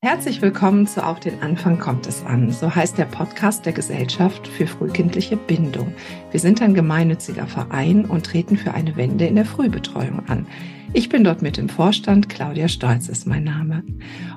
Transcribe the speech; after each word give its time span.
Herzlich 0.00 0.40
willkommen 0.40 0.86
zu 0.86 1.04
Auf 1.04 1.18
den 1.18 1.42
Anfang 1.42 1.80
kommt 1.80 2.06
es 2.06 2.24
an. 2.24 2.52
So 2.52 2.72
heißt 2.72 2.98
der 2.98 3.06
Podcast 3.06 3.66
der 3.66 3.72
Gesellschaft 3.72 4.46
für 4.46 4.68
frühkindliche 4.68 5.36
Bindung. 5.36 5.92
Wir 6.30 6.38
sind 6.38 6.62
ein 6.62 6.72
gemeinnütziger 6.72 7.48
Verein 7.48 8.04
und 8.04 8.24
treten 8.24 8.56
für 8.56 8.74
eine 8.74 8.94
Wende 8.94 9.26
in 9.26 9.34
der 9.34 9.44
Frühbetreuung 9.44 10.22
an. 10.28 10.46
Ich 10.92 11.08
bin 11.08 11.24
dort 11.24 11.42
mit 11.42 11.58
im 11.58 11.68
Vorstand. 11.68 12.28
Claudia 12.28 12.68
Stolz 12.68 13.08
ist 13.08 13.26
mein 13.26 13.42
Name. 13.42 13.82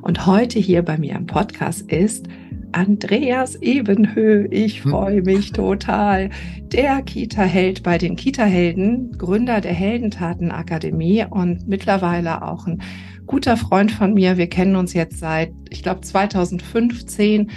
Und 0.02 0.26
heute 0.26 0.58
hier 0.58 0.82
bei 0.82 0.98
mir 0.98 1.16
im 1.16 1.28
Podcast 1.28 1.92
ist 1.92 2.26
Andreas 2.72 3.56
Ebenhö. 3.58 4.48
Ich 4.50 4.84
hm. 4.84 4.90
freue 4.90 5.22
mich 5.22 5.52
total. 5.52 6.32
Der 6.72 7.04
Kita-Held 7.04 7.84
bei 7.84 8.00
den 8.00 8.16
Kita-Helden, 8.16 9.16
Gründer 9.16 9.62
der 9.62 9.74
Heldentaten-Akademie 9.74 11.28
und 11.30 11.68
mittlerweile 11.68 12.42
auch 12.48 12.66
ein 12.66 12.82
guter 13.26 13.58
Freund 13.58 13.92
von 13.92 14.14
mir. 14.14 14.38
Wir 14.38 14.48
kennen 14.48 14.76
uns 14.76 14.94
jetzt 14.94 15.20
seit, 15.20 15.54
ich 15.70 15.84
glaube, 15.84 16.02
2015 16.02 17.50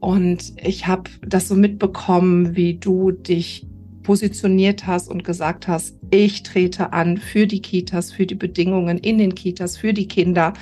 und 0.00 0.52
ich 0.62 0.86
habe 0.86 1.10
das 1.26 1.48
so 1.48 1.54
mitbekommen, 1.54 2.56
wie 2.56 2.74
du 2.74 3.12
dich 3.12 3.66
positioniert 4.02 4.86
hast 4.86 5.08
und 5.08 5.22
gesagt 5.22 5.68
hast, 5.68 5.96
ich 6.10 6.42
trete 6.42 6.92
an 6.92 7.18
für 7.18 7.46
die 7.46 7.62
Kitas, 7.62 8.12
für 8.12 8.26
die 8.26 8.34
Bedingungen 8.34 8.98
in 8.98 9.18
den 9.18 9.34
Kitas, 9.34 9.76
für 9.76 9.92
die 9.92 10.08
Kinder. 10.08 10.54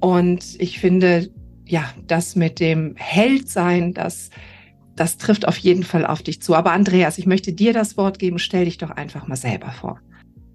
Und 0.00 0.56
ich 0.58 0.78
finde, 0.78 1.30
ja, 1.66 1.84
das 2.06 2.36
mit 2.36 2.60
dem 2.60 2.94
Heldsein, 2.96 3.94
das, 3.94 4.30
das 4.94 5.16
trifft 5.16 5.48
auf 5.48 5.56
jeden 5.56 5.82
Fall 5.82 6.06
auf 6.06 6.22
dich 6.22 6.42
zu. 6.42 6.54
Aber 6.54 6.72
Andreas, 6.72 7.18
ich 7.18 7.26
möchte 7.26 7.52
dir 7.52 7.72
das 7.72 7.96
Wort 7.96 8.18
geben. 8.18 8.38
Stell 8.38 8.66
dich 8.66 8.78
doch 8.78 8.90
einfach 8.90 9.26
mal 9.26 9.36
selber 9.36 9.70
vor. 9.70 10.00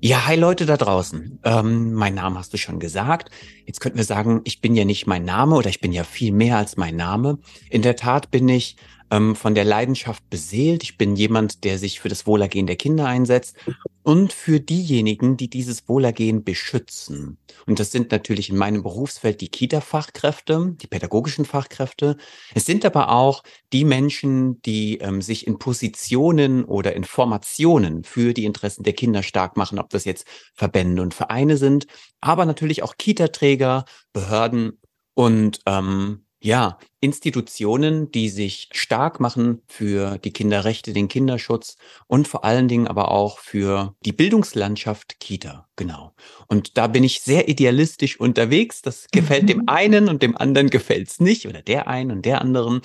Ja, 0.03 0.25
hi 0.25 0.35
Leute 0.35 0.65
da 0.65 0.77
draußen. 0.77 1.39
Ähm, 1.43 1.93
mein 1.93 2.15
Name 2.15 2.39
hast 2.39 2.51
du 2.51 2.57
schon 2.57 2.79
gesagt. 2.79 3.29
Jetzt 3.67 3.81
könnten 3.81 3.99
wir 3.99 4.03
sagen, 4.03 4.41
ich 4.45 4.59
bin 4.59 4.73
ja 4.73 4.83
nicht 4.83 5.05
mein 5.05 5.25
Name 5.25 5.55
oder 5.55 5.69
ich 5.69 5.79
bin 5.79 5.91
ja 5.91 6.03
viel 6.03 6.31
mehr 6.31 6.57
als 6.57 6.75
mein 6.75 6.95
Name. 6.95 7.37
In 7.69 7.83
der 7.83 7.95
Tat 7.95 8.31
bin 8.31 8.49
ich 8.49 8.77
ähm, 9.11 9.35
von 9.35 9.53
der 9.53 9.65
Leidenschaft 9.65 10.27
beseelt. 10.29 10.84
Ich 10.84 10.98
bin 10.98 11.15
jemand, 11.15 11.63
der 11.63 11.77
sich 11.77 11.99
für 11.99 12.09
das 12.09 12.26
Wohlergehen 12.26 12.65
der 12.65 12.77
Kinder 12.77 13.05
einsetzt 13.05 13.57
und 14.04 14.34
für 14.34 14.59
diejenigen, 14.59 15.37
die 15.37 15.49
dieses 15.49 15.87
Wohlergehen 15.87 16.43
beschützen. 16.43 17.37
Und 17.67 17.79
das 17.79 17.91
sind 17.91 18.12
natürlich 18.12 18.49
in 18.49 18.57
meinem 18.57 18.82
Berufsfeld 18.82 19.41
die 19.41 19.49
Kita-Fachkräfte, 19.49 20.76
die 20.82 20.87
pädagogischen 20.87 21.45
Fachkräfte. 21.45 22.17
Es 22.55 22.65
sind 22.65 22.85
aber 22.85 23.12
auch 23.12 23.43
die 23.73 23.85
Menschen, 23.85 24.62
die 24.63 24.98
ähm, 24.99 25.21
sich 25.21 25.45
in 25.45 25.59
Positionen 25.59 26.63
oder 26.63 26.95
in 26.95 27.04
Formationen 27.04 28.04
für 28.04 28.34
die 28.34 28.45
Interessen 28.45 28.84
der 28.84 28.93
Kinder 28.93 29.21
stark 29.21 29.57
machen, 29.57 29.77
ob 29.77 29.89
das 29.89 30.05
jetzt 30.05 30.26
Verbände 30.55 31.01
und 31.01 31.13
Vereine 31.13 31.57
sind, 31.57 31.85
aber 32.21 32.45
natürlich 32.45 32.82
auch 32.82 32.95
Kita-Träger, 32.98 33.85
Behörden 34.13 34.79
und 35.13 35.59
ähm, 35.65 36.26
ja, 36.43 36.79
Institutionen, 37.01 38.11
die 38.11 38.29
sich 38.29 38.70
stark 38.71 39.20
machen 39.20 39.61
für 39.67 40.17
die 40.17 40.34
Kinderrechte, 40.34 40.91
den 40.91 41.07
Kinderschutz 41.07 41.77
und 42.07 42.27
vor 42.27 42.43
allen 42.43 42.67
Dingen 42.67 42.87
aber 42.87 43.11
auch 43.11 43.37
für 43.37 43.95
die 44.03 44.11
Bildungslandschaft 44.11 45.20
Kita. 45.20 45.67
Genau. 45.75 46.13
Und 46.48 46.77
da 46.77 46.87
bin 46.87 47.03
ich 47.03 47.21
sehr 47.21 47.48
idealistisch 47.48 48.20
unterwegs. 48.20 48.81
Das 48.81 49.07
gefällt 49.11 49.49
dem 49.49 49.67
einen 49.67 50.09
und 50.09 50.23
dem 50.23 50.35
anderen 50.35 50.71
gefällt's 50.71 51.20
nicht 51.20 51.48
oder 51.48 51.61
der 51.61 51.87
einen 51.87 52.11
und 52.11 52.25
der 52.25 52.41
anderen. 52.41 52.81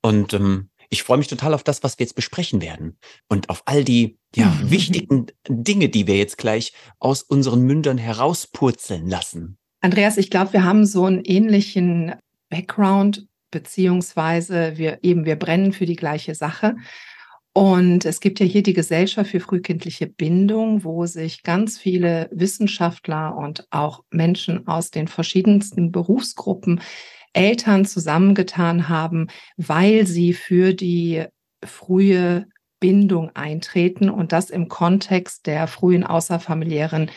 Und 0.00 0.32
ähm, 0.32 0.70
ich 0.88 1.02
freue 1.02 1.18
mich 1.18 1.28
total 1.28 1.54
auf 1.54 1.64
das, 1.64 1.82
was 1.82 1.98
wir 1.98 2.04
jetzt 2.04 2.14
besprechen 2.14 2.62
werden 2.62 2.98
und 3.28 3.48
auf 3.48 3.62
all 3.64 3.82
die 3.82 4.18
ja, 4.36 4.56
wichtigen 4.62 5.26
Dinge, 5.48 5.88
die 5.88 6.06
wir 6.06 6.16
jetzt 6.16 6.38
gleich 6.38 6.72
aus 7.00 7.22
unseren 7.22 7.62
Mündern 7.62 7.98
herauspurzeln 7.98 9.08
lassen. 9.08 9.58
Andreas, 9.80 10.16
ich 10.18 10.30
glaube, 10.30 10.52
wir 10.52 10.62
haben 10.62 10.86
so 10.86 11.06
einen 11.06 11.24
ähnlichen 11.24 12.14
Background, 12.52 13.26
beziehungsweise 13.50 14.76
wir 14.76 14.98
eben, 15.02 15.24
wir 15.24 15.36
brennen 15.36 15.72
für 15.72 15.86
die 15.86 15.96
gleiche 15.96 16.34
Sache. 16.34 16.76
Und 17.54 18.04
es 18.04 18.20
gibt 18.20 18.40
ja 18.40 18.46
hier 18.46 18.62
die 18.62 18.74
Gesellschaft 18.74 19.30
für 19.30 19.40
frühkindliche 19.40 20.06
Bindung, 20.06 20.84
wo 20.84 21.06
sich 21.06 21.42
ganz 21.42 21.78
viele 21.78 22.28
Wissenschaftler 22.30 23.36
und 23.36 23.66
auch 23.70 24.04
Menschen 24.10 24.66
aus 24.68 24.90
den 24.90 25.08
verschiedensten 25.08 25.92
Berufsgruppen, 25.92 26.80
Eltern 27.34 27.86
zusammengetan 27.86 28.90
haben, 28.90 29.28
weil 29.56 30.06
sie 30.06 30.34
für 30.34 30.74
die 30.74 31.24
frühe 31.64 32.46
Bindung 32.80 33.30
eintreten 33.34 34.10
und 34.10 34.32
das 34.32 34.50
im 34.50 34.68
Kontext 34.68 35.46
der 35.46 35.66
frühen 35.66 36.04
außerfamiliären 36.04 37.10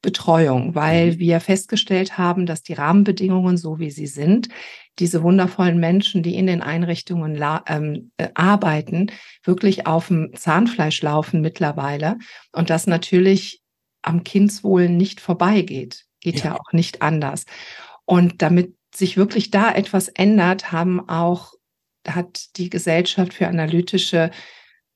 Betreuung, 0.00 0.74
weil 0.74 1.12
mhm. 1.12 1.18
wir 1.18 1.40
festgestellt 1.40 2.18
haben, 2.18 2.46
dass 2.46 2.62
die 2.62 2.74
Rahmenbedingungen, 2.74 3.56
so 3.56 3.78
wie 3.78 3.90
sie 3.90 4.06
sind, 4.06 4.48
diese 4.98 5.22
wundervollen 5.22 5.78
Menschen, 5.78 6.22
die 6.22 6.36
in 6.36 6.46
den 6.46 6.62
Einrichtungen 6.62 7.42
ähm, 7.68 8.10
äh, 8.16 8.28
arbeiten, 8.34 9.10
wirklich 9.44 9.86
auf 9.86 10.08
dem 10.08 10.32
Zahnfleisch 10.34 11.02
laufen 11.02 11.40
mittlerweile 11.40 12.18
und 12.52 12.70
das 12.70 12.86
natürlich 12.86 13.62
am 14.02 14.24
Kindswohl 14.24 14.88
nicht 14.88 15.20
vorbeigeht. 15.20 16.04
Geht 16.20 16.40
ja. 16.40 16.46
ja 16.46 16.54
auch 16.54 16.72
nicht 16.72 17.02
anders. 17.02 17.44
Und 18.04 18.42
damit 18.42 18.74
sich 18.94 19.16
wirklich 19.16 19.50
da 19.50 19.72
etwas 19.72 20.08
ändert, 20.08 20.72
haben 20.72 21.08
auch, 21.08 21.52
hat 22.06 22.56
die 22.56 22.70
Gesellschaft 22.70 23.34
für 23.34 23.48
analytische 23.48 24.30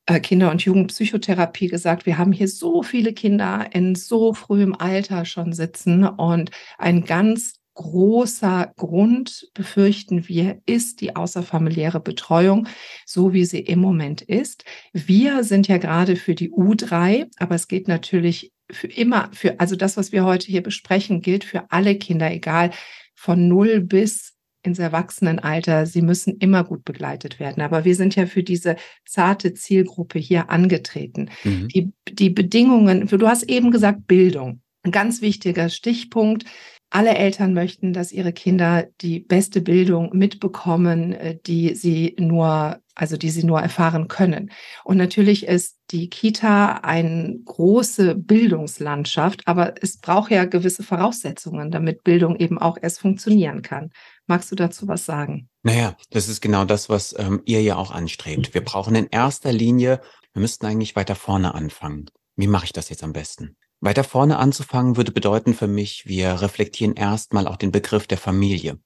Kinder- 0.07 0.51
und 0.51 0.65
Jugendpsychotherapie 0.65 1.69
gesagt, 1.69 2.07
wir 2.07 2.19
haben 2.19 2.33
hier 2.33 2.49
so 2.49 2.83
viele 2.83 3.13
Kinder 3.13 3.67
in 3.73 3.95
so 3.95 4.35
frühem 4.35 4.75
Alter 4.75 5.25
schon 5.25 5.53
sitzen 5.53 6.05
und 6.05 6.51
ein 6.79 7.05
ganz 7.05 7.61
großer 7.75 8.73
Grund, 8.77 9.51
befürchten 9.55 10.29
wir, 10.29 10.61
ist 10.67 11.01
die 11.01 11.17
außerfamiliäre 11.17 12.01
Betreuung, 12.01 12.69
so 13.07 13.33
wie 13.33 13.45
sie 13.45 13.61
im 13.61 13.79
Moment 13.79 14.23
ist. 14.23 14.65
Wir 14.93 15.45
sind 15.45 15.69
ja 15.69 15.79
gerade 15.79 16.17
für 16.17 16.35
die 16.35 16.51
U3, 16.51 17.29
aber 17.39 17.55
es 17.55 17.69
geht 17.69 17.89
natürlich 17.89 18.53
für 18.71 18.89
immer, 18.89 19.31
für, 19.33 19.59
also 19.61 19.77
das, 19.77 19.97
was 19.97 20.12
wir 20.12 20.25
heute 20.25 20.47
hier 20.47 20.62
besprechen, 20.62 21.23
gilt 21.23 21.45
für 21.45 21.71
alle 21.71 21.97
Kinder, 21.97 22.31
egal 22.31 22.73
von 23.15 23.49
null 23.49 23.81
bis 23.81 24.35
ins 24.62 24.78
Erwachsenenalter, 24.78 25.87
sie 25.87 26.03
müssen 26.03 26.37
immer 26.39 26.65
gut 26.65 26.84
begleitet 26.84 27.41
werden. 27.41 27.62
Aber 27.62 27.84
wir 27.84 27.95
sind 27.95 28.17
ja 28.17 28.27
für 28.27 28.43
diese 28.43 28.77
zarte 29.05 29.55
Zielgruppe 29.55 30.19
hier 30.19 30.50
angetreten. 30.50 31.31
Mhm. 31.45 31.69
Die, 31.69 31.93
die 32.11 32.31
Bedingungen, 32.31 33.06
du 33.06 33.28
hast 33.28 33.45
eben 33.45 33.71
gesagt, 33.71 34.06
Bildung. 34.06 34.61
Ein 34.84 34.93
ganz 34.93 35.23
wichtiger 35.23 35.69
Stichpunkt. 35.69 36.45
Alle 36.91 37.15
Eltern 37.15 37.55
möchten, 37.55 37.95
dass 37.95 38.12
ihre 38.12 38.34
Kinder 38.34 38.87
die 39.00 39.21
beste 39.21 39.62
Bildung 39.62 40.11
mitbekommen, 40.12 41.12
äh, 41.12 41.39
die 41.47 41.75
sie 41.75 42.15
nur, 42.19 42.81
also 42.94 43.17
die 43.17 43.31
sie 43.31 43.44
nur 43.44 43.61
erfahren 43.61 44.09
können. 44.09 44.50
Und 44.84 44.99
natürlich 44.99 45.47
ist 45.47 45.79
die 45.91 46.11
Kita 46.11 46.81
eine 46.83 47.39
große 47.47 48.15
Bildungslandschaft, 48.15 49.47
aber 49.47 49.75
es 49.81 49.99
braucht 49.99 50.31
ja 50.31 50.44
gewisse 50.44 50.83
Voraussetzungen, 50.83 51.71
damit 51.71 52.05
Bildung 52.05 52.37
eben 52.37 52.59
auch 52.59 52.77
erst 52.81 53.00
funktionieren 53.00 53.62
kann. 53.62 53.91
Magst 54.27 54.50
du 54.50 54.56
dazu 54.56 54.88
was 54.88 55.05
sagen? 55.05 55.49
Naja, 55.62 55.97
das 56.10 56.28
ist 56.28 56.41
genau 56.41 56.65
das, 56.65 56.88
was 56.88 57.15
ähm, 57.19 57.43
ihr 57.44 57.62
ja 57.62 57.77
auch 57.77 57.91
anstrebt. 57.91 58.55
Wir 58.55 58.65
brauchen 58.65 58.94
in 58.94 59.09
erster 59.09 59.53
Linie, 59.53 60.00
wir 60.33 60.41
müssten 60.41 60.66
eigentlich 60.66 60.97
weiter 60.97 61.15
vorne 61.15 61.55
anfangen. 61.55 62.06
Wie 62.37 62.47
mache 62.47 62.66
ich 62.66 62.72
das 62.72 62.88
jetzt 62.88 63.05
am 63.05 63.12
besten? 63.12 63.56
Weiter 63.81 64.05
vorne 64.05 64.38
anzufangen 64.38 64.97
würde 64.97 65.12
bedeuten 65.12 65.55
für 65.55 65.66
mich, 65.66 66.05
wir 66.06 66.41
reflektieren 66.41 66.94
erstmal 66.94 67.47
auch 67.49 67.56
den 67.56 67.72
Begriff 67.72 68.06
der 68.06 68.19
Familie 68.19 68.78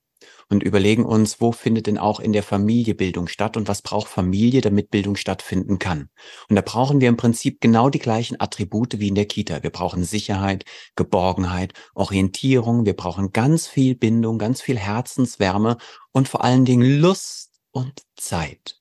und 0.49 0.63
überlegen 0.63 1.05
uns, 1.05 1.41
wo 1.41 1.53
findet 1.53 1.87
denn 1.87 1.99
auch 1.99 2.21
in 2.21 2.33
der 2.33 2.43
Familie 2.43 2.95
Bildung 2.95 3.29
statt 3.29 3.57
und 3.57 3.69
was 3.69 3.83
braucht 3.83 4.09
Familie, 4.09 4.61
damit 4.61 4.91
Bildung 4.91 5.17
stattfinden 5.17 5.79
kann. 5.79 6.09
Und 6.49 6.57
da 6.57 6.63
brauchen 6.63 7.01
wir 7.01 7.09
im 7.09 7.17
Prinzip 7.17 7.61
genau 7.61 7.91
die 7.91 7.99
gleichen 7.99 8.41
Attribute 8.41 8.99
wie 9.01 9.09
in 9.09 9.15
der 9.15 9.27
Kita. 9.27 9.63
Wir 9.63 9.71
brauchen 9.71 10.05
Sicherheit, 10.05 10.65
Geborgenheit, 10.95 11.73
Orientierung, 11.95 12.87
wir 12.87 12.95
brauchen 12.95 13.33
ganz 13.33 13.67
viel 13.67 13.97
Bindung, 13.97 14.39
ganz 14.39 14.61
viel 14.61 14.79
Herzenswärme 14.79 15.79
und 16.13 16.29
vor 16.29 16.45
allen 16.45 16.65
Dingen 16.65 17.01
Lust 17.01 17.61
und 17.73 18.03
Zeit 18.17 18.81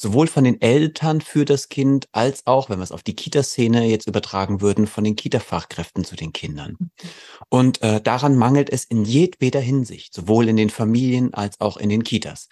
sowohl 0.00 0.28
von 0.28 0.44
den 0.44 0.62
Eltern 0.62 1.20
für 1.20 1.44
das 1.44 1.68
Kind 1.68 2.08
als 2.12 2.46
auch, 2.46 2.70
wenn 2.70 2.78
wir 2.78 2.84
es 2.84 2.92
auf 2.92 3.02
die 3.02 3.14
Kita-Szene 3.14 3.84
jetzt 3.84 4.08
übertragen 4.08 4.62
würden, 4.62 4.86
von 4.86 5.04
den 5.04 5.14
Kita-Fachkräften 5.14 6.04
zu 6.04 6.16
den 6.16 6.32
Kindern. 6.32 6.90
Und 7.50 7.82
äh, 7.82 8.00
daran 8.00 8.34
mangelt 8.34 8.70
es 8.70 8.84
in 8.84 9.04
jedweder 9.04 9.60
Hinsicht, 9.60 10.14
sowohl 10.14 10.48
in 10.48 10.56
den 10.56 10.70
Familien 10.70 11.34
als 11.34 11.60
auch 11.60 11.76
in 11.76 11.90
den 11.90 12.02
Kitas. 12.02 12.48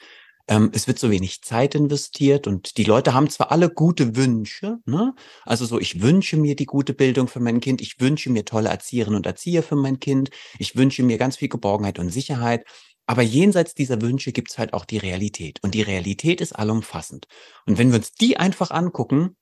Ähm, 0.46 0.70
es 0.74 0.88
wird 0.88 0.98
so 0.98 1.10
wenig 1.10 1.40
Zeit 1.40 1.74
investiert 1.74 2.46
und 2.46 2.76
die 2.76 2.84
Leute 2.84 3.14
haben 3.14 3.30
zwar 3.30 3.50
alle 3.50 3.70
gute 3.70 4.14
Wünsche, 4.14 4.76
ne? 4.84 5.14
also 5.46 5.64
so, 5.64 5.80
ich 5.80 6.02
wünsche 6.02 6.36
mir 6.36 6.54
die 6.54 6.66
gute 6.66 6.92
Bildung 6.92 7.28
für 7.28 7.40
mein 7.40 7.60
Kind, 7.60 7.80
ich 7.80 7.98
wünsche 7.98 8.28
mir 8.28 8.44
tolle 8.44 8.68
Erzieherinnen 8.68 9.16
und 9.16 9.26
Erzieher 9.26 9.62
für 9.62 9.76
mein 9.76 10.00
Kind, 10.00 10.28
ich 10.58 10.76
wünsche 10.76 11.02
mir 11.02 11.16
ganz 11.16 11.38
viel 11.38 11.48
Geborgenheit 11.48 11.98
und 11.98 12.10
Sicherheit, 12.10 12.64
aber 13.08 13.22
jenseits 13.22 13.74
dieser 13.74 14.02
Wünsche 14.02 14.32
gibt 14.32 14.50
es 14.50 14.58
halt 14.58 14.74
auch 14.74 14.84
die 14.84 14.98
Realität. 14.98 15.60
Und 15.62 15.74
die 15.74 15.80
Realität 15.82 16.42
ist 16.42 16.52
allumfassend. 16.52 17.26
Und 17.64 17.78
wenn 17.78 17.90
wir 17.90 17.98
uns 17.98 18.12
die 18.12 18.36
einfach 18.36 18.70
angucken, 18.70 19.34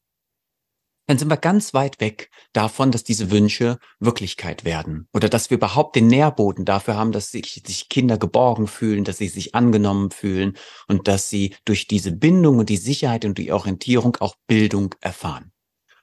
dann 1.08 1.18
sind 1.18 1.28
wir 1.28 1.36
ganz 1.36 1.74
weit 1.74 2.00
weg 2.00 2.30
davon, 2.52 2.92
dass 2.92 3.02
diese 3.02 3.30
Wünsche 3.30 3.78
Wirklichkeit 3.98 4.64
werden 4.64 5.08
oder 5.12 5.28
dass 5.28 5.50
wir 5.50 5.56
überhaupt 5.56 5.96
den 5.96 6.06
Nährboden 6.06 6.64
dafür 6.64 6.96
haben, 6.96 7.12
dass 7.12 7.30
sich, 7.30 7.62
sich 7.66 7.88
Kinder 7.88 8.18
geborgen 8.18 8.68
fühlen, 8.68 9.04
dass 9.04 9.18
sie 9.18 9.28
sich 9.28 9.54
angenommen 9.54 10.10
fühlen 10.10 10.56
und 10.86 11.08
dass 11.08 11.28
sie 11.28 11.54
durch 11.64 11.88
diese 11.88 12.12
Bindung 12.12 12.58
und 12.58 12.68
die 12.68 12.76
Sicherheit 12.76 13.24
und 13.24 13.38
die 13.38 13.52
Orientierung 13.52 14.16
auch 14.16 14.36
Bildung 14.46 14.94
erfahren. 15.00 15.52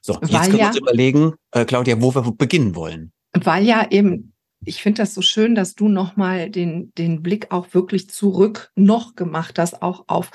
So, 0.02 0.14
jetzt 0.20 0.30
können 0.30 0.58
wir 0.58 0.66
uns 0.66 0.78
überlegen, 0.78 1.34
äh, 1.50 1.64
Claudia, 1.64 2.00
wo 2.02 2.14
wir 2.14 2.30
beginnen 2.32 2.74
wollen. 2.74 3.12
Weil 3.32 3.64
ja 3.64 3.90
eben 3.90 4.33
ich 4.64 4.82
finde 4.82 5.02
das 5.02 5.14
so 5.14 5.22
schön, 5.22 5.54
dass 5.54 5.74
du 5.74 5.88
nochmal 5.88 6.50
den, 6.50 6.92
den 6.94 7.22
Blick 7.22 7.50
auch 7.50 7.74
wirklich 7.74 8.10
zurück 8.10 8.70
noch 8.74 9.14
gemacht 9.14 9.58
hast, 9.58 9.82
auch 9.82 10.04
auf 10.08 10.30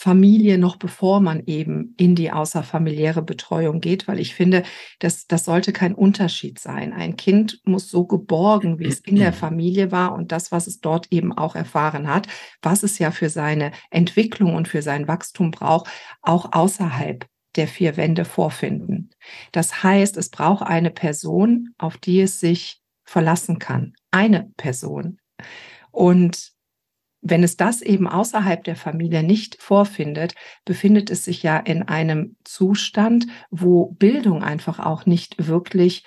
Familie 0.00 0.58
noch 0.58 0.76
bevor 0.76 1.20
man 1.20 1.42
eben 1.46 1.94
in 1.96 2.14
die 2.14 2.30
außerfamiliäre 2.30 3.20
Betreuung 3.20 3.80
geht, 3.80 4.06
weil 4.06 4.20
ich 4.20 4.32
finde, 4.32 4.62
das, 5.00 5.26
das 5.26 5.44
sollte 5.44 5.72
kein 5.72 5.92
Unterschied 5.92 6.60
sein. 6.60 6.92
Ein 6.92 7.16
Kind 7.16 7.60
muss 7.64 7.90
so 7.90 8.06
geborgen, 8.06 8.78
wie 8.78 8.86
es 8.86 9.00
in 9.00 9.16
der 9.16 9.32
Familie 9.32 9.90
war 9.90 10.14
und 10.14 10.30
das, 10.30 10.52
was 10.52 10.68
es 10.68 10.80
dort 10.80 11.08
eben 11.10 11.36
auch 11.36 11.56
erfahren 11.56 12.06
hat, 12.06 12.28
was 12.62 12.84
es 12.84 13.00
ja 13.00 13.10
für 13.10 13.28
seine 13.28 13.72
Entwicklung 13.90 14.54
und 14.54 14.68
für 14.68 14.82
sein 14.82 15.08
Wachstum 15.08 15.50
braucht, 15.50 15.90
auch 16.22 16.52
außerhalb 16.52 17.26
der 17.56 17.66
vier 17.66 17.96
Wände 17.96 18.24
vorfinden. 18.24 19.10
Das 19.50 19.82
heißt, 19.82 20.16
es 20.16 20.30
braucht 20.30 20.62
eine 20.62 20.90
Person, 20.90 21.70
auf 21.76 21.96
die 21.96 22.20
es 22.20 22.38
sich 22.38 22.80
verlassen 23.08 23.58
kann. 23.58 23.94
Eine 24.10 24.52
Person. 24.58 25.18
Und 25.90 26.52
wenn 27.22 27.42
es 27.42 27.56
das 27.56 27.80
eben 27.80 28.06
außerhalb 28.06 28.62
der 28.62 28.76
Familie 28.76 29.22
nicht 29.22 29.60
vorfindet, 29.60 30.34
befindet 30.64 31.10
es 31.10 31.24
sich 31.24 31.42
ja 31.42 31.56
in 31.56 31.82
einem 31.82 32.36
Zustand, 32.44 33.26
wo 33.50 33.86
Bildung 33.86 34.44
einfach 34.44 34.78
auch 34.78 35.06
nicht 35.06 35.48
wirklich 35.48 36.04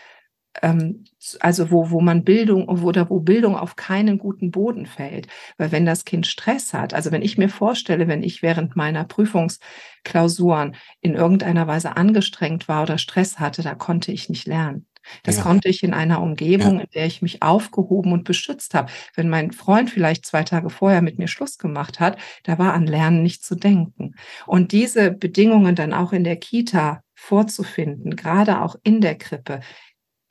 ähm, 0.61 1.05
also 1.39 1.71
wo, 1.71 1.91
wo 1.91 2.01
man 2.01 2.23
Bildung 2.23 2.67
oder 2.67 3.09
wo 3.09 3.19
Bildung 3.19 3.55
auf 3.55 3.75
keinen 3.75 4.17
guten 4.17 4.51
Boden 4.51 4.85
fällt. 4.85 5.27
Weil 5.57 5.71
wenn 5.71 5.85
das 5.85 6.05
Kind 6.05 6.27
Stress 6.27 6.73
hat, 6.73 6.93
also 6.93 7.11
wenn 7.11 7.21
ich 7.21 7.37
mir 7.37 7.49
vorstelle, 7.49 8.07
wenn 8.07 8.21
ich 8.21 8.41
während 8.41 8.75
meiner 8.75 9.05
Prüfungsklausuren 9.05 10.75
in 10.99 11.15
irgendeiner 11.15 11.67
Weise 11.67 11.95
angestrengt 11.95 12.67
war 12.67 12.83
oder 12.83 12.97
Stress 12.97 13.39
hatte, 13.39 13.63
da 13.63 13.75
konnte 13.75 14.11
ich 14.11 14.29
nicht 14.29 14.45
lernen. 14.45 14.85
Das 15.23 15.37
ja. 15.37 15.43
konnte 15.43 15.69
ich 15.69 15.83
in 15.83 15.93
einer 15.93 16.21
Umgebung, 16.21 16.75
ja. 16.75 16.81
in 16.81 16.89
der 16.93 17.05
ich 17.05 17.21
mich 17.21 17.41
aufgehoben 17.41 18.11
und 18.11 18.23
beschützt 18.23 18.73
habe. 18.73 18.91
Wenn 19.15 19.29
mein 19.29 19.51
Freund 19.51 19.89
vielleicht 19.89 20.25
zwei 20.25 20.43
Tage 20.43 20.69
vorher 20.69 21.01
mit 21.01 21.17
mir 21.17 21.27
Schluss 21.27 21.57
gemacht 21.57 21.99
hat, 21.99 22.17
da 22.43 22.57
war 22.57 22.73
an 22.73 22.87
Lernen 22.87 23.23
nicht 23.23 23.43
zu 23.43 23.55
denken. 23.55 24.15
Und 24.45 24.71
diese 24.71 25.11
Bedingungen 25.11 25.75
dann 25.75 25.93
auch 25.93 26.13
in 26.13 26.23
der 26.23 26.37
Kita 26.37 27.03
vorzufinden, 27.13 28.15
gerade 28.15 28.61
auch 28.61 28.75
in 28.83 29.01
der 29.01 29.15
Krippe, 29.15 29.61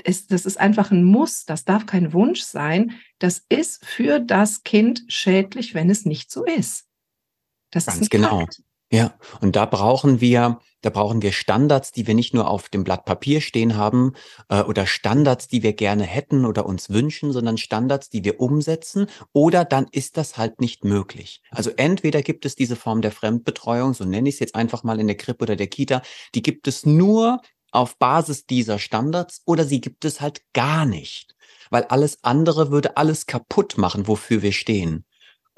ist, 0.05 0.32
das 0.32 0.46
ist 0.46 0.58
einfach 0.58 0.90
ein 0.90 1.05
Muss, 1.05 1.44
das 1.44 1.64
darf 1.64 1.87
kein 1.87 2.12
Wunsch 2.12 2.40
sein. 2.40 2.93
Das 3.19 3.44
ist 3.49 3.84
für 3.84 4.19
das 4.19 4.62
Kind 4.62 5.05
schädlich, 5.08 5.75
wenn 5.75 5.90
es 5.90 6.06
nicht 6.06 6.31
so 6.31 6.44
ist. 6.44 6.87
Das 7.70 7.87
Ganz 7.87 8.00
ist 8.00 8.11
genau. 8.11 8.40
Fakt. 8.40 8.62
Ja, 8.92 9.14
und 9.40 9.54
da 9.54 9.66
brauchen 9.66 10.20
wir, 10.20 10.58
da 10.81 10.90
brauchen 10.90 11.22
wir 11.22 11.31
Standards, 11.31 11.92
die 11.92 12.08
wir 12.08 12.14
nicht 12.14 12.34
nur 12.34 12.48
auf 12.48 12.69
dem 12.69 12.82
Blatt 12.82 13.04
Papier 13.04 13.40
stehen 13.40 13.76
haben 13.76 14.14
äh, 14.48 14.62
oder 14.62 14.84
Standards, 14.84 15.46
die 15.46 15.62
wir 15.62 15.75
gerne 15.75 16.02
hätten 16.02 16.44
oder 16.44 16.66
uns 16.66 16.90
wünschen, 16.90 17.31
sondern 17.31 17.56
Standards, 17.56 18.10
die 18.10 18.25
wir 18.25 18.40
umsetzen 18.40 19.06
oder 19.32 19.64
dann 19.64 19.87
ist 19.92 20.16
das 20.16 20.37
halt 20.38 20.60
nicht 20.60 20.82
möglich. 20.84 21.40
Also 21.52 21.70
entweder 21.76 22.22
gibt 22.22 22.44
es 22.44 22.56
diese 22.56 22.75
Form 22.75 23.00
der 23.00 23.12
Fremdbetreuung, 23.12 23.94
so 23.94 24.04
nenne 24.04 24.28
ich 24.28 24.37
es 24.37 24.40
jetzt 24.40 24.54
einfach 24.56 24.82
mal 24.82 24.98
in 24.98 25.06
der 25.06 25.16
Krippe 25.16 25.44
oder 25.44 25.54
der 25.54 25.69
Kita, 25.69 26.02
die 26.34 26.43
gibt 26.43 26.66
es 26.66 26.84
nur 26.84 27.40
auf 27.70 27.96
Basis 27.96 28.46
dieser 28.46 28.81
Standards 28.81 29.43
oder 29.46 29.64
sie 29.64 29.81
gibt 29.81 30.04
es 30.04 30.20
halt 30.20 30.43
gar 30.52 30.84
nicht, 30.84 31.36
weil 31.70 31.84
alles 31.84 32.25
andere 32.25 32.72
würde 32.72 32.96
alles 32.96 33.26
kaputt 33.26 33.78
machen, 33.78 34.08
wofür 34.08 34.43
wir 34.43 34.52
stehen. 34.52 35.04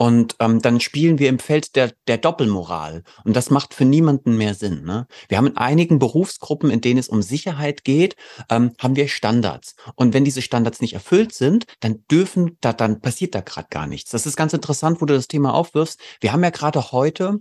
Und 0.02 0.34
ähm, 0.40 0.60
dann 0.60 0.80
spielen 0.80 1.20
wir 1.20 1.28
im 1.28 1.38
Feld 1.38 1.76
der, 1.76 1.92
der 2.08 2.18
Doppelmoral. 2.18 3.04
Und 3.22 3.36
das 3.36 3.50
macht 3.50 3.72
für 3.72 3.84
niemanden 3.84 4.36
mehr 4.36 4.54
Sinn. 4.54 4.82
Ne? 4.82 5.06
Wir 5.28 5.38
haben 5.38 5.46
in 5.46 5.56
einigen 5.56 6.00
Berufsgruppen, 6.00 6.72
in 6.72 6.80
denen 6.80 6.98
es 6.98 7.08
um 7.08 7.22
Sicherheit 7.22 7.84
geht, 7.84 8.16
ähm, 8.50 8.72
haben 8.80 8.96
wir 8.96 9.06
Standards. 9.06 9.76
Und 9.94 10.12
wenn 10.12 10.24
diese 10.24 10.42
Standards 10.42 10.80
nicht 10.80 10.94
erfüllt 10.94 11.32
sind, 11.32 11.66
dann 11.78 12.02
dürfen, 12.10 12.58
da, 12.60 12.72
dann 12.72 13.00
passiert 13.00 13.36
da 13.36 13.42
gerade 13.42 13.68
gar 13.70 13.86
nichts. 13.86 14.10
Das 14.10 14.26
ist 14.26 14.34
ganz 14.34 14.52
interessant, 14.52 15.00
wo 15.00 15.06
du 15.06 15.14
das 15.14 15.28
Thema 15.28 15.54
aufwirfst. 15.54 16.00
Wir 16.20 16.32
haben 16.32 16.42
ja 16.42 16.50
gerade 16.50 16.90
heute 16.90 17.38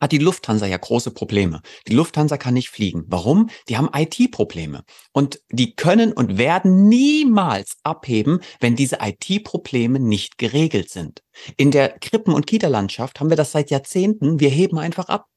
hat 0.00 0.12
die 0.12 0.18
Lufthansa 0.18 0.66
ja 0.66 0.76
große 0.76 1.10
Probleme. 1.12 1.60
Die 1.86 1.94
Lufthansa 1.94 2.36
kann 2.36 2.54
nicht 2.54 2.70
fliegen. 2.70 3.04
Warum? 3.06 3.50
Die 3.68 3.76
haben 3.76 3.90
IT-Probleme. 3.94 4.82
Und 5.12 5.40
die 5.50 5.74
können 5.74 6.12
und 6.12 6.38
werden 6.38 6.88
niemals 6.88 7.76
abheben, 7.82 8.40
wenn 8.60 8.76
diese 8.76 8.98
IT-Probleme 9.00 10.00
nicht 10.00 10.38
geregelt 10.38 10.90
sind. 10.90 11.22
In 11.56 11.70
der 11.70 11.98
Krippen- 11.98 12.34
und 12.34 12.46
Kita-Landschaft 12.46 13.20
haben 13.20 13.30
wir 13.30 13.36
das 13.36 13.52
seit 13.52 13.70
Jahrzehnten. 13.70 14.40
Wir 14.40 14.50
heben 14.50 14.78
einfach 14.78 15.08
ab. 15.08 15.29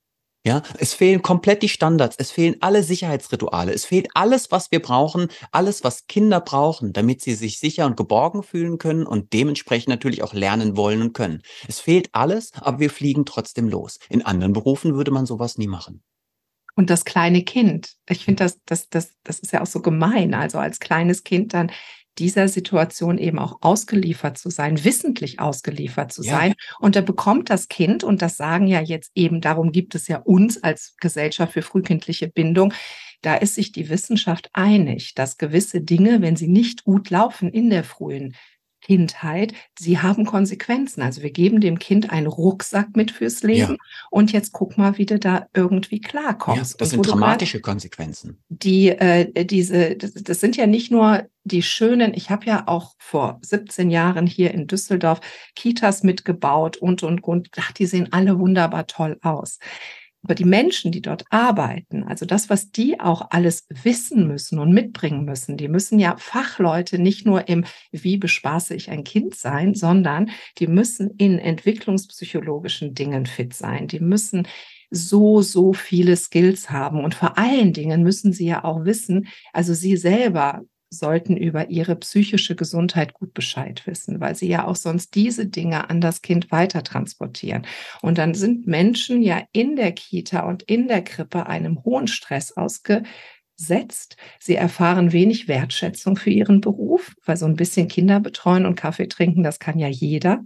Ja, 0.46 0.62
es 0.78 0.94
fehlen 0.94 1.22
komplett 1.22 1.64
die 1.64 1.70
Standards, 1.70 2.18
es 2.20 2.32
fehlen 2.32 2.58
alle 2.60 2.84
Sicherheitsrituale, 2.84 3.72
es 3.72 3.86
fehlt 3.86 4.10
alles, 4.14 4.52
was 4.52 4.72
wir 4.72 4.82
brauchen, 4.82 5.30
alles, 5.54 5.86
was 5.86 6.06
Kinder 6.08 6.42
brauchen, 6.42 6.92
damit 6.92 7.22
sie 7.22 7.36
sich 7.36 7.60
sicher 7.60 7.86
und 7.86 7.96
geborgen 7.96 8.44
fühlen 8.44 8.78
können 8.78 9.06
und 9.06 9.32
dementsprechend 9.32 9.88
natürlich 9.88 10.22
auch 10.22 10.34
lernen 10.34 10.76
wollen 10.76 11.02
und 11.02 11.14
können. 11.14 11.44
Es 11.70 11.80
fehlt 11.80 12.10
alles, 12.12 12.52
aber 12.56 12.80
wir 12.80 12.90
fliegen 12.90 13.24
trotzdem 13.26 13.70
los. 13.70 14.00
In 14.10 14.22
anderen 14.22 14.52
Berufen 14.52 14.96
würde 14.96 15.12
man 15.12 15.26
sowas 15.26 15.58
nie 15.58 15.68
machen. 15.68 16.04
Und 16.76 16.90
das 16.90 17.06
kleine 17.06 17.44
Kind, 17.44 17.94
ich 18.10 18.26
finde, 18.26 18.44
das, 18.44 18.60
das, 18.66 18.90
das, 18.90 19.12
das 19.24 19.40
ist 19.40 19.54
ja 19.54 19.62
auch 19.62 19.68
so 19.68 19.82
gemein. 19.82 20.34
Also 20.34 20.58
als 20.58 20.80
kleines 20.80 21.24
Kind 21.24 21.54
dann 21.54 21.72
dieser 22.18 22.48
Situation 22.48 23.18
eben 23.18 23.40
auch 23.40 23.58
ausgeliefert 23.62 24.38
zu 24.38 24.50
sein, 24.50 24.84
wissentlich 24.84 25.40
ausgeliefert 25.40 26.12
zu 26.12 26.24
ja. 26.24 26.38
sein. 26.38 26.54
Und 26.80 26.96
da 26.96 27.02
bekommt 27.02 27.50
das 27.50 27.68
Kind, 27.68 28.04
und 28.04 28.22
das 28.22 28.38
sagen 28.38 28.68
ja 28.68 28.82
jetzt 28.82 29.12
eben, 29.16 29.42
darum 29.42 29.72
gibt 29.72 29.96
es 29.96 30.08
ja 30.08 30.18
uns 30.18 30.62
als 30.62 30.96
Gesellschaft 31.00 31.54
für 31.54 31.62
frühkindliche 31.62 32.28
Bindung, 32.28 32.74
da 33.22 33.36
ist 33.36 33.56
sich 33.56 33.72
die 33.72 33.90
Wissenschaft 33.90 34.50
einig, 34.54 35.14
dass 35.16 35.38
gewisse 35.38 35.82
Dinge, 35.82 36.22
wenn 36.22 36.36
sie 36.36 36.50
nicht 36.50 36.84
gut 36.84 37.10
laufen 37.10 37.50
in 37.50 37.70
der 37.70 37.86
frühen 37.86 38.36
Kindheit, 38.86 39.54
sie 39.80 40.00
haben 40.00 40.26
Konsequenzen. 40.26 41.02
Also 41.02 41.22
wir 41.22 41.32
geben 41.32 41.62
dem 41.62 41.80
Kind 41.80 42.12
einen 42.12 42.28
Rucksack 42.28 42.96
mit 42.96 43.12
fürs 43.12 43.42
Leben 43.44 43.74
ja. 43.74 43.78
und 44.10 44.32
jetzt 44.32 44.52
guck 44.52 44.78
mal, 44.78 44.98
wie 44.98 45.06
du 45.06 45.18
da 45.20 45.48
irgendwie 45.54 46.02
klarkommst. 46.02 46.74
Ja, 46.74 46.78
das 46.78 46.90
sind 46.90 47.08
dramatische 47.08 47.62
Konsequenzen. 47.62 48.38
Die, 48.50 48.90
äh, 48.90 49.46
diese, 49.46 49.96
das, 49.96 50.14
das 50.14 50.40
sind 50.40 50.58
ja 50.58 50.68
nicht 50.68 50.92
nur 50.92 51.24
die 51.46 51.62
schönen, 51.62 52.14
ich 52.14 52.30
habe 52.30 52.46
ja 52.46 52.68
auch 52.68 52.96
vor 52.98 53.40
17 53.42 53.90
Jahren 53.90 54.28
hier 54.28 54.54
in 54.54 54.68
Düsseldorf 54.68 55.20
Kitas 55.56 56.04
mitgebaut 56.04 56.78
und, 56.78 57.04
und, 57.04 57.24
und, 57.24 57.50
ach, 57.58 57.72
die 57.72 57.86
sehen 57.86 58.10
alle 58.12 58.40
wunderbar 58.40 58.88
toll 58.88 59.18
aus. 59.22 59.60
Aber 60.24 60.36
die 60.36 60.46
Menschen, 60.46 60.92
die 60.92 61.02
dort 61.02 61.26
arbeiten, 61.30 62.04
also 62.04 62.26
das, 62.26 62.50
was 62.50 62.72
die 62.72 63.00
auch 63.00 63.28
alles 63.32 63.68
wissen 63.70 64.26
müssen 64.28 64.58
und 64.58 64.72
mitbringen 64.72 65.26
müssen, 65.26 65.58
die 65.58 65.68
müssen 65.68 66.00
ja 66.00 66.16
Fachleute 66.18 66.98
nicht 66.98 67.26
nur 67.26 67.50
im 67.50 67.66
Wie 67.92 68.18
bespaße 68.18 68.74
ich 68.74 68.90
ein 68.90 69.04
Kind 69.04 69.36
sein, 69.36 69.74
sondern 69.74 70.32
die 70.60 70.68
müssen 70.68 71.12
in 71.18 71.40
entwicklungspsychologischen 71.40 72.94
Dingen 72.94 73.26
fit 73.26 73.54
sein. 73.54 73.88
Die 73.88 74.00
müssen 74.00 74.48
so, 74.90 75.42
so 75.42 75.74
viele 75.74 76.16
Skills 76.16 76.70
haben. 76.70 77.04
Und 77.04 77.16
vor 77.16 77.38
allen 77.38 77.74
Dingen 77.74 78.04
müssen 78.04 78.32
sie 78.32 78.46
ja 78.46 78.64
auch 78.64 78.86
wissen, 78.86 79.28
also 79.52 79.74
sie 79.74 79.98
selber 79.98 80.62
sollten 80.94 81.36
über 81.36 81.70
ihre 81.70 81.96
psychische 81.96 82.56
Gesundheit 82.56 83.14
gut 83.14 83.34
Bescheid 83.34 83.86
wissen, 83.86 84.20
weil 84.20 84.36
sie 84.36 84.48
ja 84.48 84.66
auch 84.66 84.76
sonst 84.76 85.16
diese 85.16 85.46
Dinge 85.46 85.90
an 85.90 86.00
das 86.00 86.22
Kind 86.22 86.52
weiter 86.52 86.84
transportieren. 86.84 87.66
Und 88.02 88.18
dann 88.18 88.34
sind 88.34 88.68
Menschen 88.68 89.22
ja 89.22 89.44
in 89.52 89.76
der 89.76 89.92
Kita 89.92 90.42
und 90.42 90.64
in 90.64 90.88
der 90.88 91.04
Krippe 91.04 91.48
einem 91.48 91.84
hohen 91.84 92.08
Stress 92.08 92.52
ausgesetzt. 92.54 94.16
Sie 94.40 94.56
erfahren 94.56 95.12
wenig 95.12 95.48
Wertschätzung 95.48 96.16
für 96.16 96.30
ihren 96.30 96.62
Beruf, 96.62 97.16
weil 97.26 97.38
so 97.38 97.46
ein 97.46 97.56
bisschen 97.56 97.88
Kinder 97.88 98.20
betreuen 98.20 98.66
und 98.66 98.76
Kaffee 98.76 99.08
trinken, 99.08 99.44
das 99.44 99.60
kann 99.60 99.80
ja 99.80 99.88
jeder. 99.88 100.44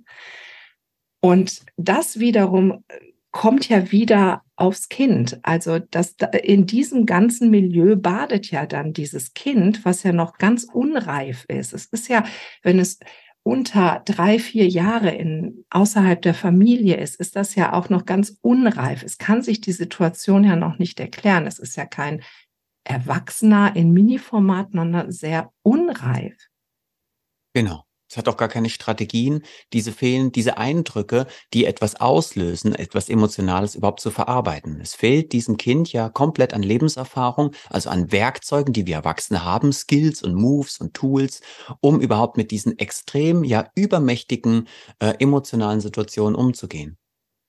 Und 1.19 1.61
das 1.77 2.19
wiederum 2.19 2.83
kommt 3.31 3.69
ja 3.69 3.91
wieder 3.91 4.43
aufs 4.57 4.89
Kind. 4.89 5.39
Also 5.43 5.79
das, 5.79 6.15
in 6.43 6.65
diesem 6.65 7.05
ganzen 7.05 7.49
Milieu 7.49 7.95
badet 7.95 8.51
ja 8.51 8.65
dann 8.65 8.91
dieses 8.91 9.33
Kind, 9.33 9.85
was 9.85 10.03
ja 10.03 10.11
noch 10.11 10.37
ganz 10.37 10.65
unreif 10.65 11.45
ist. 11.47 11.73
Es 11.73 11.85
ist 11.85 12.09
ja, 12.09 12.25
wenn 12.63 12.79
es 12.79 12.99
unter 13.43 14.01
drei, 14.03 14.39
vier 14.39 14.67
Jahre 14.67 15.11
in, 15.11 15.63
außerhalb 15.69 16.21
der 16.21 16.33
Familie 16.33 16.97
ist, 16.97 17.15
ist 17.15 17.37
das 17.37 17.55
ja 17.55 17.71
auch 17.71 17.89
noch 17.89 18.05
ganz 18.05 18.37
unreif. 18.41 19.03
Es 19.03 19.17
kann 19.17 19.41
sich 19.41 19.61
die 19.61 19.71
Situation 19.71 20.43
ja 20.43 20.57
noch 20.57 20.79
nicht 20.79 20.99
erklären. 20.99 21.47
Es 21.47 21.59
ist 21.59 21.77
ja 21.77 21.85
kein 21.85 22.23
Erwachsener 22.83 23.73
in 23.75 23.91
Mini-Format, 23.91 24.71
sondern 24.73 25.11
sehr 25.11 25.53
unreif. 25.61 26.35
Genau. 27.53 27.86
Es 28.09 28.15
hat 28.17 28.27
auch 28.29 28.37
gar 28.37 28.47
keine 28.47 28.69
Strategien, 28.69 29.43
diese 29.73 29.91
fehlen, 29.91 30.31
diese 30.31 30.57
Eindrücke, 30.57 31.27
die 31.53 31.65
etwas 31.65 31.99
auslösen, 31.99 32.73
etwas 32.73 33.09
Emotionales 33.09 33.75
überhaupt 33.75 33.99
zu 33.99 34.11
verarbeiten. 34.11 34.79
Es 34.81 34.93
fehlt 34.95 35.33
diesem 35.33 35.57
Kind 35.57 35.91
ja 35.91 36.09
komplett 36.09 36.53
an 36.53 36.63
Lebenserfahrung, 36.63 37.51
also 37.69 37.89
an 37.89 38.11
Werkzeugen, 38.11 38.73
die 38.73 38.87
wir 38.87 38.95
Erwachsene 38.95 39.43
haben, 39.43 39.73
Skills 39.73 40.23
und 40.23 40.35
Moves 40.35 40.79
und 40.79 40.93
Tools, 40.93 41.41
um 41.81 41.99
überhaupt 41.99 42.37
mit 42.37 42.51
diesen 42.51 42.79
extrem, 42.79 43.43
ja 43.43 43.69
übermächtigen 43.75 44.67
äh, 44.99 45.13
emotionalen 45.19 45.81
Situationen 45.81 46.35
umzugehen. 46.35 46.97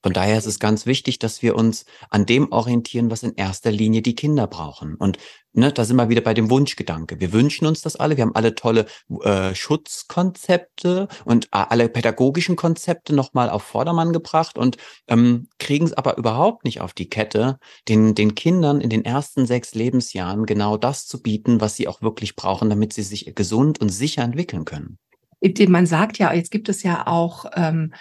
Von 0.03 0.13
daher 0.13 0.39
ist 0.39 0.47
es 0.47 0.61
ganz 0.61 0.87
wichtig, 0.87 1.19
dass 1.19 1.43
wir 1.43 1.57
uns 1.57 1.85
an 2.09 2.25
dem 2.25 2.53
orientieren, 2.53 3.11
was 3.11 3.25
in 3.25 3.35
erster 3.35 3.73
Linie 3.73 4.01
die 4.01 4.15
Kinder 4.15 4.47
brauchen. 4.47 4.95
Und 4.95 5.19
ne, 5.59 5.73
da 5.73 5.85
sind 5.85 5.97
wir 5.97 6.09
wieder 6.09 6.21
bei 6.21 6.35
dem 6.35 6.51
Wunschgedanke. 6.51 7.21
Wir 7.21 7.33
wünschen 7.33 7.67
uns 7.67 7.83
das 7.83 7.97
alle. 7.97 8.17
Wir 8.17 8.23
haben 8.23 8.35
alle 8.35 8.55
tolle 8.55 8.87
äh, 9.23 9.55
Schutzkonzepte 9.55 11.09
und 11.25 11.47
äh, 11.47 11.49
alle 11.53 11.89
pädagogischen 11.89 12.57
Konzepte 12.57 13.15
nochmal 13.15 13.51
auf 13.51 13.63
Vordermann 13.63 14.13
gebracht 14.13 14.57
und 14.57 14.77
ähm, 15.09 15.49
kriegen 15.59 15.87
es 15.87 15.93
aber 15.93 16.17
überhaupt 16.17 16.65
nicht 16.65 16.81
auf 16.81 16.93
die 16.95 17.09
Kette, 17.09 17.59
den, 17.89 18.15
den 18.15 18.35
Kindern 18.35 18.81
in 18.81 18.91
den 18.91 19.05
ersten 19.05 19.47
sechs 19.47 19.75
Lebensjahren 19.75 20.47
genau 20.47 20.77
das 20.77 21.07
zu 21.07 21.23
bieten, 21.23 21.61
was 21.61 21.77
sie 21.77 21.89
auch 21.89 22.01
wirklich 22.03 22.37
brauchen, 22.37 22.71
damit 22.71 22.93
sie 22.93 23.03
sich 23.03 23.33
gesund 23.35 23.81
und 23.81 23.89
sicher 23.89 24.23
entwickeln 24.23 24.65
können. 24.65 24.99
Man 25.69 25.87
sagt 25.87 26.19
ja, 26.19 26.33
jetzt 26.33 26.51
gibt 26.51 26.69
es 26.69 26.83
ja 26.83 27.07
auch 27.07 27.45
ähm, 27.55 27.93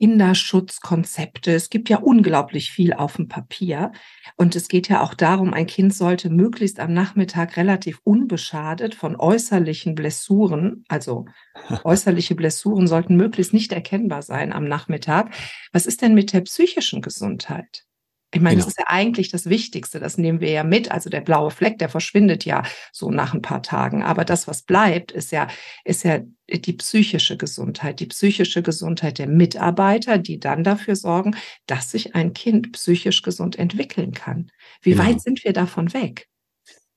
Kinderschutzkonzepte. 0.00 1.52
Es 1.52 1.68
gibt 1.68 1.90
ja 1.90 1.98
unglaublich 1.98 2.70
viel 2.70 2.94
auf 2.94 3.16
dem 3.16 3.28
Papier. 3.28 3.92
Und 4.36 4.56
es 4.56 4.68
geht 4.68 4.88
ja 4.88 5.02
auch 5.02 5.12
darum, 5.12 5.52
ein 5.52 5.66
Kind 5.66 5.94
sollte 5.94 6.30
möglichst 6.30 6.80
am 6.80 6.94
Nachmittag 6.94 7.58
relativ 7.58 8.00
unbeschadet 8.02 8.94
von 8.94 9.16
äußerlichen 9.16 9.94
Blessuren, 9.94 10.84
also 10.88 11.26
äußerliche 11.84 12.34
Blessuren 12.34 12.86
sollten 12.86 13.16
möglichst 13.16 13.52
nicht 13.52 13.72
erkennbar 13.72 14.22
sein 14.22 14.54
am 14.54 14.64
Nachmittag. 14.64 15.34
Was 15.72 15.84
ist 15.84 16.00
denn 16.00 16.14
mit 16.14 16.32
der 16.32 16.40
psychischen 16.40 17.02
Gesundheit? 17.02 17.84
Ich 18.32 18.40
meine, 18.40 18.56
genau. 18.56 18.66
das 18.66 18.74
ist 18.74 18.78
ja 18.78 18.86
eigentlich 18.86 19.30
das 19.30 19.46
Wichtigste, 19.46 19.98
das 19.98 20.16
nehmen 20.16 20.40
wir 20.40 20.50
ja 20.50 20.62
mit. 20.62 20.90
Also 20.90 21.10
der 21.10 21.20
blaue 21.20 21.50
Fleck, 21.50 21.78
der 21.78 21.88
verschwindet 21.88 22.44
ja 22.44 22.62
so 22.92 23.10
nach 23.10 23.34
ein 23.34 23.42
paar 23.42 23.62
Tagen. 23.62 24.04
Aber 24.04 24.24
das, 24.24 24.46
was 24.46 24.62
bleibt, 24.62 25.10
ist 25.10 25.32
ja, 25.32 25.48
ist 25.84 26.04
ja 26.04 26.20
die 26.48 26.72
psychische 26.74 27.36
Gesundheit, 27.36 27.98
die 27.98 28.06
psychische 28.06 28.62
Gesundheit 28.62 29.18
der 29.18 29.26
Mitarbeiter, 29.26 30.18
die 30.18 30.38
dann 30.38 30.62
dafür 30.62 30.94
sorgen, 30.94 31.36
dass 31.66 31.90
sich 31.90 32.14
ein 32.14 32.32
Kind 32.32 32.72
psychisch 32.72 33.22
gesund 33.22 33.58
entwickeln 33.58 34.12
kann. 34.12 34.50
Wie 34.80 34.92
genau. 34.92 35.04
weit 35.04 35.20
sind 35.20 35.42
wir 35.42 35.52
davon 35.52 35.92
weg? 35.92 36.28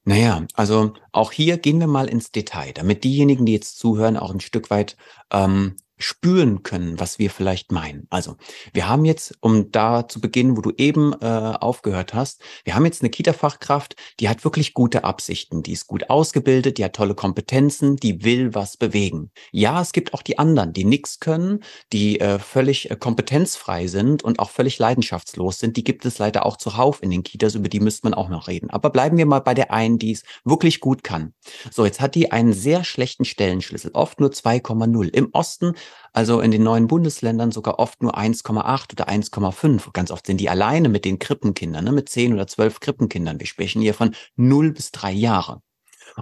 Naja, 0.05 0.45
also 0.53 0.93
auch 1.13 1.31
hier 1.31 1.57
gehen 1.57 1.79
wir 1.79 1.87
mal 1.87 2.09
ins 2.09 2.31
Detail, 2.31 2.73
damit 2.73 3.03
diejenigen, 3.03 3.45
die 3.45 3.53
jetzt 3.53 3.79
zuhören, 3.79 4.17
auch 4.17 4.31
ein 4.31 4.41
Stück 4.41 4.69
weit 4.69 4.97
ähm, 5.31 5.77
spüren 6.03 6.63
können, 6.63 6.99
was 6.99 7.19
wir 7.19 7.29
vielleicht 7.29 7.71
meinen. 7.71 8.07
Also, 8.09 8.35
wir 8.73 8.87
haben 8.87 9.05
jetzt, 9.05 9.35
um 9.39 9.71
da 9.71 10.07
zu 10.07 10.19
beginnen, 10.19 10.57
wo 10.57 10.61
du 10.61 10.71
eben 10.77 11.13
äh, 11.13 11.25
aufgehört 11.25 12.13
hast, 12.13 12.41
wir 12.63 12.75
haben 12.75 12.85
jetzt 12.85 13.01
eine 13.01 13.09
Kita-Fachkraft, 13.09 13.95
die 14.19 14.29
hat 14.29 14.43
wirklich 14.43 14.73
gute 14.73 15.03
Absichten, 15.03 15.63
die 15.63 15.71
ist 15.71 15.87
gut 15.87 16.09
ausgebildet, 16.09 16.77
die 16.77 16.85
hat 16.85 16.93
tolle 16.93 17.15
Kompetenzen, 17.15 17.95
die 17.95 18.23
will 18.23 18.53
was 18.53 18.77
bewegen. 18.77 19.31
Ja, 19.51 19.81
es 19.81 19.91
gibt 19.91 20.13
auch 20.13 20.21
die 20.21 20.39
anderen, 20.39 20.73
die 20.73 20.85
nichts 20.85 21.19
können, 21.19 21.63
die 21.91 22.19
äh, 22.19 22.39
völlig 22.39 22.91
äh, 22.91 22.95
kompetenzfrei 22.95 23.87
sind 23.87 24.23
und 24.23 24.39
auch 24.39 24.49
völlig 24.49 24.79
leidenschaftslos 24.79 25.59
sind. 25.59 25.77
Die 25.77 25.83
gibt 25.83 26.05
es 26.05 26.17
leider 26.17 26.45
auch 26.45 26.57
zuhauf 26.57 27.01
in 27.01 27.11
den 27.11 27.23
Kitas, 27.23 27.55
über 27.55 27.69
die 27.69 27.79
müsste 27.79 28.07
man 28.07 28.13
auch 28.13 28.29
noch 28.29 28.47
reden. 28.47 28.69
Aber 28.69 28.89
bleiben 28.89 29.17
wir 29.17 29.25
mal 29.25 29.39
bei 29.39 29.53
der 29.53 29.71
einen, 29.71 29.99
die 29.99 30.11
es 30.11 30.23
wirklich 30.43 30.79
gut 30.79 31.03
kann. 31.03 31.33
So, 31.71 31.85
jetzt 31.85 32.01
hat 32.01 32.15
die 32.15 32.31
einen 32.31 32.53
sehr 32.53 32.83
schlechten 32.83 33.25
Stellenschlüssel, 33.25 33.91
oft 33.93 34.19
nur 34.19 34.29
2,0. 34.29 35.09
Im 35.13 35.29
Osten 35.31 35.75
also 36.11 36.39
in 36.39 36.51
den 36.51 36.63
neuen 36.63 36.87
Bundesländern 36.87 37.51
sogar 37.51 37.79
oft 37.79 38.01
nur 38.01 38.17
1,8 38.17 38.93
oder 38.93 39.09
1,5. 39.09 39.91
Ganz 39.93 40.11
oft 40.11 40.27
sind 40.27 40.37
die 40.39 40.49
alleine 40.49 40.89
mit 40.89 41.05
den 41.05 41.19
Krippenkindern, 41.19 41.85
ne, 41.85 41.91
mit 41.91 42.09
10 42.09 42.33
oder 42.33 42.47
12 42.47 42.79
Krippenkindern. 42.79 43.39
Wir 43.39 43.47
sprechen 43.47 43.81
hier 43.81 43.93
von 43.93 44.15
0 44.35 44.71
bis 44.71 44.91
3 44.91 45.11
Jahre. 45.11 45.61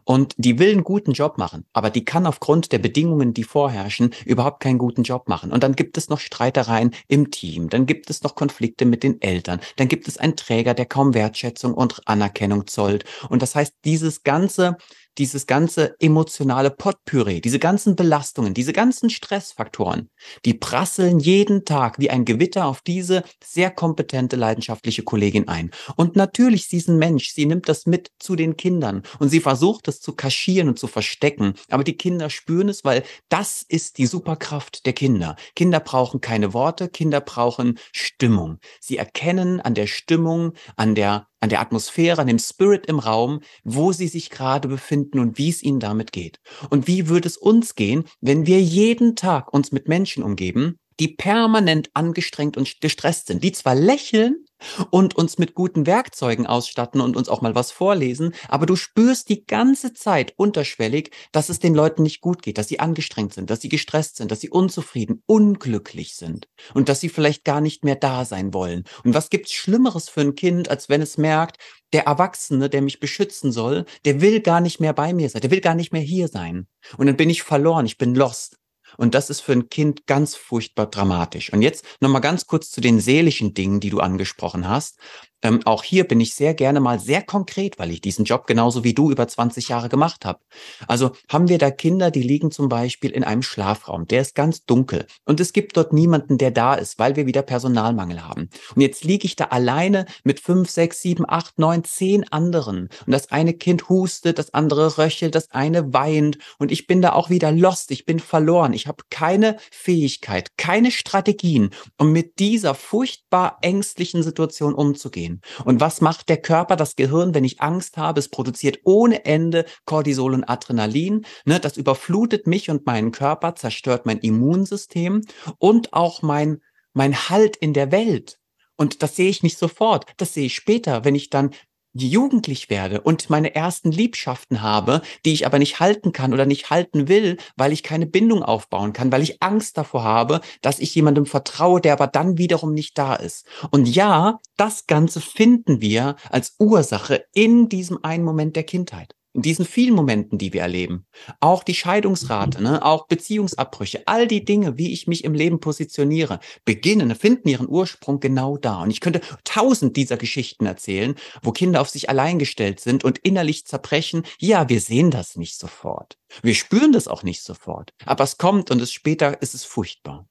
Und 0.05 0.35
die 0.37 0.59
will 0.59 0.71
einen 0.71 0.83
guten 0.83 1.11
Job 1.11 1.37
machen, 1.37 1.65
aber 1.73 1.89
die 1.89 2.05
kann 2.05 2.25
aufgrund 2.25 2.71
der 2.71 2.79
Bedingungen, 2.79 3.33
die 3.33 3.43
vorherrschen, 3.43 4.13
überhaupt 4.25 4.61
keinen 4.61 4.77
guten 4.77 5.03
Job 5.03 5.27
machen. 5.27 5.51
Und 5.51 5.63
dann 5.63 5.75
gibt 5.75 5.97
es 5.97 6.09
noch 6.09 6.19
Streitereien 6.19 6.91
im 7.07 7.31
Team, 7.31 7.69
dann 7.69 7.85
gibt 7.85 8.09
es 8.09 8.23
noch 8.23 8.35
Konflikte 8.35 8.85
mit 8.85 9.03
den 9.03 9.21
Eltern, 9.21 9.59
dann 9.75 9.87
gibt 9.87 10.07
es 10.07 10.17
einen 10.17 10.35
Träger, 10.35 10.73
der 10.73 10.85
kaum 10.85 11.13
Wertschätzung 11.13 11.73
und 11.73 12.01
Anerkennung 12.07 12.67
zollt. 12.67 13.03
Und 13.29 13.41
das 13.41 13.55
heißt, 13.55 13.75
dieses 13.85 14.23
ganze 14.23 14.77
dieses 15.17 15.47
ganze 15.47 15.95
emotionale 15.99 16.69
Potpüree, 16.69 17.41
diese 17.41 17.59
ganzen 17.59 17.95
Belastungen, 17.95 18.53
diese 18.53 18.73
ganzen 18.73 19.09
Stressfaktoren, 19.09 20.09
die 20.45 20.53
prasseln 20.53 21.19
jeden 21.19 21.65
Tag 21.65 21.99
wie 21.99 22.09
ein 22.09 22.25
Gewitter 22.25 22.65
auf 22.65 22.81
diese 22.81 23.23
sehr 23.43 23.71
kompetente, 23.71 24.35
leidenschaftliche 24.35 25.03
Kollegin 25.03 25.47
ein. 25.47 25.71
Und 25.95 26.15
natürlich, 26.15 26.67
sie 26.67 26.77
ist 26.77 26.89
ein 26.89 26.97
Mensch, 26.97 27.31
sie 27.31 27.45
nimmt 27.45 27.67
das 27.67 27.85
mit 27.85 28.11
zu 28.19 28.35
den 28.35 28.57
Kindern 28.57 29.03
und 29.19 29.29
sie 29.29 29.41
versucht 29.41 29.87
es 29.87 29.99
zu 29.99 30.13
kaschieren 30.13 30.69
und 30.69 30.79
zu 30.79 30.87
verstecken. 30.87 31.53
Aber 31.69 31.83
die 31.83 31.97
Kinder 31.97 32.29
spüren 32.29 32.69
es, 32.69 32.83
weil 32.85 33.03
das 33.29 33.63
ist 33.67 33.97
die 33.97 34.05
Superkraft 34.05 34.85
der 34.85 34.93
Kinder. 34.93 35.35
Kinder 35.55 35.79
brauchen 35.79 36.21
keine 36.21 36.53
Worte, 36.53 36.89
Kinder 36.89 37.21
brauchen 37.21 37.79
Stimmung. 37.91 38.59
Sie 38.79 38.97
erkennen 38.97 39.59
an 39.59 39.73
der 39.73 39.87
Stimmung, 39.87 40.53
an 40.75 40.95
der 40.95 41.27
an 41.41 41.49
der 41.49 41.59
Atmosphäre, 41.59 42.21
an 42.21 42.27
dem 42.27 42.39
Spirit 42.39 42.85
im 42.85 42.99
Raum, 42.99 43.41
wo 43.63 43.91
sie 43.91 44.07
sich 44.07 44.29
gerade 44.29 44.67
befinden 44.67 45.19
und 45.19 45.37
wie 45.37 45.49
es 45.49 45.61
ihnen 45.63 45.79
damit 45.79 46.11
geht. 46.11 46.39
Und 46.69 46.87
wie 46.87 47.09
würde 47.09 47.27
es 47.27 47.37
uns 47.37 47.75
gehen, 47.75 48.05
wenn 48.21 48.45
wir 48.45 48.61
jeden 48.61 49.15
Tag 49.15 49.53
uns 49.53 49.71
mit 49.71 49.87
Menschen 49.87 50.23
umgeben, 50.23 50.77
die 51.01 51.09
permanent 51.09 51.89
angestrengt 51.95 52.55
und 52.55 52.79
gestresst 52.79 53.27
sind, 53.27 53.43
die 53.43 53.51
zwar 53.51 53.75
lächeln, 53.75 54.45
und 54.89 55.15
uns 55.15 55.37
mit 55.37 55.55
guten 55.55 55.85
Werkzeugen 55.85 56.45
ausstatten 56.45 57.01
und 57.01 57.17
uns 57.17 57.29
auch 57.29 57.41
mal 57.41 57.55
was 57.55 57.71
vorlesen, 57.71 58.33
aber 58.47 58.65
du 58.65 58.75
spürst 58.75 59.29
die 59.29 59.45
ganze 59.45 59.93
Zeit 59.93 60.33
unterschwellig, 60.37 61.11
dass 61.31 61.49
es 61.49 61.59
den 61.59 61.73
Leuten 61.73 62.03
nicht 62.03 62.21
gut 62.21 62.41
geht, 62.41 62.57
dass 62.57 62.67
sie 62.67 62.79
angestrengt 62.79 63.33
sind, 63.33 63.49
dass 63.49 63.61
sie 63.61 63.69
gestresst 63.69 64.17
sind, 64.17 64.31
dass 64.31 64.41
sie 64.41 64.49
unzufrieden, 64.49 65.23
unglücklich 65.25 66.15
sind 66.15 66.47
und 66.73 66.89
dass 66.89 66.99
sie 66.99 67.09
vielleicht 67.09 67.43
gar 67.43 67.61
nicht 67.61 67.83
mehr 67.83 67.95
da 67.95 68.25
sein 68.25 68.53
wollen. 68.53 68.83
Und 69.03 69.13
was 69.13 69.29
gibt's 69.29 69.53
Schlimmeres 69.53 70.09
für 70.09 70.21
ein 70.21 70.35
Kind, 70.35 70.69
als 70.69 70.89
wenn 70.89 71.01
es 71.01 71.17
merkt, 71.17 71.57
der 71.93 72.05
Erwachsene, 72.05 72.69
der 72.69 72.81
mich 72.81 72.99
beschützen 72.99 73.51
soll, 73.51 73.85
der 74.05 74.21
will 74.21 74.39
gar 74.39 74.61
nicht 74.61 74.79
mehr 74.79 74.93
bei 74.93 75.13
mir 75.13 75.29
sein, 75.29 75.41
der 75.41 75.51
will 75.51 75.61
gar 75.61 75.75
nicht 75.75 75.91
mehr 75.91 76.01
hier 76.01 76.27
sein. 76.27 76.67
Und 76.97 77.07
dann 77.07 77.17
bin 77.17 77.29
ich 77.29 77.43
verloren, 77.43 77.85
ich 77.85 77.97
bin 77.97 78.15
lost. 78.15 78.60
Und 78.97 79.15
das 79.15 79.29
ist 79.29 79.41
für 79.41 79.53
ein 79.53 79.69
Kind 79.69 80.07
ganz 80.07 80.35
furchtbar 80.35 80.87
dramatisch. 80.87 81.51
Und 81.53 81.61
jetzt 81.61 81.85
nochmal 81.99 82.21
ganz 82.21 82.47
kurz 82.47 82.71
zu 82.71 82.81
den 82.81 82.99
seelischen 82.99 83.53
Dingen, 83.53 83.79
die 83.79 83.89
du 83.89 83.99
angesprochen 83.99 84.67
hast. 84.67 84.99
Ähm, 85.43 85.61
auch 85.65 85.83
hier 85.83 86.07
bin 86.07 86.19
ich 86.19 86.35
sehr 86.35 86.53
gerne 86.53 86.79
mal 86.79 86.99
sehr 86.99 87.21
konkret, 87.21 87.79
weil 87.79 87.91
ich 87.91 88.01
diesen 88.01 88.25
Job 88.25 88.47
genauso 88.47 88.83
wie 88.83 88.93
du 88.93 89.11
über 89.11 89.27
20 89.27 89.69
Jahre 89.69 89.89
gemacht 89.89 90.25
habe. 90.25 90.39
Also 90.87 91.11
haben 91.29 91.49
wir 91.49 91.57
da 91.57 91.71
Kinder, 91.71 92.11
die 92.11 92.21
liegen 92.21 92.51
zum 92.51 92.69
Beispiel 92.69 93.11
in 93.11 93.23
einem 93.23 93.41
Schlafraum, 93.41 94.07
der 94.07 94.21
ist 94.21 94.35
ganz 94.35 94.65
dunkel 94.65 95.07
und 95.25 95.39
es 95.39 95.53
gibt 95.53 95.77
dort 95.77 95.93
niemanden, 95.93 96.37
der 96.37 96.51
da 96.51 96.75
ist, 96.75 96.99
weil 96.99 97.15
wir 97.15 97.25
wieder 97.25 97.41
Personalmangel 97.41 98.27
haben. 98.27 98.49
Und 98.75 98.81
jetzt 98.81 99.03
liege 99.03 99.25
ich 99.25 99.35
da 99.35 99.45
alleine 99.45 100.05
mit 100.23 100.39
fünf, 100.39 100.69
sechs, 100.69 101.01
sieben, 101.01 101.25
acht, 101.27 101.57
neun, 101.57 101.83
zehn 101.83 102.31
anderen 102.31 102.89
und 103.05 103.11
das 103.11 103.31
eine 103.31 103.53
Kind 103.53 103.89
hustet, 103.89 104.37
das 104.37 104.53
andere 104.53 104.97
röchelt, 104.97 105.35
das 105.35 105.51
eine 105.51 105.93
weint 105.93 106.37
und 106.59 106.71
ich 106.71 106.87
bin 106.87 107.01
da 107.01 107.13
auch 107.13 107.29
wieder 107.29 107.51
lost, 107.51 107.91
ich 107.91 108.05
bin 108.05 108.19
verloren, 108.19 108.73
ich 108.73 108.87
habe 108.87 109.03
keine 109.09 109.57
Fähigkeit, 109.71 110.49
keine 110.57 110.91
Strategien, 110.91 111.71
um 111.97 112.11
mit 112.11 112.39
dieser 112.39 112.75
furchtbar 112.75 113.57
ängstlichen 113.61 114.23
Situation 114.23 114.73
umzugehen 114.73 115.30
gehen. 115.31 115.41
Und 115.65 115.79
was 115.79 116.01
macht 116.01 116.29
der 116.29 116.41
Körper, 116.41 116.75
das 116.75 116.95
Gehirn, 116.95 117.33
wenn 117.33 117.43
ich 117.43 117.61
Angst 117.61 117.97
habe? 117.97 118.19
Es 118.19 118.29
produziert 118.29 118.79
ohne 118.83 119.25
Ende 119.25 119.65
Cortisol 119.85 120.33
und 120.33 120.43
Adrenalin. 120.43 121.25
Ne, 121.45 121.59
das 121.59 121.77
überflutet 121.77 122.47
mich 122.47 122.69
und 122.69 122.85
meinen 122.85 123.11
Körper, 123.11 123.55
zerstört 123.55 124.05
mein 124.05 124.19
Immunsystem 124.19 125.21
und 125.57 125.93
auch 125.93 126.21
mein, 126.21 126.61
mein 126.93 127.29
Halt 127.29 127.55
in 127.55 127.73
der 127.73 127.91
Welt. 127.91 128.37
Und 128.77 129.03
das 129.03 129.15
sehe 129.15 129.29
ich 129.29 129.43
nicht 129.43 129.57
sofort. 129.57 130.05
Das 130.17 130.33
sehe 130.33 130.45
ich 130.45 130.55
später, 130.55 131.05
wenn 131.05 131.15
ich 131.15 131.29
dann 131.29 131.51
jugendlich 131.93 132.69
werde 132.69 133.01
und 133.01 133.29
meine 133.29 133.53
ersten 133.55 133.91
Liebschaften 133.91 134.61
habe, 134.61 135.01
die 135.25 135.33
ich 135.33 135.45
aber 135.45 135.59
nicht 135.59 135.79
halten 135.79 136.11
kann 136.11 136.33
oder 136.33 136.45
nicht 136.45 136.69
halten 136.69 137.07
will, 137.07 137.37
weil 137.57 137.71
ich 137.71 137.83
keine 137.83 138.05
Bindung 138.05 138.43
aufbauen 138.43 138.93
kann, 138.93 139.11
weil 139.11 139.21
ich 139.21 139.41
Angst 139.41 139.77
davor 139.77 140.03
habe, 140.03 140.41
dass 140.61 140.79
ich 140.79 140.95
jemandem 140.95 141.25
vertraue, 141.25 141.81
der 141.81 141.93
aber 141.93 142.07
dann 142.07 142.37
wiederum 142.37 142.73
nicht 142.73 142.97
da 142.97 143.15
ist. 143.15 143.45
Und 143.71 143.87
ja, 143.87 144.39
das 144.57 144.87
Ganze 144.87 145.21
finden 145.21 145.81
wir 145.81 146.15
als 146.29 146.55
Ursache 146.59 147.25
in 147.33 147.69
diesem 147.69 148.03
einen 148.03 148.23
Moment 148.23 148.55
der 148.55 148.63
Kindheit. 148.63 149.15
In 149.33 149.41
diesen 149.41 149.65
vielen 149.65 149.95
Momenten, 149.95 150.37
die 150.37 150.53
wir 150.53 150.61
erleben, 150.61 151.05
auch 151.39 151.63
die 151.63 151.73
Scheidungsrate, 151.73 152.61
ne, 152.61 152.83
auch 152.83 153.07
Beziehungsabbrüche, 153.07 154.03
all 154.05 154.27
die 154.27 154.43
Dinge, 154.43 154.77
wie 154.77 154.91
ich 154.91 155.07
mich 155.07 155.23
im 155.23 155.33
Leben 155.33 155.59
positioniere, 155.59 156.39
beginnen, 156.65 157.15
finden 157.15 157.49
ihren 157.49 157.69
Ursprung 157.69 158.19
genau 158.19 158.57
da. 158.57 158.81
Und 158.81 158.91
ich 158.91 158.99
könnte 158.99 159.21
tausend 159.43 159.95
dieser 159.95 160.17
Geschichten 160.17 160.65
erzählen, 160.65 161.15
wo 161.41 161.51
Kinder 161.51 161.81
auf 161.81 161.89
sich 161.89 162.09
allein 162.09 162.39
gestellt 162.39 162.79
sind 162.79 163.03
und 163.03 163.19
innerlich 163.19 163.65
zerbrechen. 163.65 164.23
Ja, 164.39 164.69
wir 164.69 164.81
sehen 164.81 165.11
das 165.11 165.37
nicht 165.37 165.57
sofort. 165.57 166.17
Wir 166.41 166.55
spüren 166.55 166.91
das 166.91 167.07
auch 167.07 167.23
nicht 167.23 167.43
sofort. 167.43 167.93
Aber 168.05 168.23
es 168.23 168.37
kommt 168.37 168.71
und 168.71 168.81
es 168.81 168.91
später 168.91 169.41
ist 169.41 169.53
es 169.53 169.63
furchtbar. 169.63 170.27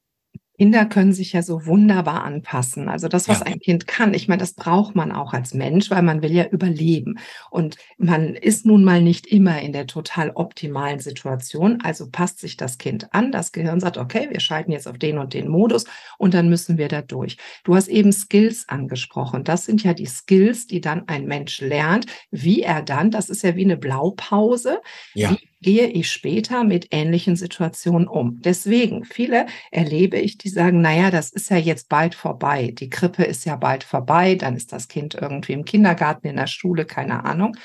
Kinder 0.61 0.85
können 0.85 1.15
sich 1.15 1.33
ja 1.33 1.41
so 1.41 1.65
wunderbar 1.65 2.23
anpassen. 2.23 2.91
Also 2.91 3.09
das, 3.09 3.31
was 3.31 3.39
ja. 3.39 3.47
ein 3.47 3.61
Kind 3.61 3.87
kann, 3.87 4.13
ich 4.13 4.29
meine, 4.29 4.41
das 4.41 4.53
braucht 4.53 4.95
man 4.95 5.11
auch 5.11 5.33
als 5.33 5.55
Mensch, 5.55 5.91
weil 5.91 6.03
man 6.03 6.21
will 6.21 6.33
ja 6.33 6.45
überleben. 6.45 7.19
Und 7.49 7.79
man 7.97 8.35
ist 8.35 8.67
nun 8.67 8.85
mal 8.85 9.01
nicht 9.01 9.27
immer 9.27 9.63
in 9.63 9.73
der 9.73 9.87
total 9.87 10.33
optimalen 10.33 10.99
Situation. 10.99 11.81
Also 11.83 12.11
passt 12.11 12.41
sich 12.41 12.59
das 12.59 12.77
Kind 12.77 13.15
an. 13.15 13.33
Das 13.33 13.53
Gehirn 13.53 13.81
sagt, 13.81 13.97
okay, 13.97 14.29
wir 14.31 14.41
schalten 14.41 14.71
jetzt 14.71 14.87
auf 14.87 14.99
den 14.99 15.17
und 15.17 15.33
den 15.33 15.49
Modus 15.49 15.87
und 16.19 16.35
dann 16.35 16.51
müssen 16.51 16.77
wir 16.77 16.89
da 16.89 17.01
durch. 17.01 17.39
Du 17.65 17.75
hast 17.75 17.89
eben 17.89 18.13
Skills 18.13 18.69
angesprochen. 18.69 19.45
Das 19.45 19.65
sind 19.65 19.83
ja 19.83 19.95
die 19.95 20.05
Skills, 20.05 20.67
die 20.67 20.83
dann 20.83 21.09
ein 21.09 21.25
Mensch 21.25 21.63
lernt, 21.63 22.05
wie 22.31 22.61
er 22.61 22.83
dann, 22.83 23.11
das 23.11 23.31
ist 23.31 23.43
ja 23.45 23.57
wie 23.57 23.65
eine 23.65 23.79
Blaupause, 23.79 24.83
ja. 25.15 25.31
wie 25.31 25.50
gehe 25.61 25.87
ich 25.89 26.11
später 26.11 26.65
mit 26.65 26.89
ähnlichen 26.91 27.37
Situationen 27.37 28.09
um. 28.09 28.41
Deswegen, 28.41 29.05
viele 29.05 29.47
erlebe 29.71 30.19
ich, 30.19 30.39
die 30.39 30.49
sagen, 30.49 30.81
naja, 30.81 31.11
das 31.11 31.31
ist 31.31 31.51
ja 31.51 31.59
jetzt 31.59 31.89
bald 31.89 32.15
vorbei. 32.15 32.73
Die 32.79 32.91
Krippe 32.91 33.25
ist 33.25 33.45
ja 33.45 33.57
bald 33.57 33.85
vorbei, 33.85 34.35
dann 34.35 34.57
ist 34.57 34.73
das 34.73 34.89
Kind 34.89 35.15
irgendwie 35.15 35.53
im 35.53 35.65
Kindergarten, 35.65 36.29
in 36.29 36.37
der 36.37 36.47
Schule, 36.47 36.85
keine 36.87 37.25
Ahnung. 37.25 37.57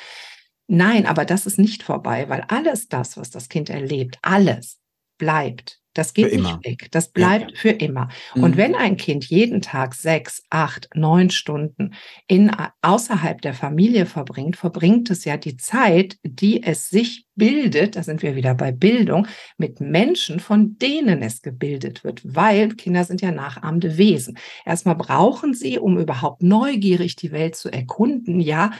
Nein, 0.67 1.05
aber 1.05 1.25
das 1.25 1.45
ist 1.45 1.59
nicht 1.59 1.83
vorbei, 1.83 2.27
weil 2.27 2.43
alles 2.47 2.87
das, 2.87 3.17
was 3.17 3.29
das 3.29 3.49
Kind 3.49 3.69
erlebt, 3.69 4.17
alles 4.21 4.79
bleibt. 5.17 5.79
Das 5.95 6.13
geht 6.13 6.33
nicht 6.33 6.65
weg. 6.65 6.89
Das 6.91 7.07
bleibt 7.07 7.51
ja. 7.51 7.57
für 7.57 7.69
immer. 7.69 8.09
Mhm. 8.35 8.43
Und 8.43 8.57
wenn 8.57 8.75
ein 8.75 8.97
Kind 8.97 9.25
jeden 9.25 9.61
Tag 9.61 9.95
sechs, 9.95 10.43
acht, 10.49 10.89
neun 10.93 11.29
Stunden 11.29 11.93
in, 12.27 12.51
außerhalb 12.81 13.41
der 13.41 13.53
Familie 13.53 14.05
verbringt, 14.05 14.57
verbringt 14.57 15.09
es 15.09 15.23
ja 15.23 15.37
die 15.37 15.55
Zeit, 15.55 16.17
die 16.23 16.61
es 16.61 16.89
sich 16.89 17.25
bildet, 17.35 17.95
da 17.95 18.03
sind 18.03 18.23
wir 18.23 18.35
wieder 18.35 18.55
bei 18.55 18.73
Bildung, 18.73 19.25
mit 19.57 19.79
Menschen, 19.79 20.41
von 20.41 20.77
denen 20.77 21.21
es 21.21 21.41
gebildet 21.41 22.03
wird, 22.03 22.21
weil 22.23 22.75
Kinder 22.75 23.05
sind 23.05 23.21
ja 23.21 23.31
nachahmende 23.31 23.97
Wesen. 23.97 24.37
Erstmal 24.65 24.95
brauchen 24.95 25.53
sie, 25.53 25.79
um 25.79 25.97
überhaupt 25.97 26.43
neugierig 26.43 27.15
die 27.15 27.31
Welt 27.31 27.55
zu 27.55 27.71
erkunden, 27.71 28.41
ja, 28.41 28.71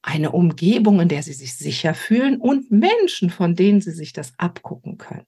eine 0.00 0.32
Umgebung, 0.32 1.00
in 1.00 1.08
der 1.08 1.22
sie 1.22 1.32
sich 1.32 1.56
sicher 1.56 1.92
fühlen 1.92 2.40
und 2.40 2.70
Menschen, 2.70 3.28
von 3.28 3.54
denen 3.54 3.82
sie 3.82 3.90
sich 3.90 4.14
das 4.14 4.32
abgucken 4.38 4.96
können. 4.96 5.26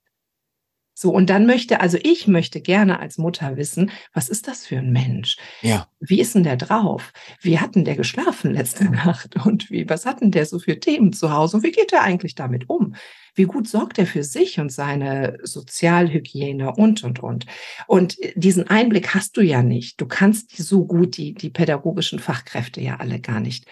So, 1.00 1.12
und 1.12 1.31
dann 1.31 1.47
möchte, 1.47 1.81
also 1.81 1.97
ich 2.02 2.26
möchte 2.26 2.61
gerne 2.61 2.99
als 2.99 3.19
Mutter 3.19 3.57
wissen, 3.57 3.93
was 4.14 4.28
ist 4.28 4.49
das 4.49 4.67
für 4.67 4.78
ein 4.78 4.90
Mensch? 4.90 5.37
Ja. 5.62 5.87
Wie 6.00 6.21
ist 6.21 6.35
denn 6.35 6.43
der 6.43 6.57
drauf? 6.57 7.12
Wie 7.40 7.61
hat 7.61 7.76
denn 7.76 7.85
der 7.85 7.95
geschlafen 7.95 8.52
letzte 8.52 8.87
Nacht? 8.90 9.37
Und 9.47 9.71
wie, 9.71 9.88
was 9.88 10.07
hat 10.07 10.23
denn 10.23 10.33
der 10.33 10.45
so 10.45 10.59
für 10.59 10.81
Themen 10.81 11.12
zu 11.12 11.33
Hause? 11.33 11.59
Und 11.59 11.62
wie 11.62 11.71
geht 11.71 11.93
er 11.93 12.02
eigentlich 12.02 12.35
damit 12.35 12.69
um? 12.69 12.97
Wie 13.37 13.45
gut 13.45 13.69
sorgt 13.69 14.00
er 14.00 14.07
für 14.07 14.25
sich 14.25 14.59
und 14.59 14.73
seine 14.73 15.38
Sozialhygiene 15.45 16.75
und, 16.75 17.05
und, 17.05 17.23
und? 17.23 17.47
Und 17.87 18.17
diesen 18.35 18.67
Einblick 18.67 19.14
hast 19.14 19.37
du 19.37 19.40
ja 19.40 19.62
nicht. 19.62 20.00
Du 20.00 20.07
kannst 20.07 20.57
so 20.57 20.85
gut 20.85 21.17
die, 21.17 21.33
die 21.33 21.50
pädagogischen 21.50 22.19
Fachkräfte 22.19 22.81
ja 22.81 22.97
alle 22.97 23.21
gar 23.21 23.38
nicht 23.38 23.67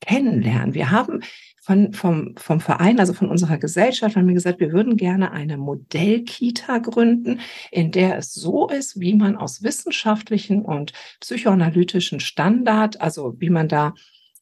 kennenlernen. 0.00 0.72
Wir 0.72 0.90
haben 0.90 1.20
von, 1.64 1.92
vom, 1.92 2.34
vom 2.36 2.58
Verein, 2.58 2.98
also 2.98 3.14
von 3.14 3.30
unserer 3.30 3.56
Gesellschaft, 3.56 4.16
haben 4.16 4.26
wir 4.26 4.34
gesagt, 4.34 4.58
wir 4.58 4.72
würden 4.72 4.96
gerne 4.96 5.30
eine 5.30 5.56
Modellkita 5.56 6.78
gründen, 6.78 7.38
in 7.70 7.92
der 7.92 8.18
es 8.18 8.34
so 8.34 8.68
ist, 8.68 8.98
wie 8.98 9.14
man 9.14 9.36
aus 9.36 9.62
wissenschaftlichen 9.62 10.62
und 10.62 10.92
psychoanalytischen 11.20 12.18
Standard, 12.18 13.00
also 13.00 13.36
wie 13.38 13.50
man 13.50 13.68
da, 13.68 13.94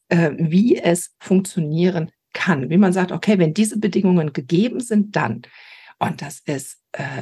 äh, 0.09 0.31
wie 0.35 0.77
es 0.77 1.13
funktionieren 1.19 2.11
kann, 2.33 2.71
wie 2.71 2.77
man 2.77 2.91
sagt, 2.91 3.11
okay, 3.11 3.37
wenn 3.37 3.53
diese 3.53 3.77
Bedingungen 3.77 4.33
gegeben 4.33 4.79
sind, 4.79 5.15
dann. 5.15 5.43
Und 5.99 6.23
das 6.23 6.39
ist 6.39 6.79
äh, 6.93 7.21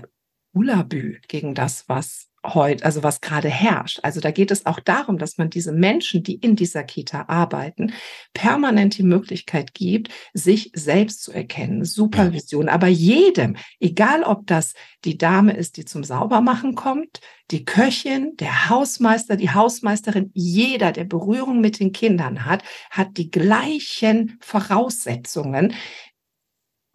Ulabü 0.54 1.20
gegen 1.28 1.56
das, 1.56 1.90
was 1.90 2.29
heute, 2.54 2.86
also 2.86 3.04
was 3.04 3.22
gerade 3.22 3.50
herrscht. 3.50 4.00
Also 4.04 4.20
da 4.20 4.32
geht 4.32 4.52
es 4.52 4.66
auch 4.66 4.80
darum, 4.80 5.18
dass 5.18 5.38
man 5.38 5.50
diese 5.50 5.72
Menschen, 5.72 6.24
die 6.24 6.36
in 6.36 6.56
dieser 6.56 6.84
Kita 6.84 7.26
arbeiten, 7.28 7.94
permanent 8.34 8.98
die 8.98 9.04
Möglichkeit 9.04 9.74
gibt, 9.74 10.10
sich 10.34 10.72
selbst 10.74 11.24
zu 11.24 11.32
erkennen. 11.32 11.86
Supervision. 11.86 12.70
Aber 12.70 12.88
jedem, 12.88 13.56
egal 13.80 14.24
ob 14.24 14.48
das 14.48 14.74
die 15.06 15.18
Dame 15.18 15.54
ist, 15.54 15.78
die 15.78 15.86
zum 15.86 16.04
Saubermachen 16.04 16.76
kommt, 16.76 17.22
die 17.52 17.66
Köchin, 17.66 18.36
der 18.36 18.70
Hausmeister, 18.70 19.36
die 19.36 19.52
Hausmeisterin, 19.52 20.30
jeder, 20.34 20.92
der 20.92 21.06
Berührung 21.06 21.62
mit 21.62 21.80
den 21.80 21.92
Kindern 21.92 22.46
hat, 22.46 22.64
hat 22.92 23.18
die 23.18 23.32
gleichen 23.32 24.38
Voraussetzungen, 24.40 25.74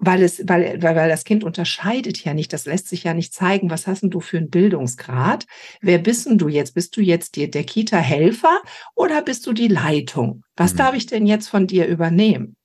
weil 0.06 0.22
es, 0.22 0.42
weil, 0.46 0.82
weil, 0.82 0.96
weil 0.96 1.08
das 1.08 1.24
Kind 1.24 1.44
unterscheidet 1.44 2.22
ja 2.24 2.34
nicht, 2.34 2.52
das 2.52 2.66
lässt 2.66 2.88
sich 2.88 3.04
ja 3.04 3.14
nicht 3.14 3.32
zeigen, 3.32 3.70
was 3.70 3.86
hast 3.86 4.02
denn 4.02 4.10
du 4.10 4.20
für 4.20 4.38
einen 4.38 4.50
Bildungsgrad? 4.50 5.46
Wer 5.80 5.98
bist 5.98 6.26
denn 6.26 6.38
du 6.38 6.48
jetzt? 6.48 6.74
Bist 6.74 6.96
du 6.96 7.00
jetzt 7.00 7.36
die, 7.36 7.50
der 7.50 7.64
Kita-Helfer 7.64 8.60
oder 8.94 9.22
bist 9.22 9.46
du 9.46 9.52
die 9.52 9.68
Leitung? 9.68 10.42
Was 10.56 10.74
mhm. 10.74 10.78
darf 10.78 10.94
ich 10.94 11.06
denn 11.06 11.26
jetzt 11.26 11.48
von 11.48 11.66
dir 11.66 11.86
übernehmen? 11.86 12.56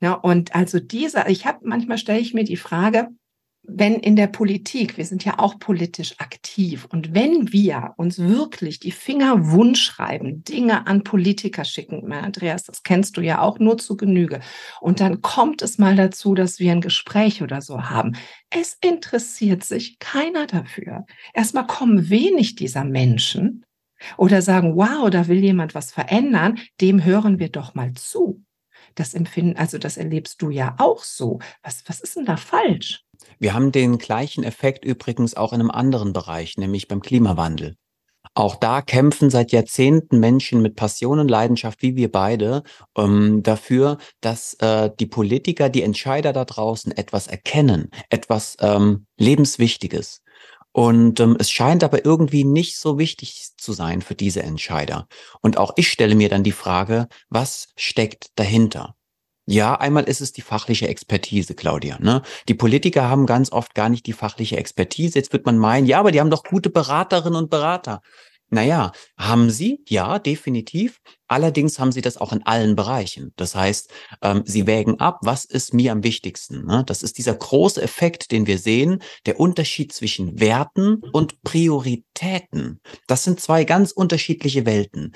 Ja, 0.00 0.12
und 0.12 0.54
also 0.54 0.78
dieser, 0.78 1.28
ich 1.28 1.44
habe 1.46 1.58
manchmal 1.62 1.98
stelle 1.98 2.20
ich 2.20 2.32
mir 2.32 2.44
die 2.44 2.56
Frage, 2.56 3.08
wenn 3.70 3.94
in 3.96 4.16
der 4.16 4.26
Politik, 4.26 4.96
wir 4.96 5.04
sind 5.04 5.24
ja 5.24 5.38
auch 5.38 5.58
politisch 5.58 6.14
aktiv, 6.18 6.86
und 6.90 7.14
wenn 7.14 7.52
wir 7.52 7.92
uns 7.96 8.18
wirklich 8.18 8.80
die 8.80 8.90
Finger 8.90 9.50
wund 9.50 9.76
schreiben, 9.76 10.42
Dinge 10.42 10.86
an 10.86 11.04
Politiker 11.04 11.64
schicken, 11.64 12.10
Andreas, 12.12 12.64
das 12.64 12.82
kennst 12.82 13.16
du 13.16 13.20
ja 13.20 13.40
auch 13.40 13.58
nur 13.58 13.76
zu 13.76 13.96
Genüge, 13.96 14.40
und 14.80 15.00
dann 15.00 15.20
kommt 15.20 15.60
es 15.62 15.78
mal 15.78 15.96
dazu, 15.96 16.34
dass 16.34 16.58
wir 16.58 16.72
ein 16.72 16.80
Gespräch 16.80 17.42
oder 17.42 17.60
so 17.60 17.82
haben. 17.84 18.16
Es 18.50 18.78
interessiert 18.80 19.62
sich 19.64 19.98
keiner 19.98 20.46
dafür. 20.46 21.04
Erstmal 21.34 21.66
kommen 21.66 22.08
wenig 22.08 22.54
dieser 22.54 22.84
Menschen 22.84 23.64
oder 24.16 24.42
sagen, 24.42 24.76
wow, 24.76 25.10
da 25.10 25.28
will 25.28 25.42
jemand 25.42 25.74
was 25.74 25.92
verändern, 25.92 26.58
dem 26.80 27.04
hören 27.04 27.38
wir 27.38 27.50
doch 27.50 27.74
mal 27.74 27.92
zu. 27.94 28.42
Das 28.98 29.14
empfinden, 29.14 29.56
also 29.56 29.78
das 29.78 29.96
erlebst 29.96 30.42
du 30.42 30.50
ja 30.50 30.74
auch 30.78 31.04
so. 31.04 31.38
Was, 31.62 31.84
was 31.86 32.00
ist 32.00 32.16
denn 32.16 32.24
da 32.24 32.36
falsch? 32.36 33.04
Wir 33.38 33.54
haben 33.54 33.70
den 33.70 33.98
gleichen 33.98 34.42
Effekt 34.42 34.84
übrigens 34.84 35.34
auch 35.34 35.52
in 35.52 35.60
einem 35.60 35.70
anderen 35.70 36.12
Bereich, 36.12 36.56
nämlich 36.56 36.88
beim 36.88 37.00
Klimawandel. 37.00 37.76
Auch 38.34 38.56
da 38.56 38.82
kämpfen 38.82 39.30
seit 39.30 39.52
Jahrzehnten 39.52 40.18
Menschen 40.18 40.62
mit 40.62 40.74
Passion 40.74 41.20
und 41.20 41.28
Leidenschaft, 41.28 41.80
wie 41.80 41.94
wir 41.94 42.10
beide, 42.10 42.64
ähm, 42.96 43.44
dafür, 43.44 43.98
dass 44.20 44.54
äh, 44.54 44.90
die 44.98 45.06
Politiker, 45.06 45.68
die 45.68 45.82
Entscheider 45.82 46.32
da 46.32 46.44
draußen 46.44 46.90
etwas 46.90 47.28
erkennen, 47.28 47.90
etwas 48.10 48.56
ähm, 48.60 49.06
Lebenswichtiges. 49.16 50.22
Und 50.78 51.18
ähm, 51.18 51.36
es 51.40 51.50
scheint 51.50 51.82
aber 51.82 52.04
irgendwie 52.04 52.44
nicht 52.44 52.76
so 52.76 53.00
wichtig 53.00 53.48
zu 53.56 53.72
sein 53.72 54.00
für 54.00 54.14
diese 54.14 54.44
Entscheider. 54.44 55.08
Und 55.40 55.56
auch 55.56 55.72
ich 55.74 55.90
stelle 55.90 56.14
mir 56.14 56.28
dann 56.28 56.44
die 56.44 56.52
Frage, 56.52 57.08
was 57.30 57.72
steckt 57.74 58.28
dahinter? 58.36 58.94
Ja, 59.44 59.74
einmal 59.74 60.04
ist 60.04 60.20
es 60.20 60.30
die 60.30 60.40
fachliche 60.40 60.86
Expertise, 60.86 61.56
Claudia. 61.56 61.98
Ne? 61.98 62.22
Die 62.46 62.54
Politiker 62.54 63.08
haben 63.08 63.26
ganz 63.26 63.50
oft 63.50 63.74
gar 63.74 63.88
nicht 63.88 64.06
die 64.06 64.12
fachliche 64.12 64.56
Expertise. 64.56 65.18
Jetzt 65.18 65.32
wird 65.32 65.46
man 65.46 65.58
meinen, 65.58 65.84
ja, 65.84 65.98
aber 65.98 66.12
die 66.12 66.20
haben 66.20 66.30
doch 66.30 66.44
gute 66.44 66.70
Beraterinnen 66.70 67.34
und 67.42 67.50
Berater. 67.50 68.00
Naja, 68.50 68.92
haben 69.18 69.50
sie? 69.50 69.82
Ja, 69.88 70.18
definitiv. 70.18 71.00
Allerdings 71.26 71.78
haben 71.78 71.92
sie 71.92 72.00
das 72.00 72.16
auch 72.16 72.32
in 72.32 72.42
allen 72.46 72.74
Bereichen. 72.74 73.32
Das 73.36 73.54
heißt, 73.54 73.90
ähm, 74.22 74.42
sie 74.46 74.66
wägen 74.66 74.98
ab, 74.98 75.18
was 75.22 75.44
ist 75.44 75.74
mir 75.74 75.92
am 75.92 76.02
wichtigsten. 76.02 76.64
Ne? 76.64 76.82
Das 76.86 77.02
ist 77.02 77.18
dieser 77.18 77.34
große 77.34 77.82
Effekt, 77.82 78.30
den 78.32 78.46
wir 78.46 78.58
sehen, 78.58 79.02
der 79.26 79.38
Unterschied 79.38 79.92
zwischen 79.92 80.40
Werten 80.40 81.02
und 81.12 81.42
Prioritäten. 81.42 82.80
Das 83.06 83.24
sind 83.24 83.40
zwei 83.40 83.64
ganz 83.64 83.92
unterschiedliche 83.92 84.64
Welten. 84.64 85.12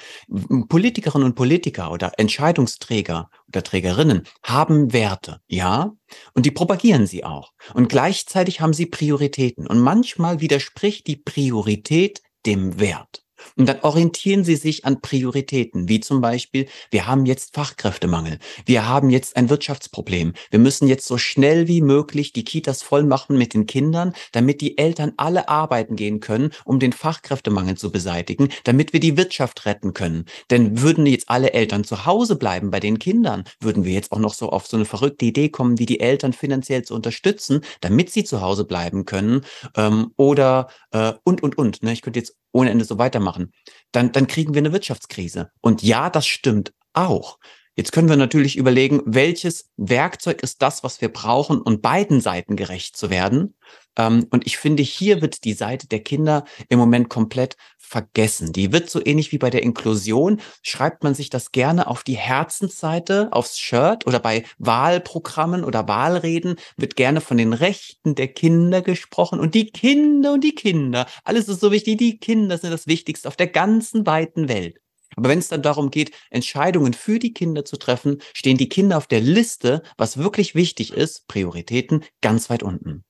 Politikerinnen 0.68 1.26
und 1.26 1.34
Politiker 1.34 1.90
oder 1.90 2.12
Entscheidungsträger 2.18 3.30
oder 3.48 3.62
Trägerinnen 3.62 4.24
haben 4.42 4.92
Werte, 4.92 5.40
ja, 5.46 5.92
und 6.34 6.44
die 6.44 6.50
propagieren 6.50 7.06
sie 7.06 7.24
auch. 7.24 7.52
Und 7.72 7.88
gleichzeitig 7.88 8.60
haben 8.60 8.74
sie 8.74 8.86
Prioritäten. 8.86 9.66
Und 9.66 9.80
manchmal 9.80 10.40
widerspricht 10.40 11.06
die 11.06 11.16
Priorität 11.16 12.20
dem 12.44 12.78
Wert. 12.80 13.21
Und 13.56 13.68
dann 13.68 13.80
orientieren 13.82 14.44
Sie 14.44 14.56
sich 14.56 14.84
an 14.84 15.00
Prioritäten, 15.00 15.88
wie 15.88 16.00
zum 16.00 16.20
Beispiel, 16.20 16.66
wir 16.90 17.06
haben 17.06 17.26
jetzt 17.26 17.54
Fachkräftemangel, 17.54 18.38
wir 18.66 18.88
haben 18.88 19.10
jetzt 19.10 19.36
ein 19.36 19.50
Wirtschaftsproblem, 19.50 20.32
wir 20.50 20.58
müssen 20.58 20.88
jetzt 20.88 21.06
so 21.06 21.18
schnell 21.18 21.68
wie 21.68 21.82
möglich 21.82 22.32
die 22.32 22.44
Kitas 22.44 22.82
voll 22.82 23.04
machen 23.04 23.38
mit 23.38 23.54
den 23.54 23.66
Kindern, 23.66 24.14
damit 24.32 24.60
die 24.60 24.78
Eltern 24.78 25.12
alle 25.16 25.48
arbeiten 25.48 25.96
gehen 25.96 26.20
können, 26.20 26.50
um 26.64 26.78
den 26.78 26.92
Fachkräftemangel 26.92 27.76
zu 27.76 27.90
beseitigen, 27.90 28.48
damit 28.64 28.92
wir 28.92 29.00
die 29.00 29.16
Wirtschaft 29.16 29.66
retten 29.66 29.94
können. 29.94 30.24
Denn 30.50 30.80
würden 30.80 31.06
jetzt 31.06 31.28
alle 31.28 31.52
Eltern 31.52 31.84
zu 31.84 32.06
Hause 32.06 32.36
bleiben 32.36 32.70
bei 32.70 32.80
den 32.80 32.98
Kindern, 32.98 33.44
würden 33.60 33.84
wir 33.84 33.92
jetzt 33.92 34.12
auch 34.12 34.18
noch 34.18 34.34
so 34.34 34.50
auf 34.50 34.66
so 34.66 34.76
eine 34.76 34.86
verrückte 34.86 35.24
Idee 35.24 35.48
kommen, 35.48 35.78
wie 35.78 35.86
die 35.86 36.00
Eltern 36.00 36.32
finanziell 36.32 36.82
zu 36.82 36.94
unterstützen, 36.94 37.60
damit 37.80 38.10
sie 38.10 38.24
zu 38.24 38.40
Hause 38.40 38.64
bleiben 38.64 39.04
können 39.04 39.42
ähm, 39.76 40.12
oder 40.16 40.68
äh, 40.92 41.12
und, 41.24 41.42
und, 41.42 41.58
und. 41.58 41.82
Ne? 41.82 41.92
Ich 41.92 42.02
könnte 42.02 42.18
jetzt 42.18 42.36
ohne 42.52 42.70
Ende 42.70 42.84
so 42.84 42.98
weitermachen, 42.98 43.52
dann, 43.92 44.12
dann 44.12 44.26
kriegen 44.26 44.54
wir 44.54 44.60
eine 44.60 44.72
Wirtschaftskrise. 44.72 45.50
Und 45.60 45.82
ja, 45.82 46.10
das 46.10 46.26
stimmt 46.26 46.72
auch. 46.92 47.38
Jetzt 47.74 47.92
können 47.92 48.10
wir 48.10 48.16
natürlich 48.16 48.56
überlegen, 48.58 49.00
welches 49.06 49.70
Werkzeug 49.78 50.42
ist 50.42 50.60
das, 50.60 50.84
was 50.84 51.00
wir 51.00 51.08
brauchen, 51.08 51.62
um 51.62 51.80
beiden 51.80 52.20
Seiten 52.20 52.54
gerecht 52.54 52.96
zu 52.96 53.08
werden. 53.08 53.54
Ähm, 53.96 54.26
und 54.30 54.46
ich 54.46 54.58
finde, 54.58 54.82
hier 54.82 55.22
wird 55.22 55.44
die 55.44 55.54
Seite 55.54 55.88
der 55.88 56.00
Kinder 56.00 56.44
im 56.68 56.78
Moment 56.78 57.08
komplett 57.08 57.56
vergessen. 57.82 58.52
Die 58.52 58.72
wird 58.72 58.88
so 58.88 59.04
ähnlich 59.04 59.32
wie 59.32 59.38
bei 59.38 59.50
der 59.50 59.62
Inklusion, 59.62 60.40
schreibt 60.62 61.04
man 61.04 61.14
sich 61.14 61.30
das 61.30 61.52
gerne 61.52 61.88
auf 61.88 62.02
die 62.04 62.16
Herzensseite, 62.16 63.28
aufs 63.32 63.58
Shirt 63.58 64.06
oder 64.06 64.18
bei 64.18 64.44
Wahlprogrammen 64.58 65.64
oder 65.64 65.86
Wahlreden 65.88 66.56
wird 66.76 66.96
gerne 66.96 67.20
von 67.20 67.36
den 67.36 67.52
Rechten 67.52 68.14
der 68.14 68.28
Kinder 68.28 68.82
gesprochen 68.82 69.40
und 69.40 69.54
die 69.54 69.66
Kinder 69.66 70.32
und 70.32 70.44
die 70.44 70.54
Kinder. 70.54 71.06
Alles 71.24 71.48
ist 71.48 71.60
so 71.60 71.70
wichtig. 71.70 71.98
Die 71.98 72.18
Kinder 72.18 72.56
sind 72.56 72.70
das 72.70 72.86
Wichtigste 72.86 73.28
auf 73.28 73.36
der 73.36 73.48
ganzen 73.48 74.06
weiten 74.06 74.48
Welt. 74.48 74.78
Aber 75.16 75.28
wenn 75.28 75.38
es 75.38 75.48
dann 75.48 75.62
darum 75.62 75.90
geht, 75.90 76.12
Entscheidungen 76.30 76.94
für 76.94 77.18
die 77.18 77.34
Kinder 77.34 77.64
zu 77.64 77.76
treffen, 77.76 78.22
stehen 78.32 78.56
die 78.56 78.68
Kinder 78.68 78.96
auf 78.96 79.06
der 79.06 79.20
Liste, 79.20 79.82
was 79.98 80.16
wirklich 80.16 80.54
wichtig 80.54 80.92
ist, 80.92 81.26
Prioritäten, 81.28 82.04
ganz 82.22 82.48
weit 82.48 82.62
unten. 82.62 83.04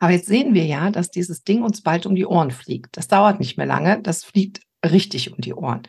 Aber 0.00 0.12
jetzt 0.12 0.26
sehen 0.26 0.54
wir 0.54 0.64
ja, 0.64 0.90
dass 0.90 1.10
dieses 1.10 1.44
Ding 1.44 1.62
uns 1.62 1.82
bald 1.82 2.06
um 2.06 2.14
die 2.14 2.26
Ohren 2.26 2.50
fliegt. 2.50 2.96
Das 2.96 3.06
dauert 3.06 3.38
nicht 3.38 3.58
mehr 3.58 3.66
lange, 3.66 4.00
das 4.02 4.24
fliegt 4.24 4.62
richtig 4.84 5.32
um 5.32 5.40
die 5.40 5.54
Ohren. 5.54 5.82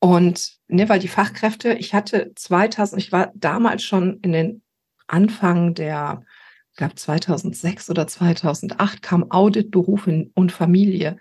Und 0.00 0.56
ne, 0.66 0.88
weil 0.88 0.98
die 0.98 1.08
Fachkräfte, 1.08 1.74
ich 1.74 1.94
hatte 1.94 2.32
2000, 2.34 3.00
ich 3.00 3.12
war 3.12 3.30
damals 3.34 3.84
schon 3.84 4.18
in 4.20 4.32
den 4.32 4.62
Anfang 5.06 5.74
der, 5.74 6.22
ich 6.70 6.76
glaube 6.78 6.94
2006 6.94 7.90
oder 7.90 8.06
2008 8.06 9.02
kam 9.02 9.30
Auditberuf 9.30 10.08
und 10.08 10.50
Familie 10.50 11.18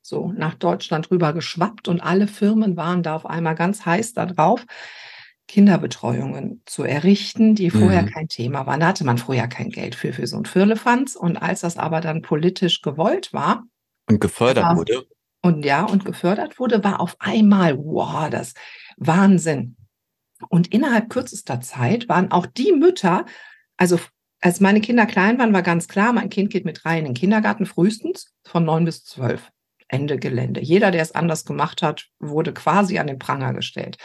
so 0.00 0.32
nach 0.36 0.54
Deutschland 0.54 1.10
rüber 1.10 1.32
geschwappt 1.32 1.88
und 1.88 2.00
alle 2.00 2.28
Firmen 2.28 2.76
waren 2.76 3.02
da 3.02 3.16
auf 3.16 3.26
einmal 3.26 3.56
ganz 3.56 3.84
heiß 3.84 4.12
darauf, 4.12 4.64
Kinderbetreuungen 5.46 6.62
zu 6.64 6.84
errichten, 6.84 7.54
die 7.54 7.70
vorher 7.70 8.02
mhm. 8.02 8.10
kein 8.10 8.28
Thema 8.28 8.66
waren. 8.66 8.80
Da 8.80 8.88
hatte 8.88 9.04
man 9.04 9.18
vorher 9.18 9.46
kein 9.46 9.70
Geld 9.70 9.94
für, 9.94 10.12
für 10.12 10.26
so 10.26 10.36
ein 10.36 10.46
Firlefanz. 10.46 11.16
Und 11.16 11.36
als 11.36 11.60
das 11.60 11.76
aber 11.76 12.00
dann 12.00 12.22
politisch 12.22 12.82
gewollt 12.82 13.32
war. 13.32 13.64
Und 14.08 14.20
gefördert 14.20 14.64
war, 14.64 14.76
wurde. 14.76 15.06
Und 15.42 15.64
ja, 15.64 15.84
und 15.84 16.04
gefördert 16.04 16.58
wurde, 16.58 16.82
war 16.82 17.00
auf 17.00 17.16
einmal, 17.18 17.76
wow, 17.78 18.30
das 18.30 18.54
Wahnsinn. 18.96 19.76
Und 20.48 20.72
innerhalb 20.72 21.10
kürzester 21.10 21.60
Zeit 21.60 22.08
waren 22.08 22.30
auch 22.30 22.46
die 22.46 22.72
Mütter, 22.72 23.26
also 23.76 23.98
als 24.40 24.60
meine 24.60 24.80
Kinder 24.80 25.06
klein 25.06 25.38
waren, 25.38 25.54
war 25.54 25.62
ganz 25.62 25.88
klar, 25.88 26.12
mein 26.12 26.28
Kind 26.28 26.50
geht 26.50 26.66
mit 26.66 26.84
drei 26.84 26.98
in 26.98 27.04
den 27.04 27.14
Kindergarten 27.14 27.64
frühestens 27.64 28.34
von 28.44 28.64
neun 28.64 28.84
bis 28.84 29.04
zwölf. 29.04 29.50
Ende 29.88 30.18
Gelände. 30.18 30.60
Jeder, 30.60 30.90
der 30.90 31.02
es 31.02 31.14
anders 31.14 31.44
gemacht 31.44 31.82
hat, 31.82 32.08
wurde 32.18 32.52
quasi 32.52 32.98
an 32.98 33.06
den 33.06 33.18
Pranger 33.18 33.54
gestellt. 33.54 33.96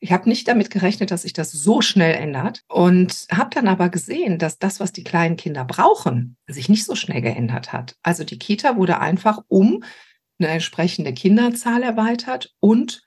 Ich 0.00 0.12
habe 0.12 0.28
nicht 0.28 0.46
damit 0.46 0.70
gerechnet, 0.70 1.10
dass 1.10 1.22
sich 1.22 1.32
das 1.32 1.52
so 1.52 1.80
schnell 1.80 2.14
ändert 2.14 2.62
und 2.68 3.26
habe 3.32 3.50
dann 3.52 3.66
aber 3.66 3.88
gesehen, 3.88 4.38
dass 4.38 4.58
das, 4.58 4.78
was 4.78 4.92
die 4.92 5.04
kleinen 5.04 5.36
Kinder 5.36 5.64
brauchen, 5.64 6.36
sich 6.46 6.68
nicht 6.68 6.84
so 6.84 6.94
schnell 6.94 7.22
geändert 7.22 7.72
hat. 7.72 7.96
Also 8.02 8.22
die 8.22 8.38
Kita 8.38 8.76
wurde 8.76 9.00
einfach 9.00 9.38
um 9.48 9.82
eine 10.38 10.48
entsprechende 10.48 11.14
Kinderzahl 11.14 11.82
erweitert 11.82 12.54
und 12.60 13.02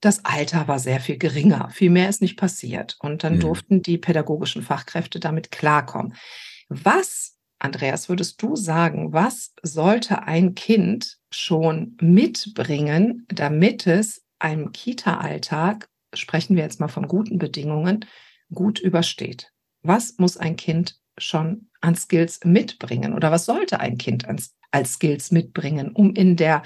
das 0.00 0.24
Alter 0.24 0.68
war 0.68 0.78
sehr 0.78 1.00
viel 1.00 1.16
geringer. 1.16 1.70
Viel 1.70 1.90
mehr 1.90 2.08
ist 2.08 2.20
nicht 2.20 2.36
passiert. 2.36 2.96
Und 3.00 3.24
dann 3.24 3.36
mhm. 3.36 3.40
durften 3.40 3.82
die 3.82 3.96
pädagogischen 3.96 4.62
Fachkräfte 4.62 5.20
damit 5.20 5.50
klarkommen. 5.50 6.14
Was 6.68 7.36
Andreas, 7.58 8.08
würdest 8.08 8.42
du 8.42 8.54
sagen, 8.54 9.12
was 9.12 9.54
sollte 9.62 10.24
ein 10.24 10.54
Kind 10.54 11.18
schon 11.30 11.96
mitbringen, 12.00 13.26
damit 13.28 13.86
es 13.86 14.24
einem 14.38 14.72
Kita-Alltag, 14.72 15.88
sprechen 16.14 16.56
wir 16.56 16.62
jetzt 16.62 16.80
mal 16.80 16.88
von 16.88 17.08
guten 17.08 17.38
Bedingungen, 17.38 18.04
gut 18.52 18.78
übersteht? 18.78 19.52
Was 19.82 20.18
muss 20.18 20.36
ein 20.36 20.56
Kind 20.56 20.98
schon 21.18 21.68
an 21.80 21.94
Skills 21.94 22.40
mitbringen 22.44 23.14
oder 23.14 23.30
was 23.30 23.46
sollte 23.46 23.80
ein 23.80 23.98
Kind 23.98 24.26
als, 24.26 24.54
als 24.70 24.94
Skills 24.94 25.30
mitbringen, 25.30 25.92
um 25.92 26.14
in 26.14 26.36
der 26.36 26.62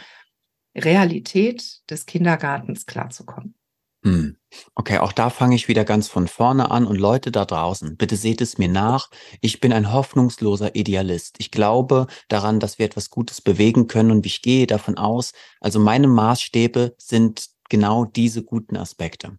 Realität 0.77 1.81
des 1.91 2.07
Kindergartens 2.07 2.87
klarzukommen? 2.87 3.55
Hm. 4.03 4.37
Okay, 4.75 4.99
auch 4.99 5.13
da 5.13 5.29
fange 5.29 5.55
ich 5.55 5.69
wieder 5.69 5.85
ganz 5.85 6.09
von 6.09 6.27
vorne 6.27 6.71
an 6.71 6.87
und 6.87 6.97
Leute 6.97 7.31
da 7.31 7.45
draußen, 7.45 7.97
bitte 7.97 8.17
seht 8.17 8.41
es 8.41 8.57
mir 8.57 8.69
nach. 8.69 9.11
Ich 9.43 9.61
bin 9.61 9.73
ein 9.73 9.93
hoffnungsloser 9.93 10.75
Idealist. 10.75 11.37
Ich 11.39 11.51
glaube 11.51 12.07
daran, 12.29 12.61
dass 12.61 12.79
wir 12.79 12.87
etwas 12.87 13.11
Gutes 13.11 13.43
bewegen 13.43 13.89
können 13.89 14.11
und 14.11 14.25
ich 14.25 14.41
gehe 14.41 14.67
davon 14.67 14.97
aus, 14.97 15.33
also 15.61 15.79
meine 15.79 16.09
Maßstäbe 16.09 16.95
sind 16.99 17.51
genau 17.71 18.05
diese 18.05 18.45
guten 18.45 18.77
Aspekte. 18.77 19.39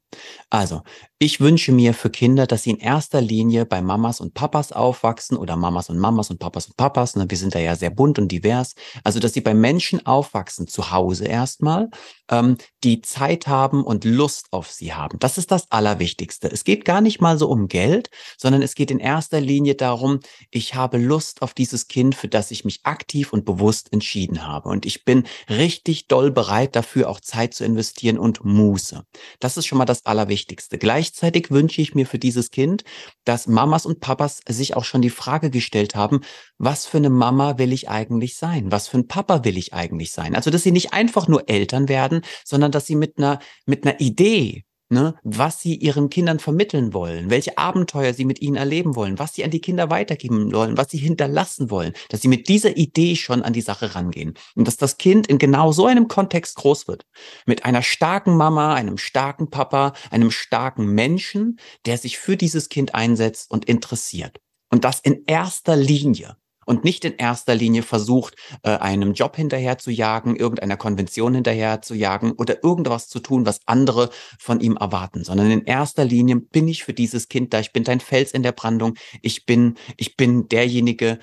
Also, 0.50 0.84
ich 1.24 1.40
wünsche 1.40 1.72
mir 1.72 1.94
für 1.94 2.10
Kinder, 2.10 2.48
dass 2.48 2.64
sie 2.64 2.72
in 2.72 2.80
erster 2.80 3.22
Linie 3.22 3.68
bei 3.68 3.80
Mamas 3.84 4.22
und 4.22 4.34
Papas 4.34 4.72
aufwachsen 4.72 5.38
oder 5.38 5.56
Mamas 5.56 5.92
und 5.92 6.00
Mamas 6.00 6.32
und 6.32 6.40
Papas 6.40 6.66
und 6.66 6.78
Papas. 6.78 7.16
Ne? 7.16 7.28
Wir 7.30 7.38
sind 7.38 7.54
da 7.54 7.60
ja 7.60 7.76
sehr 7.76 7.92
bunt 7.92 8.18
und 8.18 8.32
divers. 8.32 8.74
Also, 9.04 9.20
dass 9.20 9.34
sie 9.34 9.42
bei 9.42 9.54
Menschen 9.54 10.04
aufwachsen, 10.04 10.68
zu 10.68 10.90
Hause 10.90 11.26
erstmal, 11.26 11.92
ähm, 12.32 12.58
die 12.84 13.02
Zeit 13.02 13.46
haben 13.46 13.84
und 13.84 14.04
Lust 14.04 14.48
auf 14.50 14.72
sie 14.72 14.94
haben. 14.94 15.20
Das 15.20 15.38
ist 15.38 15.52
das 15.52 15.72
Allerwichtigste. 15.72 16.52
Es 16.52 16.64
geht 16.64 16.86
gar 16.86 17.02
nicht 17.02 17.22
mal 17.22 17.38
so 17.38 17.50
um 17.50 17.68
Geld, 17.68 18.10
sondern 18.36 18.64
es 18.64 18.74
geht 18.74 18.90
in 18.90 18.98
erster 18.98 19.40
Linie 19.40 19.76
darum, 19.76 20.22
ich 20.50 20.74
habe 20.74 20.98
Lust 20.98 21.44
auf 21.44 21.54
dieses 21.54 21.88
Kind, 21.88 22.16
für 22.16 22.30
das 22.30 22.50
ich 22.50 22.66
mich 22.66 22.80
aktiv 22.82 23.32
und 23.32 23.46
bewusst 23.46 23.94
entschieden 23.94 24.48
habe. 24.48 24.70
Und 24.70 24.88
ich 24.88 25.06
bin 25.06 25.28
richtig 25.50 26.08
doll 26.08 26.32
bereit 26.32 26.76
dafür, 26.76 27.10
auch 27.10 27.20
Zeit 27.20 27.54
zu 27.54 27.64
investieren 27.64 28.18
und 28.18 28.44
Muße. 28.44 29.06
Das 29.40 29.58
ist 29.58 29.68
schon 29.68 29.78
mal 29.78 29.86
das 29.86 30.08
Allerwichtigste. 30.08 30.80
Gleichzeitig 31.12 31.52
wünsche 31.52 31.82
ich 31.82 31.94
mir 31.94 32.08
für 32.08 32.20
dieses 32.20 32.52
Kind, 32.52 32.86
dass 33.26 33.46
Mamas 33.46 33.86
und 33.86 34.00
Papas 34.00 34.40
sich 34.48 34.78
auch 34.78 34.86
schon 34.86 35.02
die 35.02 35.10
Frage 35.10 35.50
gestellt 35.50 35.94
haben, 35.94 36.22
was 36.58 36.86
für 36.86 36.98
eine 36.98 37.10
Mama 37.10 37.58
will 37.58 37.74
ich 37.74 37.90
eigentlich 37.90 38.38
sein? 38.38 38.72
Was 38.72 38.88
für 38.88 39.00
ein 39.00 39.08
Papa 39.08 39.44
will 39.44 39.58
ich 39.58 39.74
eigentlich 39.74 40.14
sein? 40.14 40.36
Also, 40.36 40.52
dass 40.52 40.64
sie 40.64 40.72
nicht 40.72 40.94
einfach 40.94 41.28
nur 41.28 41.50
Eltern 41.50 41.90
werden, 41.90 42.22
sondern 42.46 42.72
dass 42.72 42.86
sie 42.86 42.96
mit 42.96 43.18
einer, 43.18 43.40
mit 43.66 43.86
einer 43.86 44.00
Idee, 44.00 44.64
ne, 44.92 45.16
was 45.24 45.62
sie 45.62 45.76
ihren 45.76 46.10
Kindern 46.10 46.40
vermitteln 46.40 46.94
wollen, 46.94 47.30
welche 47.30 47.58
Abenteuer 47.58 48.14
sie 48.14 48.26
mit 48.26 48.42
ihnen 48.42 48.58
erleben 48.58 48.96
wollen, 48.96 49.18
was 49.20 49.34
sie 49.34 49.44
an 49.44 49.52
die 49.52 49.62
Kinder 49.62 49.90
weitergeben 49.90 50.54
wollen, 50.54 50.78
was 50.78 50.92
sie 50.92 50.98
hinterlassen 50.98 51.72
wollen, 51.72 51.94
dass 52.10 52.22
sie 52.22 52.28
mit 52.28 52.48
dieser 52.50 52.78
Idee 52.78 53.16
schon 53.16 53.42
an 53.42 53.54
die 53.54 53.62
Sache 53.62 53.96
rangehen. 53.96 54.34
Und 54.56 54.68
dass 54.68 54.78
das 54.78 54.98
Kind 54.98 55.28
in 55.28 55.38
genau 55.38 55.72
so 55.72 55.86
einem 55.86 56.08
Kontext 56.08 56.56
groß 56.58 56.88
wird, 56.88 57.06
mit 57.46 57.66
einer 57.66 57.82
starken 57.82 58.36
Mama, 58.36 58.74
einem 58.74 58.98
starken 58.98 59.50
Papa, 59.50 59.94
einem 60.12 60.32
starken 60.32 60.88
Menschen, 60.88 61.58
der 61.86 61.98
sich 61.98 62.18
für 62.18 62.38
dieses 62.38 62.70
Kind 62.70 62.94
einsetzt 62.94 63.50
und 63.50 63.66
interessiert. 63.66 64.40
Und 64.70 64.84
das 64.84 65.00
in 65.00 65.24
erster 65.26 65.76
Linie 65.76 66.38
und 66.72 66.86
nicht 66.86 67.04
in 67.04 67.18
erster 67.18 67.54
Linie 67.54 67.84
versucht, 67.84 68.36
äh, 68.64 68.70
einem 68.70 69.12
Job 69.12 69.36
hinterher 69.36 69.78
zu 69.78 69.92
jagen, 69.92 70.38
irgendeiner 70.38 70.78
Konvention 70.78 71.36
hinterher 71.36 71.82
zu 71.82 71.94
jagen 71.96 72.32
oder 72.32 72.64
irgendwas 72.64 73.10
zu 73.10 73.20
tun, 73.20 73.46
was 73.46 73.60
andere 73.66 74.10
von 74.40 74.62
ihm 74.62 74.78
erwarten, 74.78 75.26
sondern 75.26 75.52
in 75.52 75.66
erster 75.66 76.06
Linie 76.06 76.38
bin 76.38 76.70
ich 76.70 76.86
für 76.86 76.94
dieses 76.94 77.28
Kind 77.28 77.54
da. 77.54 77.60
Ich 77.60 77.74
bin 77.74 77.84
dein 77.84 78.00
Fels 78.00 78.32
in 78.32 78.42
der 78.42 78.54
Brandung. 78.54 78.94
Ich 79.22 79.46
bin, 79.46 79.76
ich 79.98 80.16
bin 80.16 80.48
derjenige, 80.48 81.20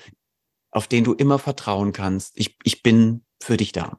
auf 0.69 0.85
den 0.85 1.03
du 1.03 1.13
immer 1.13 1.39
vertrauen 1.39 1.93
kannst. 1.93 2.33
Ich, 2.35 2.55
ich 2.63 2.83
bin 2.83 3.23
für 3.41 3.57
dich 3.57 3.71
da. 3.71 3.97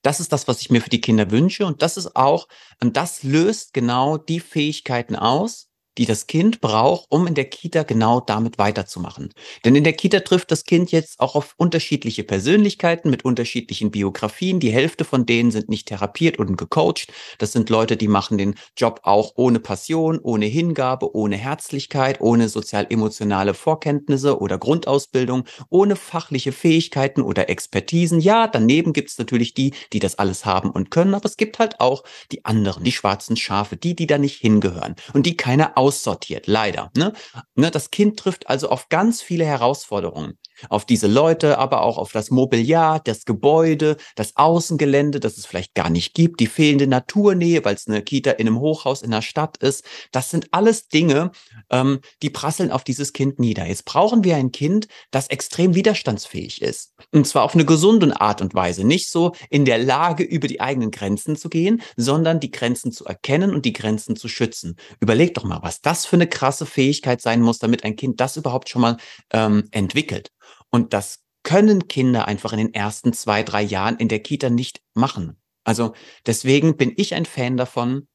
Das 0.00 0.20
ist 0.20 0.32
das, 0.32 0.48
was 0.48 0.62
ich 0.62 0.70
mir 0.70 0.80
für 0.80 0.88
die 0.88 1.02
Kinder 1.02 1.30
wünsche. 1.30 1.66
Und 1.66 1.82
das 1.82 1.98
ist 1.98 2.16
auch, 2.16 2.48
und 2.82 2.96
das 2.96 3.22
löst 3.22 3.74
genau 3.74 4.16
die 4.16 4.40
Fähigkeiten 4.40 5.16
aus, 5.16 5.69
die 6.00 6.06
das 6.06 6.26
Kind 6.26 6.62
braucht, 6.62 7.04
um 7.10 7.26
in 7.26 7.34
der 7.34 7.44
Kita 7.44 7.82
genau 7.82 8.20
damit 8.20 8.56
weiterzumachen. 8.56 9.34
Denn 9.66 9.76
in 9.76 9.84
der 9.84 9.92
Kita 9.92 10.20
trifft 10.20 10.50
das 10.50 10.64
Kind 10.64 10.90
jetzt 10.92 11.20
auch 11.20 11.34
auf 11.34 11.52
unterschiedliche 11.58 12.24
Persönlichkeiten 12.24 13.10
mit 13.10 13.26
unterschiedlichen 13.26 13.90
Biografien. 13.90 14.60
Die 14.60 14.72
Hälfte 14.72 15.04
von 15.04 15.26
denen 15.26 15.50
sind 15.50 15.68
nicht 15.68 15.88
therapiert 15.88 16.38
und 16.38 16.56
gecoacht. 16.56 17.12
Das 17.36 17.52
sind 17.52 17.68
Leute, 17.68 17.98
die 17.98 18.08
machen 18.08 18.38
den 18.38 18.54
Job 18.78 19.00
auch 19.02 19.32
ohne 19.36 19.60
Passion, 19.60 20.18
ohne 20.18 20.46
Hingabe, 20.46 21.14
ohne 21.14 21.36
Herzlichkeit, 21.36 22.22
ohne 22.22 22.48
sozial-emotionale 22.48 23.52
Vorkenntnisse 23.52 24.40
oder 24.40 24.56
Grundausbildung, 24.56 25.44
ohne 25.68 25.96
fachliche 25.96 26.52
Fähigkeiten 26.52 27.20
oder 27.20 27.50
Expertisen. 27.50 28.20
Ja, 28.20 28.46
daneben 28.46 28.94
gibt 28.94 29.10
es 29.10 29.18
natürlich 29.18 29.52
die, 29.52 29.74
die 29.92 29.98
das 29.98 30.18
alles 30.18 30.46
haben 30.46 30.70
und 30.70 30.90
können, 30.90 31.12
aber 31.12 31.26
es 31.26 31.36
gibt 31.36 31.58
halt 31.58 31.78
auch 31.78 32.04
die 32.32 32.46
anderen, 32.46 32.84
die 32.84 32.92
schwarzen 32.92 33.36
Schafe, 33.36 33.76
die, 33.76 33.94
die 33.94 34.06
da 34.06 34.16
nicht 34.16 34.38
hingehören 34.40 34.96
und 35.12 35.26
die 35.26 35.36
keiner 35.36 35.76
aussortiert, 35.90 36.46
leider. 36.46 36.92
Ne? 36.96 37.12
Ne, 37.56 37.72
das 37.72 37.90
Kind 37.90 38.16
trifft 38.16 38.48
also 38.48 38.68
auf 38.68 38.88
ganz 38.88 39.22
viele 39.22 39.44
Herausforderungen 39.44 40.38
auf 40.68 40.84
diese 40.84 41.06
Leute, 41.06 41.58
aber 41.58 41.82
auch 41.82 41.98
auf 41.98 42.12
das 42.12 42.30
Mobiliar, 42.30 43.00
das 43.00 43.24
Gebäude, 43.24 43.96
das 44.16 44.36
Außengelände, 44.36 45.20
das 45.20 45.38
es 45.38 45.46
vielleicht 45.46 45.74
gar 45.74 45.90
nicht 45.90 46.14
gibt, 46.14 46.40
die 46.40 46.46
fehlende 46.46 46.86
Naturnähe, 46.86 47.64
weil 47.64 47.74
es 47.74 47.86
eine 47.86 48.02
Kita 48.02 48.32
in 48.32 48.46
einem 48.46 48.60
Hochhaus 48.60 49.02
in 49.02 49.10
der 49.10 49.22
Stadt 49.22 49.56
ist. 49.58 49.84
Das 50.12 50.30
sind 50.30 50.48
alles 50.50 50.88
Dinge, 50.88 51.30
ähm, 51.70 52.00
die 52.22 52.30
prasseln 52.30 52.70
auf 52.70 52.84
dieses 52.84 53.12
Kind 53.12 53.38
nieder. 53.38 53.66
Jetzt 53.66 53.84
brauchen 53.84 54.24
wir 54.24 54.36
ein 54.36 54.52
Kind, 54.52 54.88
das 55.10 55.28
extrem 55.28 55.74
widerstandsfähig 55.74 56.62
ist. 56.62 56.92
Und 57.12 57.26
zwar 57.26 57.44
auf 57.44 57.54
eine 57.54 57.64
gesunde 57.64 58.20
Art 58.20 58.40
und 58.40 58.54
Weise. 58.54 58.84
Nicht 58.84 59.10
so 59.10 59.32
in 59.50 59.64
der 59.64 59.78
Lage, 59.78 60.24
über 60.24 60.48
die 60.48 60.60
eigenen 60.60 60.90
Grenzen 60.90 61.36
zu 61.36 61.48
gehen, 61.48 61.82
sondern 61.96 62.40
die 62.40 62.50
Grenzen 62.50 62.92
zu 62.92 63.04
erkennen 63.04 63.54
und 63.54 63.64
die 63.64 63.72
Grenzen 63.72 64.16
zu 64.16 64.28
schützen. 64.28 64.76
Überleg 65.00 65.34
doch 65.34 65.44
mal, 65.44 65.62
was 65.70 65.80
das 65.82 66.04
für 66.04 66.16
eine 66.16 66.26
krasse 66.26 66.66
Fähigkeit 66.66 67.20
sein 67.20 67.40
muss, 67.42 67.60
damit 67.60 67.84
ein 67.84 67.94
Kind 67.94 68.20
das 68.20 68.36
überhaupt 68.36 68.68
schon 68.68 68.82
mal 68.82 68.96
ähm, 69.32 69.68
entwickelt. 69.70 70.32
Und 70.68 70.92
das 70.92 71.20
können 71.44 71.86
Kinder 71.86 72.26
einfach 72.26 72.52
in 72.52 72.58
den 72.58 72.74
ersten 72.74 73.12
zwei, 73.12 73.44
drei 73.44 73.62
Jahren 73.62 73.96
in 73.98 74.08
der 74.08 74.18
Kita 74.18 74.50
nicht 74.50 74.82
machen. 74.94 75.40
Also 75.62 75.94
deswegen 76.26 76.76
bin 76.76 76.92
ich 76.96 77.14
ein 77.14 77.24
Fan 77.24 77.56
davon, 77.56 78.08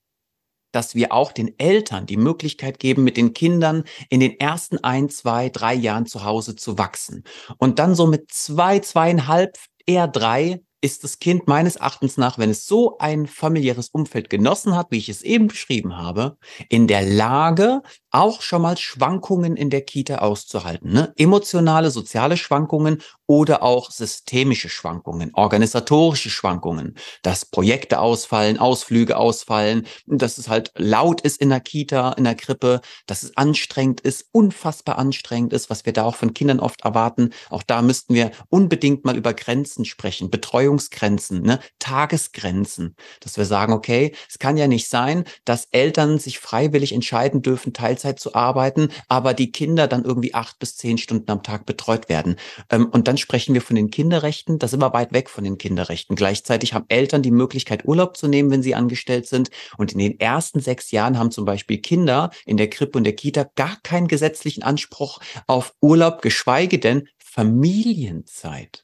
dass 0.73 0.95
wir 0.95 1.13
auch 1.13 1.31
den 1.31 1.57
Eltern 1.57 2.05
die 2.05 2.17
Möglichkeit 2.17 2.77
geben, 2.77 3.05
mit 3.05 3.15
den 3.15 3.31
Kindern 3.31 3.85
in 4.09 4.19
den 4.19 4.37
ersten 4.37 4.83
ein, 4.83 5.07
zwei, 5.07 5.47
drei 5.47 5.75
Jahren 5.75 6.07
zu 6.07 6.25
Hause 6.25 6.57
zu 6.57 6.77
wachsen. 6.77 7.23
Und 7.57 7.79
dann 7.79 7.95
so 7.95 8.05
mit 8.05 8.33
zwei, 8.33 8.79
zweieinhalb, 8.79 9.57
eher 9.85 10.09
drei 10.09 10.59
ist 10.85 11.03
das 11.03 11.19
Kind 11.19 11.47
meines 11.47 11.75
Erachtens 11.75 12.15
nach, 12.15 12.37
wenn 12.37 12.51
es 12.51 12.67
so 12.67 12.97
ein 12.99 13.27
familiäres 13.27 13.89
Umfeld 13.89 14.29
genossen 14.29 14.75
hat, 14.75 14.91
wie 14.91 14.97
ich 14.97 15.09
es 15.09 15.23
eben 15.23 15.47
beschrieben 15.47 15.97
habe, 15.97 16.37
in 16.69 16.87
der 16.87 17.01
Lage, 17.01 17.81
auch 18.15 18.41
schon 18.41 18.61
mal 18.61 18.77
Schwankungen 18.77 19.57
in 19.57 19.69
der 19.69 19.81
Kita 19.81 20.19
auszuhalten. 20.19 20.93
Ne? 20.93 21.13
Emotionale, 21.17 21.91
soziale 21.91 22.37
Schwankungen 22.37 23.01
oder 23.27 23.63
auch 23.63 23.91
systemische 23.91 24.69
Schwankungen, 24.69 25.31
organisatorische 25.33 26.29
Schwankungen, 26.29 26.95
dass 27.23 27.45
Projekte 27.45 27.99
ausfallen, 27.99 28.57
Ausflüge 28.57 29.17
ausfallen, 29.17 29.85
dass 30.05 30.37
es 30.37 30.47
halt 30.47 30.71
laut 30.75 31.21
ist 31.21 31.41
in 31.41 31.49
der 31.49 31.59
Kita, 31.59 32.13
in 32.13 32.23
der 32.23 32.35
Krippe, 32.35 32.81
dass 33.05 33.23
es 33.23 33.35
anstrengend 33.35 34.01
ist, 34.01 34.29
unfassbar 34.31 34.97
anstrengend 34.97 35.51
ist, 35.53 35.69
was 35.69 35.85
wir 35.85 35.93
da 35.93 36.05
auch 36.05 36.15
von 36.15 36.33
Kindern 36.33 36.59
oft 36.59 36.85
erwarten. 36.85 37.31
Auch 37.49 37.63
da 37.63 37.81
müssten 37.81 38.13
wir 38.13 38.31
unbedingt 38.49 39.05
mal 39.05 39.17
über 39.17 39.33
Grenzen 39.33 39.83
sprechen, 39.85 40.29
Betreuungsgrenzen, 40.29 41.41
ne? 41.41 41.59
Tagesgrenzen, 41.79 42.95
dass 43.19 43.37
wir 43.37 43.45
sagen, 43.45 43.73
okay, 43.73 44.15
es 44.29 44.39
kann 44.39 44.55
ja 44.55 44.67
nicht 44.67 44.87
sein, 44.87 45.25
dass 45.43 45.67
Eltern 45.71 46.19
sich 46.19 46.39
freiwillig 46.39 46.93
entscheiden 46.93 47.41
dürfen, 47.41 47.73
Teilzeit 47.73 48.04
Teilzeit 48.05 48.19
zu 48.19 48.35
arbeiten, 48.35 48.89
aber 49.07 49.33
die 49.33 49.51
Kinder 49.51 49.87
dann 49.87 50.03
irgendwie 50.03 50.33
acht 50.33 50.59
bis 50.59 50.77
zehn 50.77 50.97
Stunden 50.97 51.29
am 51.31 51.43
Tag 51.43 51.65
betreut 51.65 52.09
werden. 52.09 52.35
Ähm, 52.69 52.87
und 52.87 53.07
dann 53.07 53.17
sprechen 53.17 53.53
wir 53.53 53.61
von 53.61 53.75
den 53.75 53.89
Kinderrechten. 53.89 54.59
Da 54.59 54.67
sind 54.67 54.81
wir 54.81 54.93
weit 54.93 55.13
weg 55.13 55.29
von 55.29 55.43
den 55.43 55.57
Kinderrechten. 55.57 56.15
Gleichzeitig 56.15 56.73
haben 56.73 56.85
Eltern 56.87 57.21
die 57.21 57.31
Möglichkeit, 57.31 57.85
Urlaub 57.85 58.17
zu 58.17 58.27
nehmen, 58.27 58.51
wenn 58.51 58.63
sie 58.63 58.75
angestellt 58.75 59.27
sind. 59.27 59.49
Und 59.77 59.93
in 59.93 59.99
den 59.99 60.19
ersten 60.19 60.59
sechs 60.59 60.91
Jahren 60.91 61.17
haben 61.17 61.31
zum 61.31 61.45
Beispiel 61.45 61.79
Kinder 61.79 62.31
in 62.45 62.57
der 62.57 62.69
Krippe 62.69 62.97
und 62.97 63.03
der 63.03 63.15
Kita 63.15 63.47
gar 63.55 63.77
keinen 63.83 64.07
gesetzlichen 64.07 64.63
Anspruch 64.63 65.19
auf 65.47 65.73
Urlaub, 65.81 66.21
geschweige 66.21 66.79
denn 66.79 67.07
Familienzeit. 67.17 68.83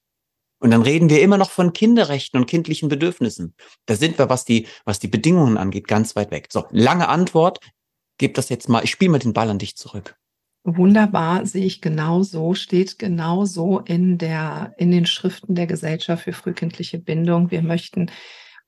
Und 0.59 0.69
dann 0.69 0.83
reden 0.83 1.09
wir 1.09 1.21
immer 1.21 1.37
noch 1.37 1.49
von 1.49 1.73
Kinderrechten 1.73 2.39
und 2.39 2.45
kindlichen 2.45 2.87
Bedürfnissen. 2.87 3.55
Da 3.87 3.95
sind 3.95 4.19
wir, 4.19 4.29
was 4.29 4.45
die, 4.45 4.67
was 4.85 4.99
die 4.99 5.07
Bedingungen 5.07 5.57
angeht, 5.57 5.87
ganz 5.87 6.15
weit 6.15 6.29
weg. 6.29 6.49
So, 6.51 6.65
lange 6.69 7.07
Antwort 7.07 7.59
gebe 8.21 8.33
das 8.33 8.49
jetzt 8.49 8.69
mal, 8.69 8.83
ich 8.83 8.91
spiele 8.91 9.11
mal 9.11 9.19
den 9.19 9.33
Ball 9.33 9.49
an 9.49 9.57
dich 9.57 9.75
zurück. 9.75 10.15
Wunderbar, 10.63 11.47
sehe 11.47 11.65
ich 11.65 11.81
genau 11.81 12.21
so, 12.21 12.53
steht 12.53 12.99
genau 12.99 13.45
so 13.45 13.79
in 13.79 14.19
der, 14.19 14.75
in 14.77 14.91
den 14.91 15.07
Schriften 15.07 15.55
der 15.55 15.65
Gesellschaft 15.65 16.23
für 16.23 16.33
frühkindliche 16.33 16.99
Bindung. 16.99 17.49
Wir 17.49 17.63
möchten 17.63 18.11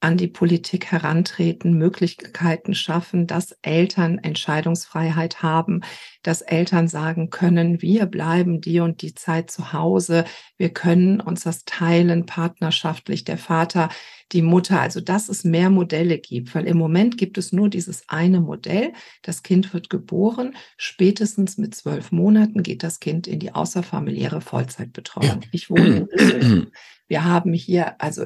an 0.04 0.18
die 0.18 0.28
Politik 0.28 0.92
herantreten, 0.92 1.78
Möglichkeiten 1.78 2.76
schaffen, 2.76 3.26
dass 3.26 3.56
Eltern 3.62 4.18
Entscheidungsfreiheit 4.18 5.42
haben, 5.42 5.80
dass 6.24 6.42
Eltern 6.42 6.90
sagen 6.90 7.30
können, 7.30 7.82
wir 7.82 8.06
bleiben 8.06 8.60
die 8.60 8.82
und 8.82 9.02
die 9.02 9.14
Zeit 9.14 9.50
zu 9.50 9.72
Hause, 9.72 10.26
wir 10.58 10.70
können 10.70 11.22
uns 11.22 11.44
das 11.44 11.64
teilen, 11.64 12.26
partnerschaftlich, 12.26 13.24
der 13.24 13.38
Vater, 13.38 13.88
die 14.34 14.42
Mutter, 14.42 14.82
also 14.82 15.00
dass 15.00 15.30
es 15.30 15.46
mehr 15.46 15.70
Modelle 15.70 16.20
gibt, 16.20 16.54
weil 16.54 16.68
im 16.68 16.78
Moment 16.78 17.18
gibt 17.18 17.38
es 17.38 17.54
nur 17.54 17.70
dieses 17.70 18.10
eine 18.10 18.42
Modell, 18.42 18.92
das 19.22 19.42
Kind 19.42 19.74
wird 19.74 19.90
geboren, 19.90 20.56
spätestens 20.76 21.58
mit 21.58 21.76
zwölf 21.76 22.12
Monaten 22.12 22.62
geht 22.62 22.84
das 22.84 23.00
Kind 23.00 23.26
in 23.26 23.40
die 23.40 23.54
außerfamiliäre 23.54 24.42
Vollzeitbetreuung. 24.42 25.42
Ich 25.54 25.70
wohne 25.70 26.08
in 26.18 26.68
Wir 27.08 27.26
haben 27.26 27.54
hier, 27.54 28.02
also 28.02 28.26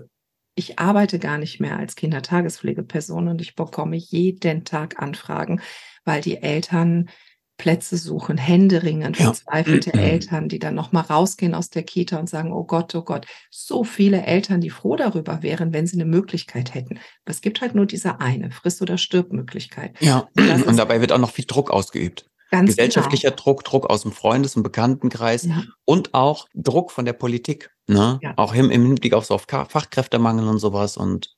ich 0.58 0.80
arbeite 0.80 1.20
gar 1.20 1.38
nicht 1.38 1.60
mehr 1.60 1.78
als 1.78 1.96
Kindertagespflegeperson 1.96 3.28
und 3.28 3.42
ich 3.42 3.56
bekomme 3.56 3.96
jeden 3.96 4.66
Tag 4.66 5.00
Anfragen, 5.02 5.62
weil 6.04 6.22
die 6.22 6.42
Eltern 6.42 7.10
Plätze 7.58 7.98
suchen, 7.98 8.38
Händeringen, 8.38 9.16
verzweifelte 9.16 9.92
ja. 9.94 10.02
Eltern, 10.02 10.48
die 10.48 10.60
dann 10.60 10.76
nochmal 10.76 11.04
rausgehen 11.04 11.56
aus 11.56 11.70
der 11.70 11.84
Kita 11.84 12.18
und 12.18 12.30
sagen, 12.30 12.54
oh 12.54 12.64
Gott, 12.64 12.94
oh 12.96 13.02
Gott, 13.04 13.26
so 13.50 13.84
viele 13.84 14.24
Eltern, 14.24 14.62
die 14.62 14.70
froh 14.70 14.96
darüber 14.96 15.42
wären, 15.42 15.74
wenn 15.74 15.88
sie 15.88 15.98
eine 15.98 16.06
Möglichkeit 16.06 16.74
hätten. 16.74 16.96
Aber 17.26 17.32
es 17.32 17.42
gibt 17.42 17.62
halt 17.62 17.74
nur 17.74 17.86
diese 17.86 18.20
eine, 18.20 18.52
Friss- 18.52 18.82
oder 18.82 18.98
Stirb-Möglichkeit. 18.98 19.96
Ja, 20.00 20.28
und, 20.38 20.68
und 20.68 20.78
dabei 20.78 21.02
wird 21.02 21.12
auch 21.12 21.18
noch 21.18 21.32
viel 21.32 21.46
Druck 21.46 21.72
ausgeübt. 21.72 22.28
Ganz 22.52 22.70
Gesellschaftlicher 22.70 23.30
genau. 23.30 23.44
Druck, 23.44 23.64
Druck 23.64 23.90
aus 23.90 24.04
dem 24.04 24.12
Freundes- 24.12 24.56
und 24.56 24.64
Bekanntenkreis 24.64 25.44
ja. 25.44 25.64
und 25.86 26.14
auch 26.14 26.48
Druck 26.54 26.92
von 26.92 27.06
der 27.06 27.14
Politik. 27.14 27.72
Ne? 27.88 28.20
Ja. 28.22 28.34
Auch 28.36 28.54
im, 28.54 28.70
im 28.70 28.86
Hinblick 28.86 29.14
auf 29.14 29.26
so 29.26 29.36
auf 29.36 29.46
Fachkräftemangel 29.48 30.48
und 30.48 30.60
sowas. 30.60 30.98
Und 30.98 31.36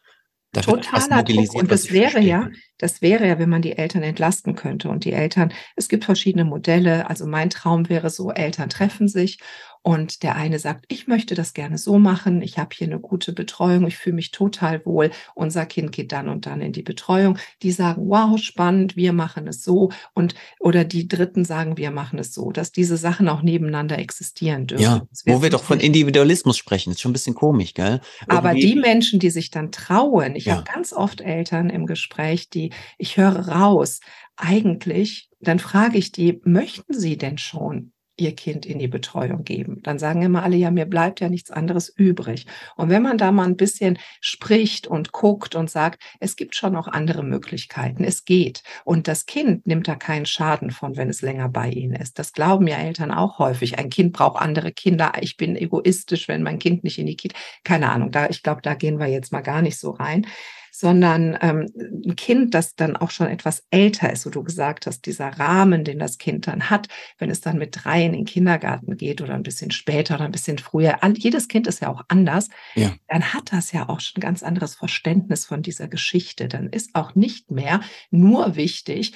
da 0.52 0.62
Totaler 0.62 1.24
Druck. 1.24 1.54
Und 1.54 1.72
das 1.72 1.92
wäre 1.92 2.20
ja, 2.20 2.50
das 2.80 3.04
wäre 3.04 3.28
ja, 3.28 3.38
wenn 3.38 3.50
man 3.50 3.62
die 3.62 3.78
Eltern 3.78 4.02
entlasten 4.02 4.56
könnte. 4.56 4.90
Und 4.90 5.06
die 5.06 5.14
Eltern, 5.14 5.54
es 5.76 5.90
gibt 5.90 6.06
verschiedene 6.06 6.44
Modelle. 6.44 7.08
Also 7.08 7.28
mein 7.28 7.52
Traum 7.52 7.88
wäre 7.88 8.10
so, 8.10 8.32
Eltern 8.32 8.70
treffen 8.70 9.08
sich 9.08 9.40
und 9.82 10.24
der 10.24 10.36
eine 10.36 10.60
sagt, 10.60 10.86
ich 10.90 11.08
möchte 11.08 11.36
das 11.36 11.54
gerne 11.54 11.78
so 11.78 12.00
machen, 12.00 12.42
ich 12.42 12.58
habe 12.58 12.70
hier 12.74 12.88
eine 12.88 13.00
gute 13.00 13.32
Betreuung, 13.32 13.88
ich 13.88 13.98
fühle 13.98 14.18
mich 14.18 14.32
total 14.32 14.86
wohl, 14.86 15.12
unser 15.36 15.66
Kind 15.66 15.94
geht 15.94 16.12
dann 16.12 16.28
und 16.28 16.46
dann 16.46 16.60
in 16.62 16.74
die 16.74 16.84
Betreuung. 16.84 17.38
Die 17.62 17.72
sagen, 17.72 18.04
wow, 18.10 18.38
spannend, 18.38 18.98
wir 18.98 19.14
machen 19.14 19.48
es 19.48 19.64
so. 19.64 19.92
Und 20.14 20.36
oder 20.60 20.84
die 20.84 21.08
Dritten 21.08 21.46
sagen, 21.46 21.78
wir 21.78 21.92
machen 21.92 22.20
es 22.20 22.34
so, 22.34 22.52
dass 22.52 22.72
diese 22.72 22.98
Sachen 22.98 23.30
auch 23.30 23.42
nebeneinander 23.42 23.98
existieren 23.98 24.68
dürfen. 24.68 24.84
Ja, 24.84 25.08
wo 25.26 25.42
wir 25.42 25.50
doch 25.50 25.64
von 25.64 25.80
Individualismus 25.80 26.58
sprechen, 26.58 26.92
ist 26.92 27.00
schon 27.00 27.12
ein 27.12 27.14
bisschen 27.14 27.36
komisch, 27.36 27.74
gell? 27.74 28.02
Irgendwie. 28.22 28.38
Aber 28.38 28.54
die 28.54 28.76
Menschen, 28.76 29.20
die 29.20 29.30
sich 29.30 29.50
dann 29.50 29.72
trauen, 29.72 30.36
ich 30.36 30.46
ja. 30.46 30.58
habe 30.58 30.64
ganz 30.66 30.92
oft 30.92 31.22
Eltern 31.22 31.70
im 31.70 31.86
Gespräch, 31.86 32.50
die, 32.50 32.72
ich 32.98 33.16
höre 33.16 33.48
raus, 33.48 34.02
eigentlich, 34.36 35.30
dann 35.40 35.60
frage 35.60 35.98
ich 35.98 36.12
die, 36.12 36.42
möchten 36.44 36.94
sie 36.94 37.18
denn 37.18 37.38
schon 37.38 37.94
ihr 38.20 38.36
Kind 38.36 38.66
in 38.66 38.80
die 38.80 38.88
Betreuung 38.88 39.44
geben. 39.44 39.82
Dann 39.84 40.00
sagen 40.00 40.22
immer 40.22 40.44
alle, 40.44 40.58
ja, 40.58 40.72
mir 40.72 40.86
bleibt 40.86 41.20
ja 41.20 41.30
nichts 41.30 41.52
anderes 41.52 41.90
übrig. 41.90 42.46
Und 42.76 42.90
wenn 42.90 43.02
man 43.02 43.18
da 43.18 43.32
mal 43.32 43.46
ein 43.46 43.58
bisschen 43.58 43.98
spricht 44.22 44.88
und 44.88 45.12
guckt 45.12 45.56
und 45.56 45.70
sagt, 45.70 46.02
es 46.20 46.36
gibt 46.36 46.56
schon 46.56 46.74
noch 46.74 46.88
andere 46.88 47.24
Möglichkeiten, 47.24 48.04
es 48.04 48.26
geht. 48.26 48.64
Und 48.84 49.08
das 49.08 49.26
Kind 49.26 49.66
nimmt 49.68 49.88
da 49.88 49.96
keinen 49.96 50.26
Schaden 50.26 50.72
von, 50.72 50.98
wenn 50.98 51.10
es 51.10 51.22
länger 51.22 51.50
bei 51.50 51.70
ihnen 51.70 51.96
ist. 51.96 52.20
Das 52.20 52.34
glauben 52.34 52.68
ja 52.68 52.78
Eltern 52.78 53.12
auch 53.12 53.40
häufig. 53.40 53.80
Ein 53.80 53.90
Kind 53.90 54.14
braucht 54.14 54.42
andere 54.42 54.72
Kinder. 54.72 55.14
Ich 55.22 55.38
bin 55.38 55.56
egoistisch, 55.56 56.28
wenn 56.28 56.44
mein 56.44 56.60
Kind 56.60 56.84
nicht 56.84 57.00
in 57.00 57.06
die 57.06 57.16
Kita. 57.16 57.38
Keine 57.64 57.90
Ahnung, 57.90 58.12
da, 58.12 58.30
ich 58.30 58.44
glaube, 58.44 58.62
da 58.62 58.74
gehen 58.74 59.00
wir 59.00 59.08
jetzt 59.08 59.32
mal 59.32 59.42
gar 59.42 59.62
nicht 59.62 59.80
so 59.80 59.92
rein 59.92 60.26
sondern 60.72 61.38
ähm, 61.42 61.68
ein 62.06 62.16
Kind, 62.16 62.54
das 62.54 62.76
dann 62.76 62.96
auch 62.96 63.12
schon 63.12 63.28
etwas 63.28 63.64
älter 63.70 64.12
ist, 64.12 64.26
wo 64.26 64.30
du 64.30 64.44
gesagt 64.44 64.86
hast, 64.86 65.06
dieser 65.06 65.28
Rahmen, 65.28 65.84
den 65.84 66.00
das 66.00 66.18
Kind 66.18 66.48
dann 66.48 66.70
hat, 66.70 66.88
wenn 67.18 67.30
es 67.30 67.42
dann 67.42 67.58
mit 67.58 67.78
drei 67.84 68.06
in 68.06 68.14
den 68.14 68.26
Kindergarten 68.26 68.98
geht 68.98 69.22
oder 69.22 69.34
ein 69.34 69.44
bisschen 69.44 69.72
später 69.72 70.16
oder 70.16 70.26
ein 70.26 70.32
bisschen 70.32 70.58
früher, 70.58 70.98
jedes 71.16 71.48
Kind 71.48 71.68
ist 71.68 71.82
ja 71.82 71.90
auch 71.90 72.04
anders, 72.08 72.50
ja. 72.76 72.94
dann 73.08 73.34
hat 73.34 73.52
das 73.52 73.72
ja 73.72 73.90
auch 73.90 74.00
schon 74.00 74.18
ein 74.18 74.22
ganz 74.22 74.44
anderes 74.44 74.76
Verständnis 74.76 75.46
von 75.46 75.62
dieser 75.62 75.88
Geschichte. 75.88 76.48
Dann 76.48 76.68
ist 76.68 76.96
auch 76.96 77.16
nicht 77.16 77.52
mehr 77.52 77.82
nur 78.12 78.56
wichtig, 78.56 79.14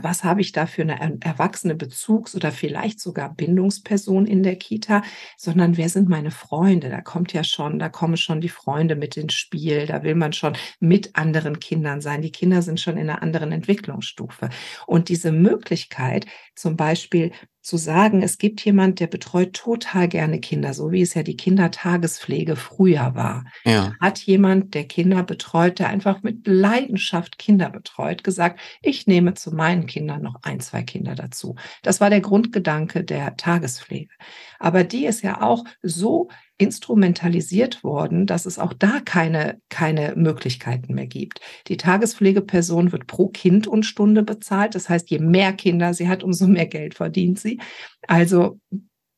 was 0.00 0.24
habe 0.24 0.40
ich 0.40 0.52
da 0.52 0.66
für 0.66 0.82
eine 0.82 1.18
erwachsene 1.20 1.74
Bezugs- 1.74 2.34
oder 2.34 2.52
vielleicht 2.52 3.00
sogar 3.00 3.34
Bindungsperson 3.34 4.26
in 4.26 4.42
der 4.42 4.56
Kita, 4.56 5.02
sondern 5.36 5.76
wer 5.76 5.88
sind 5.88 6.08
meine 6.08 6.30
Freunde? 6.30 6.88
Da 6.88 7.00
kommt 7.00 7.32
ja 7.32 7.44
schon, 7.44 7.78
da 7.78 7.88
kommen 7.88 8.16
schon 8.16 8.40
die 8.40 8.48
Freunde 8.48 8.96
mit 8.96 9.16
ins 9.16 9.34
Spiel, 9.34 9.86
da 9.86 10.02
will 10.02 10.14
man 10.14 10.32
schon 10.32 10.56
mit 10.94 11.16
anderen 11.16 11.58
Kindern 11.58 12.00
sein. 12.00 12.22
Die 12.22 12.30
Kinder 12.30 12.62
sind 12.62 12.78
schon 12.78 12.96
in 12.96 13.10
einer 13.10 13.20
anderen 13.20 13.50
Entwicklungsstufe. 13.50 14.48
Und 14.86 15.08
diese 15.08 15.32
Möglichkeit, 15.32 16.26
zum 16.54 16.76
Beispiel 16.76 17.32
zu 17.62 17.76
sagen, 17.78 18.22
es 18.22 18.38
gibt 18.38 18.64
jemand, 18.64 19.00
der 19.00 19.08
betreut 19.08 19.54
total 19.54 20.06
gerne 20.06 20.38
Kinder, 20.38 20.72
so 20.72 20.92
wie 20.92 21.02
es 21.02 21.14
ja 21.14 21.24
die 21.24 21.36
Kindertagespflege 21.36 22.54
früher 22.54 23.16
war. 23.16 23.44
Ja. 23.64 23.94
Hat 24.00 24.20
jemand, 24.20 24.74
der 24.74 24.84
Kinder 24.84 25.24
betreut, 25.24 25.80
der 25.80 25.88
einfach 25.88 26.22
mit 26.22 26.46
Leidenschaft 26.46 27.38
Kinder 27.38 27.70
betreut, 27.70 28.22
gesagt, 28.22 28.60
ich 28.80 29.08
nehme 29.08 29.34
zu 29.34 29.52
meinen 29.52 29.86
Kindern 29.86 30.22
noch 30.22 30.36
ein, 30.42 30.60
zwei 30.60 30.84
Kinder 30.84 31.16
dazu. 31.16 31.56
Das 31.82 32.00
war 32.00 32.08
der 32.08 32.20
Grundgedanke 32.20 33.02
der 33.02 33.36
Tagespflege. 33.36 34.12
Aber 34.60 34.84
die 34.84 35.06
ist 35.06 35.22
ja 35.22 35.42
auch 35.42 35.64
so 35.82 36.28
instrumentalisiert 36.58 37.82
worden, 37.82 38.26
dass 38.26 38.46
es 38.46 38.58
auch 38.58 38.72
da 38.72 39.00
keine, 39.00 39.60
keine 39.68 40.14
Möglichkeiten 40.16 40.94
mehr 40.94 41.06
gibt. 41.06 41.40
Die 41.66 41.76
Tagespflegeperson 41.76 42.92
wird 42.92 43.06
pro 43.06 43.28
Kind 43.28 43.66
und 43.66 43.84
Stunde 43.84 44.22
bezahlt. 44.22 44.74
Das 44.74 44.88
heißt, 44.88 45.10
je 45.10 45.18
mehr 45.18 45.52
Kinder 45.52 45.94
sie 45.94 46.08
hat, 46.08 46.22
umso 46.22 46.46
mehr 46.46 46.66
Geld 46.66 46.94
verdient 46.94 47.40
sie. 47.40 47.60
Also 48.06 48.60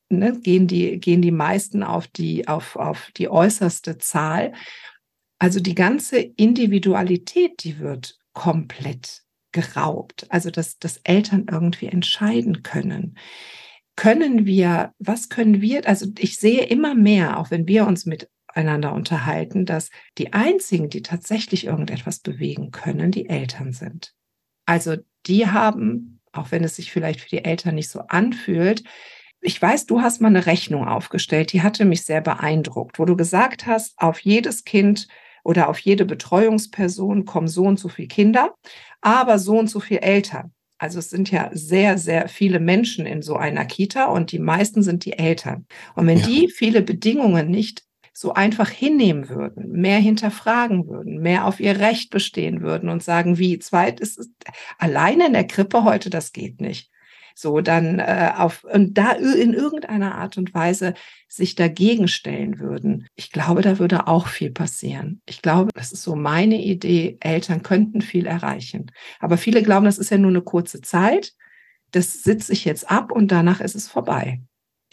ne, 0.09 0.39
gehen, 0.39 0.67
die, 0.67 0.99
gehen 0.99 1.21
die 1.21 1.31
meisten 1.31 1.83
auf 1.83 2.07
die, 2.07 2.47
auf, 2.47 2.75
auf 2.75 3.11
die 3.17 3.29
äußerste 3.29 3.99
Zahl. 3.99 4.53
Also 5.37 5.59
die 5.59 5.75
ganze 5.75 6.17
Individualität, 6.17 7.63
die 7.63 7.77
wird 7.77 8.17
komplett 8.33 9.21
geraubt. 9.51 10.25
Also 10.29 10.49
dass, 10.49 10.79
dass 10.79 10.97
Eltern 11.03 11.45
irgendwie 11.51 11.87
entscheiden 11.87 12.63
können 12.63 13.15
können 13.97 14.45
wir, 14.45 14.93
was 14.99 15.27
können 15.27 15.59
wir, 15.59 15.85
also 15.87 16.05
ich 16.17 16.37
sehe 16.37 16.63
immer 16.63 16.95
mehr, 16.95 17.39
auch 17.39 17.51
wenn 17.51 17.67
wir 17.67 17.85
uns 17.85 18.05
miteinander 18.05 18.93
unterhalten, 18.93 19.65
dass 19.65 19.89
die 20.17 20.31
einzigen, 20.31 20.89
die 20.89 21.01
tatsächlich 21.01 21.65
irgendetwas 21.65 22.19
bewegen 22.19 22.71
können, 22.71 23.11
die 23.11 23.27
Eltern 23.27 23.73
sind. 23.73 24.13
Also 24.65 24.97
die 25.25 25.47
haben, 25.47 26.21
auch 26.31 26.51
wenn 26.51 26.63
es 26.63 26.75
sich 26.75 26.91
vielleicht 26.91 27.21
für 27.21 27.29
die 27.29 27.43
Eltern 27.43 27.75
nicht 27.75 27.89
so 27.89 28.01
anfühlt, 28.01 28.83
ich 29.41 29.61
weiß, 29.61 29.87
du 29.87 30.01
hast 30.01 30.21
mal 30.21 30.29
eine 30.29 30.45
Rechnung 30.45 30.87
aufgestellt, 30.87 31.51
die 31.51 31.63
hatte 31.63 31.83
mich 31.83 32.03
sehr 32.05 32.21
beeindruckt, 32.21 32.99
wo 32.99 33.05
du 33.05 33.15
gesagt 33.15 33.65
hast, 33.65 33.93
auf 33.97 34.19
jedes 34.19 34.63
Kind 34.63 35.07
oder 35.43 35.69
auf 35.69 35.79
jede 35.79 36.05
Betreuungsperson 36.05 37.25
kommen 37.25 37.47
so 37.47 37.63
und 37.63 37.79
so 37.79 37.89
viele 37.89 38.09
Kinder, 38.09 38.53
aber 39.01 39.39
so 39.39 39.57
und 39.57 39.69
so 39.69 39.79
viele 39.79 40.01
Eltern. 40.01 40.53
Also 40.77 40.99
es 40.99 41.09
sind 41.09 41.31
ja 41.31 41.49
sehr, 41.53 41.97
sehr 41.97 42.27
viele 42.27 42.59
Menschen 42.59 43.05
in 43.05 43.21
so 43.21 43.35
einer 43.35 43.65
Kita 43.65 44.05
und 44.05 44.31
die 44.31 44.39
meisten 44.39 44.83
sind 44.83 45.05
die 45.05 45.13
Eltern. 45.13 45.65
Und 45.95 46.07
wenn 46.07 46.19
ja. 46.19 46.25
die 46.25 46.49
viele 46.49 46.81
Bedingungen 46.81 47.49
nicht 47.49 47.83
so 48.13 48.33
einfach 48.33 48.69
hinnehmen 48.69 49.29
würden, 49.29 49.71
mehr 49.71 49.99
hinterfragen 49.99 50.87
würden, 50.87 51.19
mehr 51.19 51.45
auf 51.45 51.59
ihr 51.59 51.79
Recht 51.79 52.09
bestehen 52.09 52.61
würden 52.61 52.89
und 52.89 53.03
sagen, 53.03 53.37
wie 53.37 53.59
zweit 53.59 53.99
ist 53.99 54.17
es 54.17 54.31
alleine 54.79 55.27
in 55.27 55.33
der 55.33 55.45
Krippe 55.45 55.83
heute, 55.83 56.09
das 56.09 56.31
geht 56.31 56.59
nicht 56.59 56.89
so 57.37 57.61
dann 57.61 57.99
äh, 57.99 58.31
auf 58.35 58.63
und 58.63 58.97
da 58.97 59.11
in 59.11 59.53
irgendeiner 59.53 60.15
Art 60.15 60.39
und 60.39 60.55
Weise 60.55 60.95
sich 61.27 61.53
dagegen 61.53 62.07
stellen 62.07 62.57
würden. 62.57 63.07
Ich 63.15 63.31
glaube, 63.31 63.61
da 63.61 63.77
würde 63.77 64.07
auch 64.07 64.27
viel 64.27 64.49
passieren. 64.49 65.21
Ich 65.27 65.43
glaube, 65.43 65.69
das 65.75 65.91
ist 65.91 66.01
so 66.01 66.15
meine 66.15 66.59
Idee, 66.59 67.17
Eltern 67.19 67.61
könnten 67.61 68.01
viel 68.01 68.25
erreichen. 68.25 68.91
Aber 69.19 69.37
viele 69.37 69.61
glauben, 69.61 69.85
das 69.85 69.99
ist 69.99 70.09
ja 70.09 70.17
nur 70.17 70.31
eine 70.31 70.41
kurze 70.41 70.81
Zeit. 70.81 71.33
Das 71.91 72.23
sitze 72.23 72.53
ich 72.53 72.65
jetzt 72.65 72.89
ab 72.89 73.11
und 73.11 73.31
danach 73.31 73.61
ist 73.61 73.75
es 73.75 73.87
vorbei. 73.87 74.41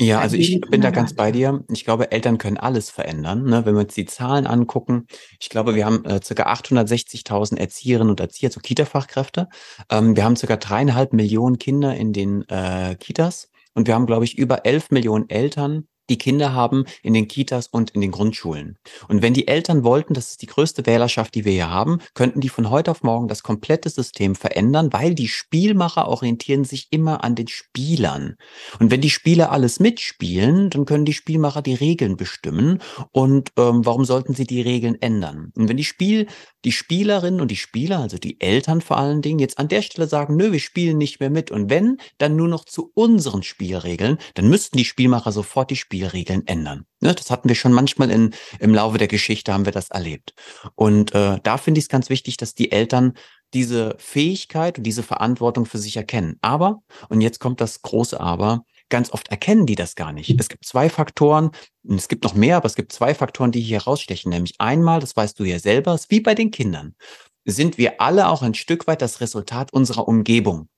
Ja, 0.00 0.18
also 0.18 0.36
ich 0.36 0.60
bin 0.60 0.80
da 0.80 0.90
ganz 0.90 1.14
bei 1.14 1.30
dir. 1.30 1.62
Ich 1.70 1.84
glaube, 1.84 2.10
Eltern 2.10 2.38
können 2.38 2.56
alles 2.56 2.90
verändern. 2.90 3.44
Ne? 3.44 3.64
Wenn 3.64 3.74
wir 3.74 3.82
uns 3.82 3.94
die 3.94 4.06
Zahlen 4.06 4.44
angucken, 4.46 5.06
ich 5.38 5.48
glaube, 5.48 5.76
wir 5.76 5.86
haben 5.86 6.04
äh, 6.04 6.18
ca. 6.18 6.52
860.000 6.52 7.58
Erzieherinnen 7.58 8.10
und 8.10 8.18
Erzieher, 8.18 8.50
so 8.50 8.58
Kita-Fachkräfte. 8.58 9.48
Ähm, 9.90 10.16
wir 10.16 10.24
haben 10.24 10.34
ca. 10.34 10.56
dreieinhalb 10.56 11.12
Millionen 11.12 11.58
Kinder 11.58 11.94
in 11.94 12.12
den 12.12 12.42
äh, 12.48 12.96
Kitas 12.98 13.50
und 13.74 13.86
wir 13.86 13.94
haben, 13.94 14.06
glaube 14.06 14.24
ich, 14.24 14.36
über 14.36 14.66
elf 14.66 14.90
Millionen 14.90 15.30
Eltern, 15.30 15.86
die 16.10 16.18
Kinder 16.18 16.52
haben 16.52 16.84
in 17.02 17.14
den 17.14 17.28
Kitas 17.28 17.66
und 17.68 17.90
in 17.90 18.00
den 18.00 18.10
Grundschulen. 18.10 18.76
Und 19.08 19.22
wenn 19.22 19.34
die 19.34 19.48
Eltern 19.48 19.84
wollten, 19.84 20.14
das 20.14 20.30
ist 20.30 20.42
die 20.42 20.46
größte 20.46 20.86
Wählerschaft, 20.86 21.34
die 21.34 21.44
wir 21.44 21.52
hier 21.52 21.70
haben, 21.70 21.98
könnten 22.14 22.40
die 22.40 22.48
von 22.48 22.70
heute 22.70 22.90
auf 22.90 23.02
morgen 23.02 23.28
das 23.28 23.42
komplette 23.42 23.88
System 23.88 24.34
verändern, 24.34 24.92
weil 24.92 25.14
die 25.14 25.28
Spielmacher 25.28 26.08
orientieren 26.08 26.64
sich 26.64 26.88
immer 26.90 27.24
an 27.24 27.34
den 27.34 27.48
Spielern. 27.48 28.36
Und 28.78 28.90
wenn 28.90 29.00
die 29.00 29.10
Spieler 29.10 29.50
alles 29.50 29.80
mitspielen, 29.80 30.70
dann 30.70 30.84
können 30.84 31.04
die 31.04 31.12
Spielmacher 31.12 31.62
die 31.62 31.74
Regeln 31.74 32.16
bestimmen. 32.16 32.80
Und 33.10 33.52
ähm, 33.56 33.86
warum 33.86 34.04
sollten 34.04 34.34
sie 34.34 34.46
die 34.46 34.60
Regeln 34.60 35.00
ändern? 35.00 35.52
Und 35.56 35.68
wenn 35.68 35.76
die 35.76 35.84
Spiel, 35.84 36.26
die 36.64 36.72
Spielerinnen 36.72 37.40
und 37.40 37.50
die 37.50 37.56
Spieler, 37.56 38.00
also 38.00 38.18
die 38.18 38.40
Eltern 38.40 38.80
vor 38.80 38.98
allen 38.98 39.22
Dingen, 39.22 39.38
jetzt 39.38 39.58
an 39.58 39.68
der 39.68 39.82
Stelle 39.82 40.08
sagen, 40.08 40.36
nö, 40.36 40.52
wir 40.52 40.60
spielen 40.60 40.98
nicht 40.98 41.20
mehr 41.20 41.30
mit. 41.30 41.50
Und 41.50 41.70
wenn, 41.70 41.98
dann 42.18 42.36
nur 42.36 42.48
noch 42.48 42.64
zu 42.64 42.90
unseren 42.94 43.42
Spielregeln, 43.42 44.18
dann 44.34 44.48
müssten 44.48 44.76
die 44.76 44.84
Spielmacher 44.84 45.32
sofort 45.32 45.70
die 45.70 45.76
Spiel 45.76 45.93
Spielregeln 45.94 46.44
ändern. 46.46 46.86
Ne, 47.00 47.14
das 47.14 47.30
hatten 47.30 47.48
wir 47.48 47.54
schon 47.54 47.72
manchmal 47.72 48.10
in, 48.10 48.34
im 48.58 48.74
Laufe 48.74 48.98
der 48.98 49.06
Geschichte, 49.06 49.52
haben 49.52 49.64
wir 49.64 49.72
das 49.72 49.90
erlebt. 49.90 50.34
Und 50.74 51.14
äh, 51.14 51.38
da 51.42 51.56
finde 51.56 51.78
ich 51.78 51.84
es 51.84 51.88
ganz 51.88 52.10
wichtig, 52.10 52.36
dass 52.36 52.54
die 52.54 52.72
Eltern 52.72 53.12
diese 53.52 53.94
Fähigkeit 53.98 54.78
und 54.78 54.84
diese 54.84 55.04
Verantwortung 55.04 55.66
für 55.66 55.78
sich 55.78 55.96
erkennen. 55.96 56.36
Aber, 56.40 56.82
und 57.08 57.20
jetzt 57.20 57.38
kommt 57.38 57.60
das 57.60 57.82
große 57.82 58.18
Aber, 58.18 58.64
ganz 58.88 59.12
oft 59.12 59.28
erkennen 59.28 59.66
die 59.66 59.76
das 59.76 59.94
gar 59.94 60.12
nicht. 60.12 60.34
Es 60.38 60.48
gibt 60.48 60.64
zwei 60.64 60.90
Faktoren, 60.90 61.52
es 61.88 62.08
gibt 62.08 62.24
noch 62.24 62.34
mehr, 62.34 62.56
aber 62.56 62.66
es 62.66 62.74
gibt 62.74 62.90
zwei 62.90 63.14
Faktoren, 63.14 63.52
die 63.52 63.60
hier 63.60 63.78
herausstechen. 63.78 64.30
Nämlich 64.30 64.54
einmal, 64.58 64.98
das 64.98 65.16
weißt 65.16 65.38
du 65.38 65.44
ja 65.44 65.60
selber, 65.60 65.94
ist 65.94 66.10
wie 66.10 66.20
bei 66.20 66.34
den 66.34 66.50
Kindern, 66.50 66.96
sind 67.44 67.78
wir 67.78 68.00
alle 68.00 68.28
auch 68.28 68.42
ein 68.42 68.54
Stück 68.54 68.88
weit 68.88 69.00
das 69.00 69.20
Resultat 69.20 69.72
unserer 69.72 70.08
Umgebung. 70.08 70.68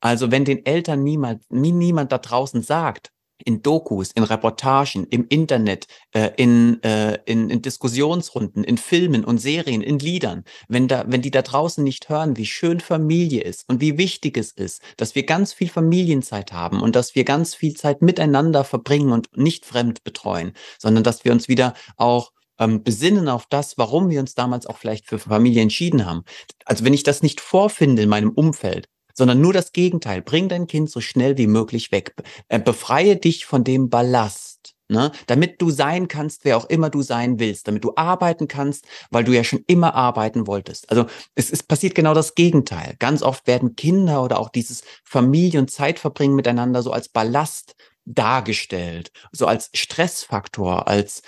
Also 0.00 0.30
wenn 0.30 0.44
den 0.44 0.66
Eltern 0.66 1.02
niemand, 1.02 1.50
nie, 1.50 1.72
niemand 1.72 2.12
da 2.12 2.18
draußen 2.18 2.62
sagt, 2.62 3.12
in 3.44 3.62
Dokus, 3.62 4.10
in 4.12 4.22
Reportagen, 4.22 5.06
im 5.10 5.26
Internet, 5.28 5.86
äh, 6.12 6.30
in, 6.36 6.82
äh, 6.82 7.18
in, 7.26 7.50
in 7.50 7.62
Diskussionsrunden, 7.62 8.64
in 8.64 8.78
Filmen 8.78 9.24
und 9.24 9.38
Serien, 9.38 9.80
in 9.80 9.98
Liedern, 9.98 10.44
wenn 10.68 10.88
da, 10.88 11.04
wenn 11.06 11.22
die 11.22 11.30
da 11.30 11.42
draußen 11.42 11.82
nicht 11.82 12.08
hören, 12.08 12.36
wie 12.36 12.46
schön 12.46 12.80
Familie 12.80 13.42
ist 13.42 13.68
und 13.68 13.80
wie 13.80 13.98
wichtig 13.98 14.36
es 14.36 14.52
ist, 14.52 14.82
dass 14.96 15.14
wir 15.14 15.24
ganz 15.24 15.52
viel 15.52 15.68
Familienzeit 15.68 16.52
haben 16.52 16.80
und 16.80 16.96
dass 16.96 17.14
wir 17.14 17.24
ganz 17.24 17.54
viel 17.54 17.74
Zeit 17.74 18.02
miteinander 18.02 18.64
verbringen 18.64 19.12
und 19.12 19.36
nicht 19.36 19.64
fremd 19.64 20.04
betreuen, 20.04 20.52
sondern 20.78 21.04
dass 21.04 21.24
wir 21.24 21.32
uns 21.32 21.48
wieder 21.48 21.74
auch 21.96 22.32
ähm, 22.58 22.82
besinnen 22.82 23.28
auf 23.28 23.46
das, 23.46 23.78
warum 23.78 24.10
wir 24.10 24.20
uns 24.20 24.34
damals 24.34 24.66
auch 24.66 24.78
vielleicht 24.78 25.06
für 25.06 25.18
Familie 25.18 25.62
entschieden 25.62 26.06
haben. 26.06 26.24
Also 26.64 26.84
wenn 26.84 26.94
ich 26.94 27.02
das 27.02 27.22
nicht 27.22 27.40
vorfinde 27.40 28.02
in 28.02 28.08
meinem 28.08 28.30
Umfeld, 28.30 28.88
sondern 29.18 29.40
nur 29.40 29.52
das 29.52 29.72
Gegenteil. 29.72 30.22
Bring 30.22 30.48
dein 30.48 30.66
Kind 30.66 30.88
so 30.88 31.00
schnell 31.00 31.36
wie 31.36 31.48
möglich 31.48 31.92
weg. 31.92 32.14
Äh, 32.48 32.60
befreie 32.60 33.16
dich 33.16 33.44
von 33.44 33.64
dem 33.64 33.90
Ballast. 33.90 34.74
Ne? 34.88 35.12
Damit 35.26 35.60
du 35.60 35.70
sein 35.70 36.08
kannst, 36.08 36.46
wer 36.46 36.56
auch 36.56 36.64
immer 36.64 36.88
du 36.88 37.02
sein 37.02 37.38
willst, 37.38 37.68
damit 37.68 37.84
du 37.84 37.92
arbeiten 37.96 38.48
kannst, 38.48 38.86
weil 39.10 39.24
du 39.24 39.32
ja 39.32 39.44
schon 39.44 39.62
immer 39.66 39.94
arbeiten 39.94 40.46
wolltest. 40.46 40.88
Also 40.90 41.04
es, 41.34 41.50
es 41.50 41.62
passiert 41.62 41.94
genau 41.94 42.14
das 42.14 42.34
Gegenteil. 42.34 42.94
Ganz 42.98 43.22
oft 43.22 43.46
werden 43.46 43.76
Kinder 43.76 44.22
oder 44.22 44.38
auch 44.38 44.48
dieses 44.48 44.82
Familie- 45.04 45.60
und 45.60 45.70
Zeitverbringen 45.70 46.36
miteinander 46.36 46.82
so 46.82 46.92
als 46.92 47.10
Ballast 47.10 47.74
dargestellt, 48.06 49.10
so 49.32 49.46
als 49.46 49.68
Stressfaktor, 49.74 50.88
als, 50.88 51.22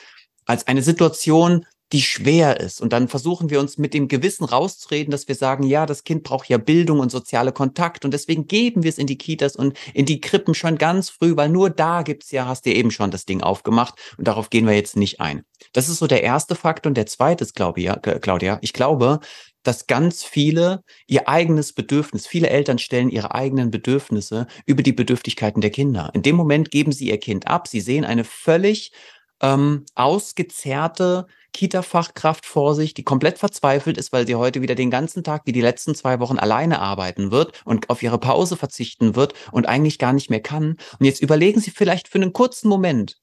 als 0.46 0.66
eine 0.66 0.82
Situation, 0.82 1.66
die 1.92 2.02
schwer 2.02 2.60
ist. 2.60 2.80
Und 2.80 2.92
dann 2.92 3.08
versuchen 3.08 3.50
wir 3.50 3.58
uns 3.60 3.78
mit 3.78 3.94
dem 3.94 4.08
Gewissen 4.08 4.44
rauszureden, 4.44 5.10
dass 5.10 5.26
wir 5.28 5.34
sagen, 5.34 5.64
ja, 5.64 5.86
das 5.86 6.04
Kind 6.04 6.22
braucht 6.22 6.48
ja 6.48 6.58
Bildung 6.58 7.00
und 7.00 7.10
soziale 7.10 7.52
Kontakt 7.52 8.04
und 8.04 8.12
deswegen 8.12 8.46
geben 8.46 8.82
wir 8.82 8.90
es 8.90 8.98
in 8.98 9.06
die 9.06 9.18
Kitas 9.18 9.56
und 9.56 9.76
in 9.92 10.06
die 10.06 10.20
Krippen 10.20 10.54
schon 10.54 10.78
ganz 10.78 11.10
früh, 11.10 11.36
weil 11.36 11.48
nur 11.48 11.70
da 11.70 12.02
gibt's 12.02 12.30
ja, 12.30 12.46
hast 12.46 12.66
du 12.66 12.70
eben 12.72 12.90
schon 12.90 13.10
das 13.10 13.26
Ding 13.26 13.42
aufgemacht 13.42 13.98
und 14.18 14.28
darauf 14.28 14.50
gehen 14.50 14.66
wir 14.66 14.74
jetzt 14.74 14.96
nicht 14.96 15.20
ein. 15.20 15.42
Das 15.72 15.88
ist 15.88 15.98
so 15.98 16.06
der 16.06 16.22
erste 16.22 16.54
Faktor 16.54 16.90
und 16.90 16.96
der 16.96 17.06
zweite 17.06 17.44
ist, 17.44 17.54
glaube 17.54 17.80
ich, 17.80 17.90
Claudia, 18.20 18.58
ich 18.62 18.72
glaube, 18.72 19.20
dass 19.62 19.86
ganz 19.86 20.22
viele 20.22 20.82
ihr 21.06 21.28
eigenes 21.28 21.72
Bedürfnis, 21.72 22.26
viele 22.26 22.48
Eltern 22.48 22.78
stellen 22.78 23.10
ihre 23.10 23.34
eigenen 23.34 23.70
Bedürfnisse 23.70 24.46
über 24.64 24.82
die 24.82 24.92
Bedürftigkeiten 24.92 25.60
der 25.60 25.70
Kinder. 25.70 26.10
In 26.14 26.22
dem 26.22 26.36
Moment 26.36 26.70
geben 26.70 26.92
sie 26.92 27.08
ihr 27.08 27.18
Kind 27.18 27.46
ab, 27.46 27.68
sie 27.68 27.80
sehen 27.80 28.04
eine 28.04 28.24
völlig 28.24 28.92
ähm, 29.40 29.84
ausgezerrte 29.94 31.26
Kita-Fachkraft 31.52 32.46
vor 32.46 32.74
sich, 32.74 32.94
die 32.94 33.02
komplett 33.02 33.38
verzweifelt 33.38 33.98
ist, 33.98 34.12
weil 34.12 34.26
sie 34.26 34.36
heute 34.36 34.62
wieder 34.62 34.74
den 34.74 34.90
ganzen 34.90 35.24
Tag 35.24 35.42
wie 35.46 35.52
die 35.52 35.60
letzten 35.60 35.94
zwei 35.94 36.20
Wochen 36.20 36.38
alleine 36.38 36.80
arbeiten 36.80 37.30
wird 37.30 37.60
und 37.64 37.90
auf 37.90 38.02
ihre 38.02 38.18
Pause 38.18 38.56
verzichten 38.56 39.16
wird 39.16 39.34
und 39.52 39.66
eigentlich 39.66 39.98
gar 39.98 40.12
nicht 40.12 40.30
mehr 40.30 40.42
kann. 40.42 40.76
Und 40.98 41.06
jetzt 41.06 41.22
überlegen 41.22 41.60
Sie 41.60 41.70
vielleicht 41.70 42.08
für 42.08 42.18
einen 42.18 42.32
kurzen 42.32 42.68
Moment, 42.68 43.16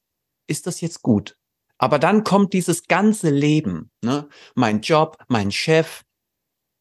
ist 0.48 0.68
das 0.68 0.82
jetzt 0.82 1.02
gut? 1.02 1.38
Aber 1.78 2.00
dann 2.00 2.24
kommt 2.24 2.54
dieses 2.54 2.88
ganze 2.88 3.30
Leben, 3.30 3.92
ne? 4.02 4.28
mein 4.56 4.82
Job, 4.82 5.18
mein 5.28 5.52
Chef, 5.52 6.04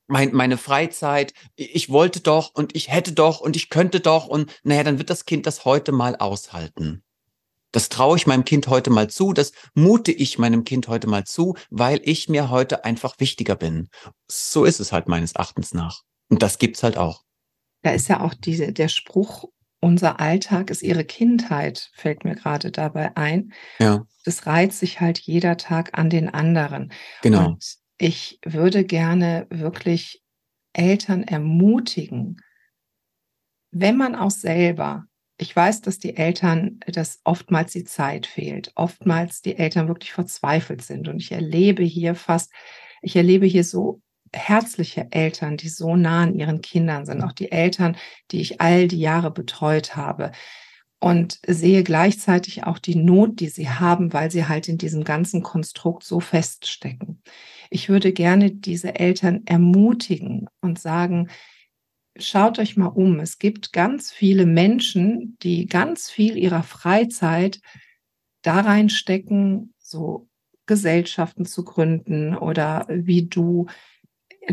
mein, 0.09 0.33
meine 0.33 0.57
Freizeit, 0.57 1.33
ich 1.57 1.91
wollte 1.91 2.21
doch 2.21 2.55
und 2.55 2.75
ich 2.75 2.89
hätte 2.89 3.13
doch 3.13 3.41
und 3.41 3.57
ich 3.57 3.69
könnte 3.69 4.01
doch 4.01 4.27
und 4.27 4.59
naja, 4.63 4.85
dann 4.85 4.99
wird 4.99 5.11
das 5.11 5.25
Kind 5.25 5.47
das 5.47 5.65
heute 5.65 5.93
mal 5.93 6.17
aushalten. 6.17 7.03
Das 7.77 7.91
traue 7.91 8.17
ich 8.17 8.27
meinem 8.27 8.47
Kind 8.47 8.69
heute 8.69 8.89
mal 8.89 9.11
zu, 9.11 9.35
das 9.35 9.53
mute 9.75 10.11
ich 10.11 10.39
meinem 10.39 10.65
Kind 10.65 10.89
heute 10.89 11.09
mal 11.09 11.25
zu, 11.25 11.59
weil 11.69 12.01
ich 12.05 12.27
mir 12.27 12.49
heute 12.49 12.87
einfach 12.87 13.21
wichtiger 13.21 13.55
bin. 13.55 13.91
So 14.29 14.65
ist 14.65 14.81
es 14.81 14.93
halt 14.93 15.09
meines 15.09 15.33
Erachtens 15.33 15.75
nach. 15.75 16.01
Und 16.31 16.43
das 16.43 16.57
gibt's 16.57 16.83
halt 16.83 16.97
auch. 16.97 17.23
Da 17.83 17.91
ist 17.91 18.09
ja 18.09 18.23
auch 18.23 18.33
diese, 18.33 18.73
der 18.73 18.89
Spruch, 18.89 19.51
unser 19.79 20.21
Alltag 20.21 20.71
ist 20.71 20.83
ihre 20.83 21.05
Kindheit, 21.05 21.91
fällt 21.93 22.25
mir 22.25 22.35
gerade 22.35 22.71
dabei 22.71 23.15
ein. 23.15 23.53
Ja. 23.79 24.07
Das 24.25 24.47
reiht 24.47 24.73
sich 24.73 25.03
halt 25.03 25.19
jeder 25.19 25.59
Tag 25.59 25.99
an 25.99 26.09
den 26.09 26.31
anderen. 26.31 26.95
Genau. 27.21 27.49
Und 27.49 27.77
ich 27.99 28.39
würde 28.43 28.87
gerne 28.87 29.49
wirklich 29.51 30.23
Eltern 30.73 31.25
ermutigen, 31.25 32.41
wenn 33.71 33.99
man 33.99 34.15
auch 34.15 34.31
selber, 34.31 35.05
ich 35.39 35.55
weiß, 35.55 35.83
dass 35.83 35.99
die 35.99 36.17
Eltern, 36.17 36.81
dass 36.87 37.21
oftmals 37.25 37.73
die 37.73 37.85
Zeit 37.85 38.27
fehlt, 38.27 38.73
oftmals 38.75 39.43
die 39.43 39.57
Eltern 39.57 39.89
wirklich 39.89 40.13
verzweifelt 40.13 40.83
sind. 40.83 41.09
Und 41.09 41.21
ich 41.21 41.33
erlebe 41.33 41.83
hier 41.83 42.15
fast, 42.15 42.53
ich 43.03 43.17
erlebe 43.17 43.47
hier 43.47 43.65
so 43.65 44.01
herzliche 44.33 45.09
Eltern, 45.11 45.57
die 45.57 45.69
so 45.69 45.97
nah 45.97 46.23
an 46.23 46.35
ihren 46.35 46.61
Kindern 46.63 47.07
sind, 47.07 47.23
auch 47.23 47.33
die 47.33 47.53
Eltern, 47.53 47.97
die 48.31 48.41
ich 48.41 48.61
all 48.61 48.89
die 48.89 49.01
Jahre 49.01 49.31
betreut 49.31 49.97
habe, 49.97 50.33
und 50.99 51.39
sehe 51.47 51.83
gleichzeitig 51.83 52.65
auch 52.65 52.79
die 52.79 52.97
Not, 52.97 53.41
die 53.41 53.49
sie 53.49 53.69
haben, 53.69 54.13
weil 54.15 54.31
sie 54.31 54.47
halt 54.49 54.67
in 54.67 54.79
diesem 54.79 55.05
ganzen 55.05 55.43
Konstrukt 55.43 56.05
so 56.05 56.21
feststecken. 56.21 57.23
Ich 57.71 57.89
würde 57.89 58.13
gerne 58.13 58.51
diese 58.51 58.95
Eltern 58.95 59.43
ermutigen 59.45 60.49
und 60.63 60.79
sagen, 60.79 61.29
schaut 62.19 62.59
euch 62.59 62.77
mal 62.77 62.87
um. 62.87 63.21
Es 63.21 63.39
gibt 63.39 63.73
ganz 63.73 64.13
viele 64.13 64.47
Menschen, 64.47 65.37
die 65.43 65.67
ganz 65.67 66.11
viel 66.11 66.37
ihrer 66.37 66.63
Freizeit 66.63 67.61
da 68.43 68.61
reinstecken, 68.61 69.75
so 69.79 70.29
Gesellschaften 70.67 71.47
zu 71.47 71.65
gründen 71.65 72.37
oder 72.37 72.87
wie 72.89 73.27
du 73.27 73.67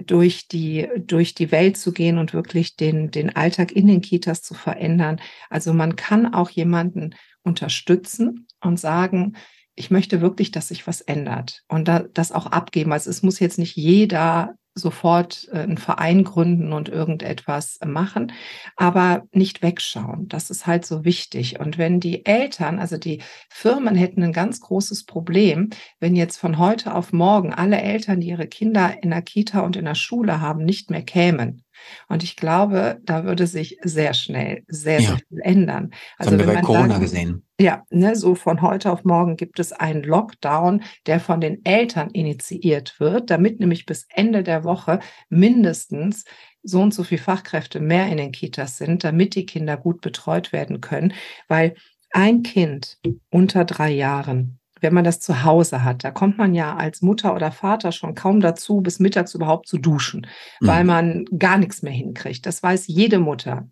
durch 0.06 0.48
die, 0.48 0.88
durch 0.98 1.36
die 1.36 1.52
Welt 1.52 1.78
zu 1.78 1.92
gehen 1.92 2.18
und 2.18 2.34
wirklich 2.34 2.76
den, 2.76 3.12
den 3.12 3.36
Alltag 3.36 3.72
in 3.72 3.88
den 3.88 4.02
Kitas 4.02 4.42
zu 4.42 4.54
verändern. 4.54 5.20
Also 5.50 5.74
man 5.74 5.96
kann 5.96 6.34
auch 6.34 6.50
jemanden 6.50 7.16
unterstützen 7.44 8.48
und 8.62 8.80
sagen, 8.80 9.36
ich 9.76 9.92
möchte 9.92 10.22
wirklich, 10.22 10.52
dass 10.52 10.68
sich 10.68 10.88
was 10.88 11.02
ändert 11.02 11.64
und 11.68 11.88
da, 11.88 12.00
das 12.00 12.32
auch 12.32 12.48
abgeben. 12.48 12.92
Also 12.92 13.10
es 13.10 13.24
muss 13.24 13.40
jetzt 13.40 13.60
nicht 13.60 13.76
jeder 13.76 14.56
sofort 14.76 15.48
äh, 15.52 15.60
einen 15.60 15.78
Verein 15.78 16.24
gründen 16.24 16.74
und 16.74 16.90
irgendetwas 16.90 17.80
machen, 17.86 18.32
aber 18.76 19.24
nicht 19.32 19.62
wegschauen. 19.62 20.28
Das 20.28 20.50
ist 20.50 20.68
halt 20.68 20.86
so 20.86 21.06
wichtig. 21.06 21.60
Und 21.60 21.78
wenn 21.78 22.00
die 22.00 22.26
Eltern, 22.26 22.80
also 22.80 22.98
die 22.98 23.22
Firmen 23.50 23.96
hätten 23.96 24.24
ein 24.24 24.34
ganz 24.34 24.60
großes 24.62 25.06
Problem, 25.06 25.70
wenn 26.00 26.16
jetzt 26.16 26.38
von 26.38 26.58
heute 26.58 26.96
auf 26.96 27.14
morgen 27.14 27.54
alle 27.54 27.82
Eltern, 27.82 28.20
die 28.20 28.30
ihre 28.30 28.48
Kinder 28.48 29.02
in 29.02 29.12
der 29.12 29.22
Kita 29.22 29.62
und 29.62 29.76
in 29.76 29.86
der 29.86 29.96
Schule 29.96 30.42
haben, 30.42 30.66
nicht 30.66 30.90
mehr 30.90 31.04
kämen. 31.04 31.63
Und 32.08 32.24
ich 32.24 32.36
glaube, 32.36 33.00
da 33.04 33.24
würde 33.24 33.48
sich 33.48 33.78
sehr 33.84 34.14
schnell 34.14 34.64
sehr, 34.68 35.00
ja. 35.00 35.10
sehr 35.10 35.18
viel 35.18 35.40
ändern. 35.42 35.92
Also 36.18 36.32
das 36.32 36.40
haben 36.40 36.48
wir 36.48 36.56
bei 36.56 36.62
Corona 36.62 36.88
sagen, 36.90 37.02
gesehen. 37.02 37.46
Ja, 37.60 37.84
ne, 37.90 38.16
so 38.16 38.36
von 38.36 38.62
heute 38.62 38.92
auf 38.92 39.04
morgen 39.04 39.38
gibt 39.38 39.60
es 39.60 39.72
einen 39.72 40.04
Lockdown, 40.04 40.84
der 41.06 41.20
von 41.20 41.40
den 41.40 41.64
Eltern 41.66 42.10
initiiert 42.12 43.00
wird, 43.00 43.30
damit 43.30 43.60
nämlich 43.60 43.86
bis 43.86 44.08
Ende 44.10 44.44
der 44.44 44.64
Woche 44.64 45.00
mindestens 45.30 46.26
so 46.64 46.82
und 46.82 46.94
so 46.94 47.04
viele 47.04 47.22
Fachkräfte 47.22 47.80
mehr 47.80 48.08
in 48.08 48.18
den 48.18 48.32
Kitas 48.32 48.78
sind, 48.78 49.04
damit 49.04 49.36
die 49.36 49.46
Kinder 49.46 49.78
gut 49.78 50.02
betreut 50.02 50.52
werden 50.52 50.82
können, 50.82 51.14
weil 51.48 51.76
ein 52.12 52.44
Kind 52.44 53.00
unter 53.30 53.66
drei 53.66 53.92
Jahren 53.92 54.60
wenn 54.84 54.94
man 54.94 55.04
das 55.04 55.20
zu 55.20 55.44
Hause 55.44 55.84
hat. 55.84 56.04
Da 56.04 56.12
kommt 56.12 56.38
man 56.38 56.54
ja 56.54 56.76
als 56.76 57.02
Mutter 57.02 57.36
oder 57.36 57.52
Vater 57.52 57.92
schon 57.92 58.14
kaum 58.14 58.42
dazu, 58.42 58.82
bis 58.82 59.00
mittags 59.00 59.34
überhaupt 59.34 59.68
zu 59.68 59.78
duschen, 59.78 60.28
mhm. 60.60 60.68
weil 60.68 60.84
man 60.84 61.26
gar 61.38 61.58
nichts 61.58 61.82
mehr 61.82 61.94
hinkriegt. 61.94 62.46
Das 62.46 62.62
weiß 62.62 62.88
jede 62.88 63.20
Mutter. 63.20 63.68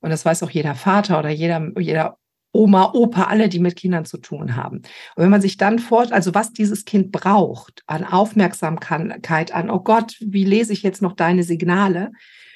Und 0.00 0.10
das 0.10 0.24
weiß 0.24 0.42
auch 0.42 0.50
jeder 0.50 0.74
Vater 0.74 1.18
oder 1.18 1.30
jeder, 1.30 1.70
jeder 1.78 2.16
Oma, 2.52 2.92
Opa, 2.94 3.24
alle, 3.24 3.48
die 3.48 3.58
mit 3.58 3.76
Kindern 3.76 4.04
zu 4.04 4.18
tun 4.18 4.56
haben. 4.56 4.78
Und 4.78 5.22
wenn 5.22 5.30
man 5.30 5.42
sich 5.42 5.58
dann 5.58 5.78
fort, 5.78 6.12
also 6.12 6.34
was 6.34 6.52
dieses 6.52 6.84
Kind 6.84 7.12
braucht 7.12 7.82
an 7.86 8.04
Aufmerksamkeit, 8.04 9.52
an, 9.52 9.70
oh 9.70 9.80
Gott, 9.80 10.16
wie 10.20 10.44
lese 10.44 10.72
ich 10.72 10.82
jetzt 10.82 11.02
noch 11.02 11.12
deine 11.12 11.42
Signale? 11.42 12.10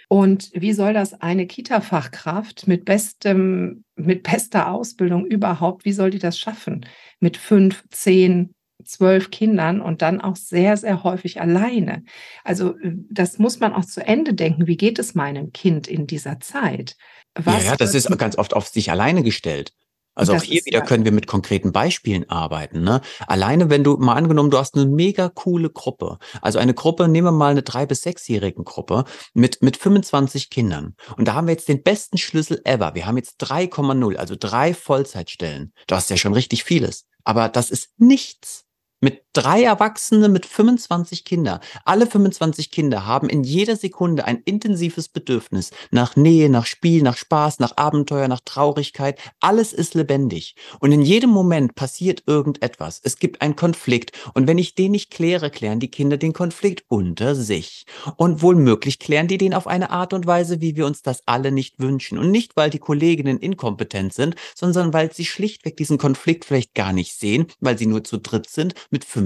Und 0.09 0.51
wie 0.55 0.73
soll 0.73 0.93
das 0.93 1.15
eine 1.15 1.47
Kita-Fachkraft 1.47 2.67
mit 2.69 2.85
bestem, 2.85 3.85
mit 4.03 4.23
bester 4.23 4.71
Ausbildung 4.71 5.27
überhaupt, 5.27 5.85
wie 5.85 5.93
soll 5.93 6.11
die 6.11 6.19
das 6.19 6.39
schaffen? 6.39 6.87
Mit 7.21 7.37
fünf, 7.37 7.85
zehn, 7.91 8.55
zwölf 8.85 9.31
Kindern 9.31 9.81
und 9.81 10.03
dann 10.03 10.21
auch 10.21 10.37
sehr, 10.37 10.77
sehr 10.77 11.05
häufig 11.05 11.41
alleine. 11.41 12.05
Also 12.45 12.75
das 12.83 13.39
muss 13.39 13.61
man 13.61 13.73
auch 13.73 13.85
zu 13.85 14.05
Ende 14.05 14.35
denken. 14.35 14.67
Wie 14.67 14.77
geht 14.77 14.99
es 14.99 15.15
meinem 15.15 15.53
Kind 15.53 15.89
in 15.89 16.07
dieser 16.07 16.41
Zeit? 16.41 16.97
Was 17.35 17.65
ja, 17.65 17.71
ja, 17.71 17.77
das 17.77 17.95
ist 17.95 18.09
ganz 18.19 18.37
oft 18.37 18.55
auf 18.55 18.69
sich 18.69 18.91
alleine 18.91 19.23
gestellt. 19.23 19.73
Also 20.15 20.33
das 20.33 20.43
auch 20.43 20.47
hier 20.47 20.63
wieder 20.65 20.81
ja. 20.81 20.85
können 20.85 21.05
wir 21.05 21.13
mit 21.13 21.27
konkreten 21.27 21.73
Beispielen 21.73 22.29
arbeiten. 22.29 22.83
Ne? 22.83 23.01
Alleine, 23.27 23.71
wenn 23.71 23.85
du 23.85 23.97
mal 23.97 24.15
angenommen, 24.15 24.51
du 24.51 24.59
hast 24.59 24.75
eine 24.75 24.87
mega 24.87 25.29
coole 25.29 25.71
Gruppe. 25.71 26.19
Also 26.41 26.59
eine 26.59 26.75
Gruppe, 26.75 27.09
nehmen 27.09 27.29
wir 27.29 27.33
mal 27.33 27.53
eine 27.53 27.63
drei- 27.63 27.87
bis 27.87 28.03
sechsjährigen 28.03 28.65
Gruppe 28.65 29.05
mit, 29.35 29.63
mit 29.63 29.77
25 29.77 30.51
Kindern. 30.51 30.95
Und 31.17 31.29
da 31.29 31.35
haben 31.35 31.47
wir 31.47 31.55
jetzt 31.55 31.69
den 31.69 31.83
besten 31.83 32.19
Schlüssel 32.19 32.61
ever. 32.65 32.95
Wir 32.95 33.07
haben 33.07 33.17
jetzt 33.17 33.43
3,0, 33.43 34.17
also 34.17 34.37
drei 34.39 34.75
Vollzeitstellen. 34.75 35.73
Du 35.87 35.95
hast 35.95 36.11
ja 36.11 36.17
schon 36.17 36.35
richtig 36.35 36.65
vieles. 36.65 37.07
Aber 37.25 37.49
das 37.49 37.71
ist 37.71 37.91
nichts 37.99 38.65
mit 39.01 39.25
drei 39.33 39.63
Erwachsene, 39.63 40.29
mit 40.29 40.47
25 40.47 41.25
Kinder. 41.25 41.61
Alle 41.85 42.07
25 42.07 42.71
Kinder 42.71 43.07
haben 43.07 43.29
in 43.29 43.45
jeder 43.45 43.77
Sekunde 43.77 44.25
ein 44.25 44.43
intensives 44.45 45.09
Bedürfnis 45.09 45.71
nach 45.91 46.17
Nähe, 46.17 46.51
nach 46.51 46.67
Spiel, 46.67 47.03
nach 47.03 47.17
Spaß, 47.17 47.59
nach 47.59 47.77
Abenteuer, 47.77 48.29
nach 48.29 48.41
Traurigkeit. 48.45 49.19
Alles 49.41 49.73
ist 49.73 49.95
lebendig. 49.95 50.55
Und 50.81 50.93
in 50.93 51.03
jedem 51.03 51.31
Moment 51.31 51.75
passiert 51.75 52.25
irgendetwas. 52.27 53.01
Es 53.03 53.19
gibt 53.19 53.41
einen 53.41 53.57
Konflikt. 53.57 54.13
Und 54.35 54.47
wenn 54.47 54.59
ich 54.59 54.75
den 54.75 54.93
nicht 54.93 55.11
kläre, 55.11 55.51
klären 55.51 55.81
die 55.81 55.91
Kinder 55.91 56.17
den 56.17 56.33
Konflikt 56.33 56.85
unter 56.89 57.35
sich. 57.35 57.87
Und 58.17 58.43
wohlmöglich 58.43 58.99
klären 58.99 59.29
die 59.29 59.39
den 59.39 59.55
auf 59.55 59.67
eine 59.67 59.91
Art 59.91 60.13
und 60.13 60.27
Weise, 60.27 60.61
wie 60.61 60.77
wir 60.77 60.87
uns 60.87 61.03
das 61.03 61.23
alle 61.27 61.53
nicht 61.53 61.79
wünschen. 61.79 62.19
Und 62.19 62.31
nicht, 62.31 62.57
weil 62.57 62.71
die 62.71 62.79
Kolleginnen 62.79 63.39
inkompetent 63.39 64.13
sind, 64.13 64.37
sondern 64.55 64.93
weil 64.93 65.13
sie 65.13 65.25
schlichtweg 65.25 65.77
diesen 65.77 65.99
Konflikt 65.99 66.45
vielleicht 66.45 66.75
gar 66.75 66.93
nicht 66.93 67.15
sehen, 67.15 67.47
weil 67.61 67.79
sie 67.79 67.87
nur 67.87 68.05
zu 68.05 68.19
dritt 68.19 68.49
sind 68.51 68.75
mit 68.91 69.05
25 69.05 69.22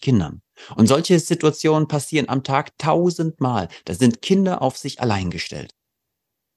Kindern. 0.00 0.42
Und 0.76 0.86
solche 0.86 1.18
Situationen 1.18 1.88
passieren 1.88 2.28
am 2.28 2.42
Tag 2.42 2.76
tausendmal. 2.78 3.68
Da 3.84 3.94
sind 3.94 4.22
Kinder 4.22 4.62
auf 4.62 4.76
sich 4.76 5.00
allein 5.00 5.30
gestellt. 5.30 5.74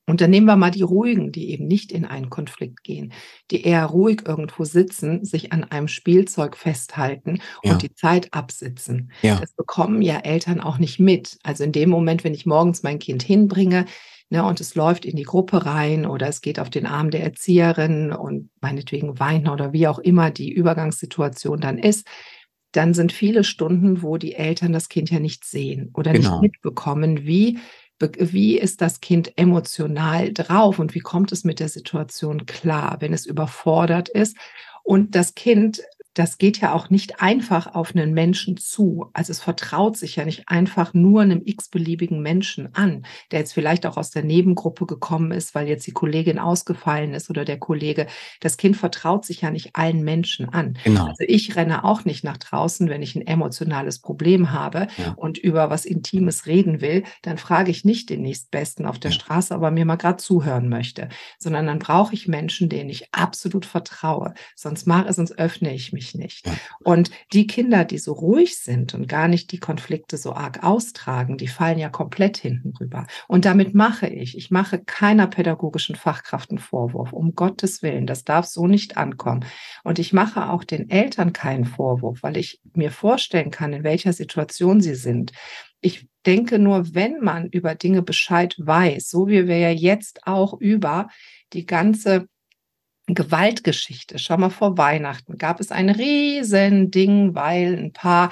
Und 0.08 0.20
dann 0.20 0.32
nehmen 0.32 0.48
wir 0.48 0.58
mal 0.58 0.72
die 0.72 0.82
ruhigen, 0.82 1.32
die 1.32 1.52
eben 1.52 1.68
nicht 1.68 1.92
in 1.92 2.06
einen 2.06 2.30
Konflikt 2.30 2.84
gehen, 2.84 3.14
die 3.50 3.62
eher 3.62 3.86
ruhig 3.86 4.24
irgendwo 4.26 4.66
sitzen, 4.66 5.24
sich 5.24 5.54
an 5.54 5.64
einem 5.64 5.88
Spielzeug 5.88 6.58
festhalten 6.58 7.40
und 7.64 7.72
ja. 7.72 7.78
die 7.78 7.94
Zeit 7.94 8.34
absitzen. 8.34 9.12
Ja. 9.22 9.40
Das 9.40 9.54
bekommen 9.54 10.02
ja 10.02 10.18
Eltern 10.18 10.60
auch 10.60 10.80
nicht 10.80 11.00
mit. 11.00 11.38
Also 11.44 11.64
in 11.64 11.72
dem 11.72 11.90
Moment, 11.90 12.24
wenn 12.24 12.34
ich 12.34 12.46
morgens 12.46 12.84
mein 12.84 13.00
Kind 13.00 13.24
hinbringe, 13.24 13.86
ne, 14.30 14.44
und 14.44 14.60
es 14.60 14.76
läuft 14.76 15.06
in 15.06 15.16
die 15.16 15.24
Gruppe 15.24 15.66
rein 15.66 16.06
oder 16.06 16.28
es 16.28 16.42
geht 16.42 16.60
auf 16.60 16.70
den 16.70 16.88
Arm 16.88 17.12
der 17.12 17.24
Erzieherin 17.24 18.12
und 18.12 18.50
meinetwegen 18.60 19.20
weint 19.20 19.48
oder 19.48 19.72
wie 19.72 19.88
auch 19.88 20.00
immer 20.00 20.32
die 20.32 20.52
Übergangssituation 20.52 21.62
dann 21.62 21.78
ist, 21.78 22.08
dann 22.72 22.94
sind 22.94 23.12
viele 23.12 23.44
Stunden, 23.44 24.02
wo 24.02 24.18
die 24.18 24.34
Eltern 24.34 24.72
das 24.72 24.90
Kind 24.90 25.10
ja 25.12 25.20
nicht 25.20 25.46
sehen 25.46 25.90
oder 25.94 26.14
genau. 26.14 26.42
nicht 26.42 26.54
mitbekommen, 26.54 27.26
wie, 27.26 27.60
wie 28.00 28.58
ist 28.58 28.82
das 28.82 29.02
Kind 29.02 29.38
emotional 29.38 30.34
drauf 30.34 30.80
und 30.80 30.96
wie 30.96 31.00
kommt 31.00 31.32
es 31.32 31.44
mit 31.44 31.60
der 31.60 31.70
Situation 31.70 32.46
klar, 32.46 32.98
wenn 33.00 33.14
es 33.14 33.26
überfordert 33.26 34.10
ist. 34.10 34.38
Und 34.84 35.16
das 35.16 35.36
Kind 35.36 35.82
das 36.14 36.38
geht 36.38 36.60
ja 36.60 36.74
auch 36.74 36.90
nicht 36.90 37.22
einfach 37.22 37.74
auf 37.74 37.96
einen 37.96 38.14
Menschen 38.14 38.58
zu. 38.58 39.10
Also 39.14 39.32
es 39.32 39.40
vertraut 39.40 39.96
sich 39.96 40.18
ja 40.18 40.26
nicht 40.26 40.50
einfach 40.50 40.94
nur 40.94 41.22
einem 41.22 41.42
x-beliebigen 41.46 42.22
Menschen 42.22 42.74
an, 42.76 43.06
der 43.32 43.40
jetzt 43.40 43.54
vielleicht 43.54 43.86
auch 43.86 43.96
aus 43.96 44.12
der 44.12 44.24
Nebengruppe 44.24 44.86
gekommen 44.86 45.32
ist, 45.32 45.56
weil 45.56 45.68
jetzt 45.68 45.88
die 45.88 45.94
Kollegin 45.94 46.38
ausgefallen 46.38 47.14
ist 47.14 47.30
oder 47.30 47.46
der 47.46 47.60
Kollege. 47.60 48.08
Das 48.42 48.58
Kind 48.58 48.76
vertraut 48.76 49.26
sich 49.26 49.42
ja 49.42 49.52
nicht 49.52 49.76
allen 49.76 50.04
Menschen 50.04 50.50
an. 50.50 50.78
Genau. 50.84 51.06
Also 51.06 51.24
ich 51.28 51.56
renne 51.56 51.86
auch 51.86 52.04
nicht 52.04 52.24
nach 52.24 52.38
draußen, 52.38 52.90
wenn 52.90 53.02
ich 53.02 53.16
ein 53.16 53.26
emotionales 53.26 54.00
Problem 54.00 54.52
habe 54.52 54.88
ja. 54.98 55.14
und 55.16 55.38
über 55.38 55.70
was 55.70 55.86
Intimes 55.86 56.46
reden 56.46 56.82
will, 56.82 57.04
dann 57.22 57.38
frage 57.38 57.72
ich 57.72 57.86
nicht 57.86 58.10
den 58.10 58.22
nächstbesten 58.22 58.86
auf 58.86 59.00
der 59.00 59.12
ja. 59.12 59.16
Straße, 59.16 59.56
aber 59.56 59.72
mir 59.72 59.86
mal 59.86 59.96
gerade 59.96 60.18
zuhören 60.18 60.68
möchte, 60.68 61.08
sondern 61.40 61.68
dann 61.68 61.80
brauche 61.80 62.14
ich 62.14 62.28
Menschen, 62.28 62.68
denen 62.68 62.90
ich 62.90 63.14
absolut 63.14 63.66
vertraue. 63.66 64.34
Sonst 64.56 64.88
mache, 64.88 65.12
sonst 65.14 65.38
öffne 65.40 65.74
ich 65.74 65.94
mich 65.94 66.01
mich 66.02 66.16
nicht. 66.16 66.50
Und 66.80 67.12
die 67.32 67.46
Kinder, 67.46 67.86
die 67.86 68.00
so 68.00 68.14
ruhig 68.14 68.58
sind 68.58 68.94
und 68.94 69.08
gar 69.08 69.28
nicht 69.28 69.52
die 69.52 69.60
Konflikte 69.60 70.18
so 70.18 70.34
arg 70.34 70.64
austragen, 70.64 71.38
die 71.38 71.48
fallen 71.48 71.78
ja 71.78 71.90
komplett 71.90 72.38
hinten 72.38 72.74
rüber. 72.80 73.06
Und 73.28 73.46
damit 73.46 73.76
mache 73.76 74.08
ich, 74.08 74.36
ich 74.36 74.50
mache 74.50 74.80
keiner 74.80 75.28
pädagogischen 75.28 75.96
Fachkraft 75.96 76.50
einen 76.50 76.60
Vorwurf, 76.60 77.14
um 77.14 77.36
Gottes 77.36 77.84
Willen, 77.84 78.08
das 78.08 78.24
darf 78.24 78.48
so 78.48 78.68
nicht 78.68 78.98
ankommen. 78.98 79.46
Und 79.84 80.00
ich 80.00 80.12
mache 80.12 80.50
auch 80.50 80.64
den 80.64 80.90
Eltern 80.90 81.34
keinen 81.34 81.66
Vorwurf, 81.66 82.24
weil 82.24 82.38
ich 82.38 82.60
mir 82.74 82.92
vorstellen 82.92 83.52
kann, 83.52 83.74
in 83.74 83.84
welcher 83.84 84.14
Situation 84.14 84.82
sie 84.82 84.96
sind. 84.96 85.32
Ich 85.82 86.08
denke 86.26 86.60
nur, 86.60 86.94
wenn 86.94 87.20
man 87.20 87.48
über 87.48 87.76
Dinge 87.76 88.02
Bescheid 88.02 88.56
weiß, 88.58 89.10
so 89.10 89.28
wie 89.28 89.48
wir 89.48 89.58
ja 89.58 89.72
jetzt 89.72 90.28
auch 90.28 90.60
über 90.60 91.10
die 91.54 91.66
ganze 91.66 92.28
Gewaltgeschichte. 93.16 94.20
Schau 94.20 94.38
mal, 94.38 94.50
vor 94.50 94.78
Weihnachten 94.78 95.38
gab 95.38 95.60
es 95.60 95.72
ein 95.72 95.90
Riesending, 95.90 97.36
weil 97.36 97.78
ein 97.78 97.94
paar 97.94 98.32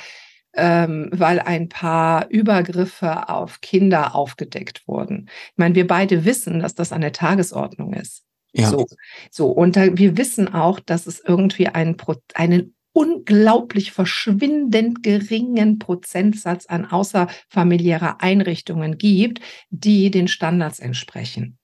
ähm, 0.55 1.09
weil 1.11 1.39
ein 1.39 1.69
paar 1.69 2.27
Übergriffe 2.29 3.29
auf 3.29 3.61
Kinder 3.61 4.15
aufgedeckt 4.15 4.87
wurden. 4.87 5.29
Ich 5.51 5.57
meine, 5.57 5.75
wir 5.75 5.85
beide 5.85 6.25
wissen, 6.25 6.59
dass 6.59 6.73
das 6.73 6.91
an 6.91 7.01
der 7.01 7.11
Tagesordnung 7.11 7.93
ist. 7.93 8.23
Ja. 8.51 8.67
So, 8.67 8.87
so. 9.29 9.47
und 9.51 9.75
da, 9.75 9.95
wir 9.95 10.17
wissen 10.17 10.51
auch, 10.51 10.79
dass 10.79 11.05
es 11.05 11.19
irgendwie 11.23 11.67
einen, 11.67 11.97
einen 12.33 12.75
unglaublich 12.93 13.91
verschwindend 13.91 15.03
geringen 15.03 15.77
Prozentsatz 15.77 16.65
an 16.65 16.85
außerfamiliärer 16.85 18.21
Einrichtungen 18.21 18.97
gibt, 18.97 19.41
die 19.69 20.09
den 20.09 20.27
Standards 20.27 20.79
entsprechen. 20.79 21.58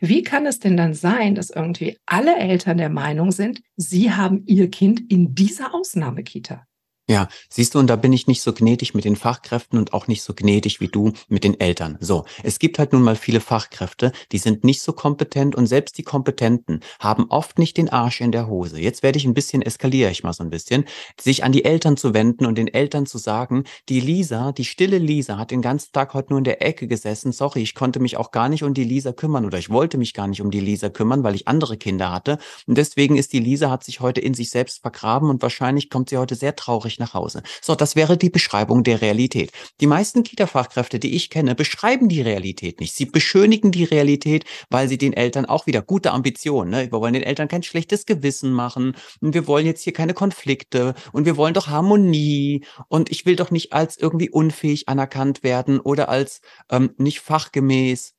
Wie 0.00 0.22
kann 0.22 0.46
es 0.46 0.60
denn 0.60 0.76
dann 0.76 0.94
sein, 0.94 1.34
dass 1.34 1.50
irgendwie 1.50 1.98
alle 2.06 2.36
Eltern 2.36 2.78
der 2.78 2.90
Meinung 2.90 3.32
sind, 3.32 3.62
sie 3.76 4.12
haben 4.12 4.44
ihr 4.46 4.70
Kind 4.70 5.10
in 5.10 5.34
dieser 5.34 5.74
Ausnahmekita? 5.74 6.67
Ja, 7.10 7.28
siehst 7.48 7.74
du, 7.74 7.78
und 7.78 7.86
da 7.86 7.96
bin 7.96 8.12
ich 8.12 8.26
nicht 8.26 8.42
so 8.42 8.52
gnädig 8.52 8.92
mit 8.92 9.06
den 9.06 9.16
Fachkräften 9.16 9.78
und 9.78 9.94
auch 9.94 10.08
nicht 10.08 10.22
so 10.22 10.34
gnädig 10.34 10.78
wie 10.82 10.88
du 10.88 11.12
mit 11.28 11.42
den 11.42 11.58
Eltern. 11.58 11.96
So, 12.00 12.26
es 12.42 12.58
gibt 12.58 12.78
halt 12.78 12.92
nun 12.92 13.00
mal 13.00 13.16
viele 13.16 13.40
Fachkräfte, 13.40 14.12
die 14.30 14.36
sind 14.36 14.62
nicht 14.62 14.82
so 14.82 14.92
kompetent 14.92 15.54
und 15.54 15.66
selbst 15.66 15.96
die 15.96 16.02
Kompetenten 16.02 16.80
haben 17.00 17.24
oft 17.30 17.58
nicht 17.58 17.78
den 17.78 17.88
Arsch 17.88 18.20
in 18.20 18.30
der 18.30 18.46
Hose. 18.46 18.78
Jetzt 18.78 19.02
werde 19.02 19.16
ich 19.16 19.24
ein 19.24 19.32
bisschen, 19.32 19.62
eskaliere 19.62 20.10
ich 20.10 20.22
mal 20.22 20.34
so 20.34 20.44
ein 20.44 20.50
bisschen, 20.50 20.84
sich 21.18 21.44
an 21.44 21.52
die 21.52 21.64
Eltern 21.64 21.96
zu 21.96 22.12
wenden 22.12 22.44
und 22.44 22.58
den 22.58 22.68
Eltern 22.68 23.06
zu 23.06 23.16
sagen, 23.16 23.64
die 23.88 24.00
Lisa, 24.00 24.52
die 24.52 24.66
stille 24.66 24.98
Lisa 24.98 25.38
hat 25.38 25.50
den 25.50 25.62
ganzen 25.62 25.92
Tag 25.92 26.12
heute 26.12 26.28
nur 26.34 26.38
in 26.38 26.44
der 26.44 26.60
Ecke 26.60 26.88
gesessen. 26.88 27.32
Sorry, 27.32 27.62
ich 27.62 27.74
konnte 27.74 28.00
mich 28.00 28.18
auch 28.18 28.32
gar 28.32 28.50
nicht 28.50 28.64
um 28.64 28.74
die 28.74 28.84
Lisa 28.84 29.12
kümmern 29.12 29.46
oder 29.46 29.56
ich 29.56 29.70
wollte 29.70 29.96
mich 29.96 30.12
gar 30.12 30.26
nicht 30.26 30.42
um 30.42 30.50
die 30.50 30.60
Lisa 30.60 30.90
kümmern, 30.90 31.22
weil 31.22 31.34
ich 31.34 31.48
andere 31.48 31.78
Kinder 31.78 32.12
hatte. 32.12 32.36
Und 32.66 32.76
deswegen 32.76 33.16
ist 33.16 33.32
die 33.32 33.40
Lisa, 33.40 33.70
hat 33.70 33.82
sich 33.82 34.00
heute 34.00 34.20
in 34.20 34.34
sich 34.34 34.50
selbst 34.50 34.82
vergraben 34.82 35.30
und 35.30 35.40
wahrscheinlich 35.40 35.88
kommt 35.88 36.10
sie 36.10 36.18
heute 36.18 36.34
sehr 36.34 36.54
traurig 36.54 36.97
nach 36.98 37.14
Hause. 37.14 37.42
So, 37.60 37.74
das 37.74 37.96
wäre 37.96 38.16
die 38.16 38.30
Beschreibung 38.30 38.84
der 38.84 39.00
Realität. 39.00 39.52
Die 39.80 39.86
meisten 39.86 40.22
Kita-Fachkräfte, 40.22 40.98
die 40.98 41.14
ich 41.14 41.30
kenne, 41.30 41.54
beschreiben 41.54 42.08
die 42.08 42.22
Realität 42.22 42.80
nicht. 42.80 42.94
Sie 42.94 43.06
beschönigen 43.06 43.70
die 43.70 43.84
Realität, 43.84 44.44
weil 44.70 44.88
sie 44.88 44.98
den 44.98 45.12
Eltern 45.12 45.46
auch 45.46 45.66
wieder 45.66 45.82
gute 45.82 46.12
Ambitionen, 46.12 46.70
ne? 46.70 46.90
wir 46.90 47.00
wollen 47.00 47.14
den 47.14 47.22
Eltern 47.22 47.48
kein 47.48 47.62
schlechtes 47.62 48.06
Gewissen 48.06 48.52
machen 48.52 48.96
und 49.20 49.34
wir 49.34 49.46
wollen 49.46 49.66
jetzt 49.66 49.82
hier 49.82 49.92
keine 49.92 50.14
Konflikte 50.14 50.94
und 51.12 51.24
wir 51.24 51.36
wollen 51.36 51.54
doch 51.54 51.68
Harmonie 51.68 52.64
und 52.88 53.10
ich 53.10 53.26
will 53.26 53.36
doch 53.36 53.50
nicht 53.50 53.72
als 53.72 53.96
irgendwie 53.96 54.30
unfähig 54.30 54.88
anerkannt 54.88 55.42
werden 55.42 55.80
oder 55.80 56.08
als 56.08 56.40
ähm, 56.70 56.94
nicht 56.98 57.20
fachgemäß. 57.20 58.17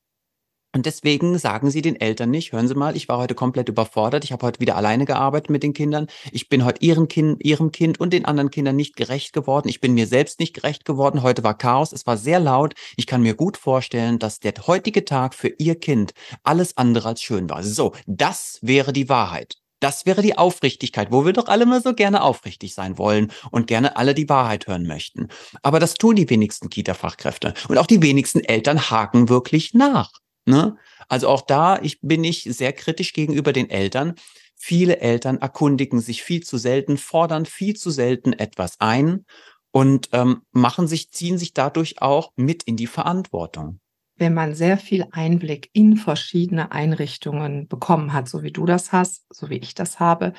Und 0.72 0.86
deswegen 0.86 1.39
sagen 1.39 1.72
sie 1.72 1.82
den 1.82 1.99
Eltern 1.99 2.30
nicht, 2.30 2.51
hören 2.51 2.67
Sie 2.67 2.76
mal, 2.76 2.95
ich 2.95 3.09
war 3.09 3.17
heute 3.17 3.34
komplett 3.34 3.70
überfordert, 3.70 4.24
ich 4.24 4.32
habe 4.32 4.45
heute 4.45 4.59
wieder 4.59 4.76
alleine 4.76 5.05
gearbeitet 5.05 5.49
mit 5.49 5.63
den 5.63 5.74
Kindern, 5.74 6.05
ich 6.32 6.47
bin 6.47 6.63
heute 6.63 6.82
ihrem 6.82 7.07
Kind, 7.07 7.43
ihrem 7.43 7.72
Kind 7.72 7.99
und 7.99 8.13
den 8.13 8.26
anderen 8.26 8.51
Kindern 8.51 8.76
nicht 8.76 8.95
gerecht 8.95 9.34
geworden, 9.34 9.67
ich 9.67 9.82
bin 9.82 9.95
mir 9.95 10.05
selbst 10.05 10.39
nicht 10.39 10.53
gerecht 10.53 10.86
geworden, 10.86 11.24
heute 11.24 11.43
war 11.43 11.57
Chaos, 11.57 11.91
es 11.91 12.05
war 12.05 12.17
sehr 12.17 12.39
laut, 12.39 12.76
ich 12.97 13.07
kann 13.07 13.24
mir 13.24 13.34
gut 13.34 13.57
vorstellen, 13.57 14.20
dass 14.20 14.39
der 14.39 14.53
heutige 14.67 15.05
Tag 15.05 15.34
für 15.34 15.47
ihr 15.57 15.74
Kind 15.74 16.13
alles 16.43 16.78
andere 16.78 17.07
als 17.07 17.24
schön 17.24 17.49
war. 17.49 17.63
So, 17.63 17.93
das 18.05 18.59
wäre 18.61 18.93
die 18.93 19.09
Wahrheit. 19.09 19.55
Das 19.80 20.05
wäre 20.05 20.22
die 20.22 20.38
Aufrichtigkeit, 20.38 21.11
wo 21.11 21.26
wir 21.26 21.34
doch 21.34 21.47
alle 21.47 21.65
mal 21.65 21.82
so 21.82 21.95
gerne 21.95 22.22
aufrichtig 22.22 22.76
sein 22.76 22.97
wollen 22.97 23.32
und 23.49 23.65
gerne 23.65 23.95
alle 23.95 24.13
die 24.13 24.30
Wahrheit 24.30 24.67
hören 24.67 24.86
möchten. 24.86 25.30
Aber 25.63 25.80
das 25.80 25.95
tun 25.95 26.15
die 26.15 26.30
wenigsten 26.30 26.70
Kita-Fachkräfte 26.70 27.53
und 27.70 27.78
auch 27.78 27.88
die 27.88 28.03
wenigsten 28.03 28.41
Eltern 28.43 28.91
haken 28.91 29.30
wirklich 29.30 29.74
nach. 29.74 30.11
Ne? 30.49 30.77
Also 31.07 31.27
auch 31.27 31.41
da 31.41 31.79
ich, 31.81 31.99
bin 32.01 32.23
ich 32.23 32.43
sehr 32.43 32.73
kritisch 32.73 33.13
gegenüber 33.13 33.53
den 33.53 33.69
Eltern. 33.69 34.15
Viele 34.55 34.99
Eltern 34.99 35.37
erkundigen 35.37 36.01
sich 36.01 36.23
viel 36.23 36.41
zu 36.41 36.57
selten, 36.57 36.97
fordern 36.97 37.45
viel 37.45 37.75
zu 37.75 37.91
selten 37.91 38.33
etwas 38.33 38.79
ein 38.79 39.25
und 39.71 40.09
ähm, 40.11 40.41
machen 40.51 40.87
sich, 40.87 41.11
ziehen 41.11 41.37
sich 41.37 41.53
dadurch 41.53 42.01
auch 42.01 42.33
mit 42.35 42.63
in 42.63 42.75
die 42.75 42.87
Verantwortung. 42.87 43.79
Wenn 44.15 44.33
man 44.33 44.53
sehr 44.53 44.77
viel 44.77 45.05
Einblick 45.11 45.69
in 45.71 45.95
verschiedene 45.95 46.71
Einrichtungen 46.71 47.67
bekommen 47.67 48.11
hat, 48.11 48.27
so 48.27 48.43
wie 48.43 48.51
du 48.51 48.65
das 48.65 48.91
hast, 48.91 49.25
so 49.29 49.49
wie 49.49 49.57
ich 49.57 49.75
das 49.75 49.99
habe, 49.99 50.33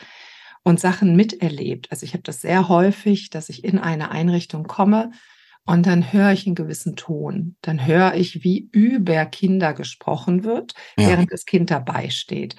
und 0.62 0.80
Sachen 0.80 1.16
miterlebt. 1.16 1.90
Also 1.90 2.04
ich 2.04 2.12
habe 2.12 2.22
das 2.22 2.40
sehr 2.40 2.68
häufig, 2.68 3.30
dass 3.30 3.48
ich 3.48 3.64
in 3.64 3.78
eine 3.78 4.10
Einrichtung 4.10 4.64
komme 4.64 5.12
und 5.70 5.86
dann 5.86 6.12
höre 6.12 6.32
ich 6.32 6.46
einen 6.46 6.56
gewissen 6.56 6.96
Ton. 6.96 7.54
Dann 7.62 7.86
höre 7.86 8.14
ich, 8.14 8.42
wie 8.42 8.68
über 8.72 9.24
Kinder 9.26 9.72
gesprochen 9.72 10.42
wird, 10.42 10.74
ja. 10.98 11.06
während 11.06 11.32
das 11.32 11.44
Kind 11.44 11.70
dabei 11.70 12.10
steht. 12.10 12.56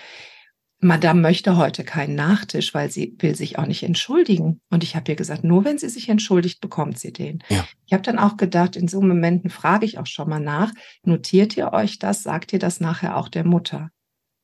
Madame 0.79 1.19
möchte 1.19 1.57
heute 1.57 1.83
keinen 1.83 2.15
Nachtisch, 2.15 2.73
weil 2.73 2.89
sie 2.89 3.17
will 3.19 3.35
sich 3.35 3.59
auch 3.59 3.65
nicht 3.65 3.83
entschuldigen. 3.83 4.61
Und 4.69 4.85
ich 4.85 4.95
habe 4.95 5.11
ihr 5.11 5.17
gesagt, 5.17 5.43
nur 5.43 5.65
wenn 5.65 5.77
sie 5.77 5.89
sich 5.89 6.07
entschuldigt, 6.07 6.61
bekommt 6.61 6.99
sie 6.99 7.11
den. 7.11 7.43
Ja. 7.49 7.67
Ich 7.85 7.91
habe 7.91 8.01
dann 8.01 8.17
auch 8.17 8.37
gedacht, 8.37 8.77
in 8.77 8.87
so 8.87 9.01
Momenten 9.01 9.49
frage 9.49 9.85
ich 9.85 9.97
auch 9.97 10.07
schon 10.07 10.29
mal 10.29 10.39
nach, 10.39 10.71
notiert 11.03 11.57
ihr 11.57 11.73
euch 11.73 11.99
das, 11.99 12.23
sagt 12.23 12.53
ihr 12.53 12.59
das 12.59 12.79
nachher 12.79 13.17
auch 13.17 13.27
der 13.27 13.43
Mutter? 13.43 13.91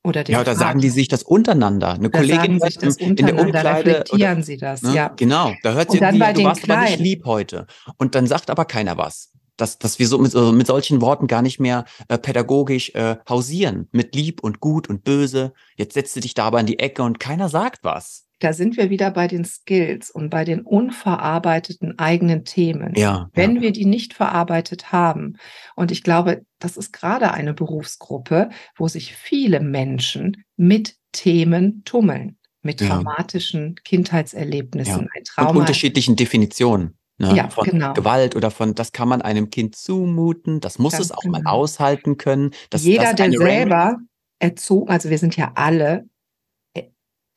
Oder 0.07 0.27
ja, 0.29 0.43
da 0.43 0.55
sagen 0.55 0.79
die 0.79 0.89
sich 0.89 1.07
das 1.07 1.23
untereinander. 1.23 1.93
Eine 1.93 2.09
da 2.09 2.19
Kollegin 2.19 2.59
sich 2.59 2.77
das 2.77 2.97
in 2.97 3.15
der 3.15 3.37
Umkleide. 3.37 3.89
Reflektieren 3.89 4.37
oder, 4.37 4.43
sie 4.43 4.57
das, 4.57 4.81
ne? 4.81 4.93
ja. 4.93 5.09
Genau, 5.15 5.53
da 5.63 5.73
hört 5.73 5.91
sie, 5.91 5.99
wie, 5.99 6.33
du 6.33 6.43
warst 6.43 6.63
Kleinen. 6.63 6.81
aber 6.81 6.89
nicht 6.89 6.99
lieb 6.99 7.25
heute. 7.25 7.67
Und 7.97 8.15
dann 8.15 8.27
sagt 8.27 8.49
aber 8.49 8.65
keiner 8.65 8.97
was. 8.97 9.31
Dass, 9.57 9.79
dass 9.79 9.97
wir 9.97 10.07
so 10.07 10.19
mit, 10.19 10.35
mit 10.35 10.67
solchen 10.67 11.01
Worten 11.01 11.25
gar 11.25 11.41
nicht 11.41 11.59
mehr 11.59 11.85
äh, 12.09 12.19
pädagogisch 12.19 12.91
äh, 12.93 13.15
hausieren. 13.27 13.87
Mit 13.91 14.13
lieb 14.13 14.43
und 14.43 14.59
gut 14.59 14.87
und 14.87 15.03
böse. 15.03 15.53
Jetzt 15.75 15.95
setzt 15.95 16.15
du 16.15 16.19
dich 16.19 16.35
da 16.35 16.45
aber 16.45 16.59
in 16.59 16.67
die 16.67 16.77
Ecke 16.77 17.01
und 17.01 17.19
keiner 17.19 17.49
sagt 17.49 17.83
was 17.83 18.26
da 18.39 18.53
sind 18.53 18.77
wir 18.77 18.89
wieder 18.89 19.11
bei 19.11 19.27
den 19.27 19.45
Skills 19.45 20.11
und 20.11 20.29
bei 20.29 20.45
den 20.45 20.61
unverarbeiteten 20.61 21.97
eigenen 21.97 22.45
Themen. 22.45 22.93
Ja, 22.95 23.29
Wenn 23.33 23.57
ja. 23.57 23.61
wir 23.61 23.71
die 23.71 23.85
nicht 23.85 24.13
verarbeitet 24.13 24.91
haben, 24.91 25.38
und 25.75 25.91
ich 25.91 26.03
glaube, 26.03 26.43
das 26.59 26.77
ist 26.77 26.91
gerade 26.93 27.31
eine 27.31 27.53
Berufsgruppe, 27.53 28.49
wo 28.75 28.88
sich 28.88 29.13
viele 29.15 29.59
Menschen 29.59 30.43
mit 30.55 30.95
Themen 31.11 31.83
tummeln, 31.83 32.38
mit 32.61 32.79
traumatischen 32.79 33.69
ja. 33.69 33.81
Kindheitserlebnissen, 33.83 35.09
ein 35.15 35.23
Trauma. 35.23 35.49
Und 35.49 35.57
unterschiedlichen 35.57 36.15
Definitionen. 36.15 36.97
Ne, 37.19 37.35
ja, 37.35 37.49
von 37.49 37.65
genau. 37.65 37.93
Gewalt 37.93 38.35
oder 38.35 38.51
von, 38.51 38.75
das 38.75 38.91
kann 38.91 39.09
man 39.09 39.23
einem 39.23 39.49
Kind 39.49 39.75
zumuten, 39.75 40.59
das 40.59 40.77
muss 40.77 40.91
Ganz 40.91 41.05
es 41.05 41.11
auch 41.11 41.21
genau. 41.21 41.39
mal 41.39 41.49
aushalten 41.49 42.17
können. 42.17 42.51
Das, 42.69 42.83
Jeder, 42.83 43.05
das 43.05 43.15
der 43.15 43.31
selber 43.31 43.97
erzogen, 44.38 44.91
also 44.91 45.09
wir 45.09 45.17
sind 45.17 45.35
ja 45.35 45.51
alle 45.55 46.05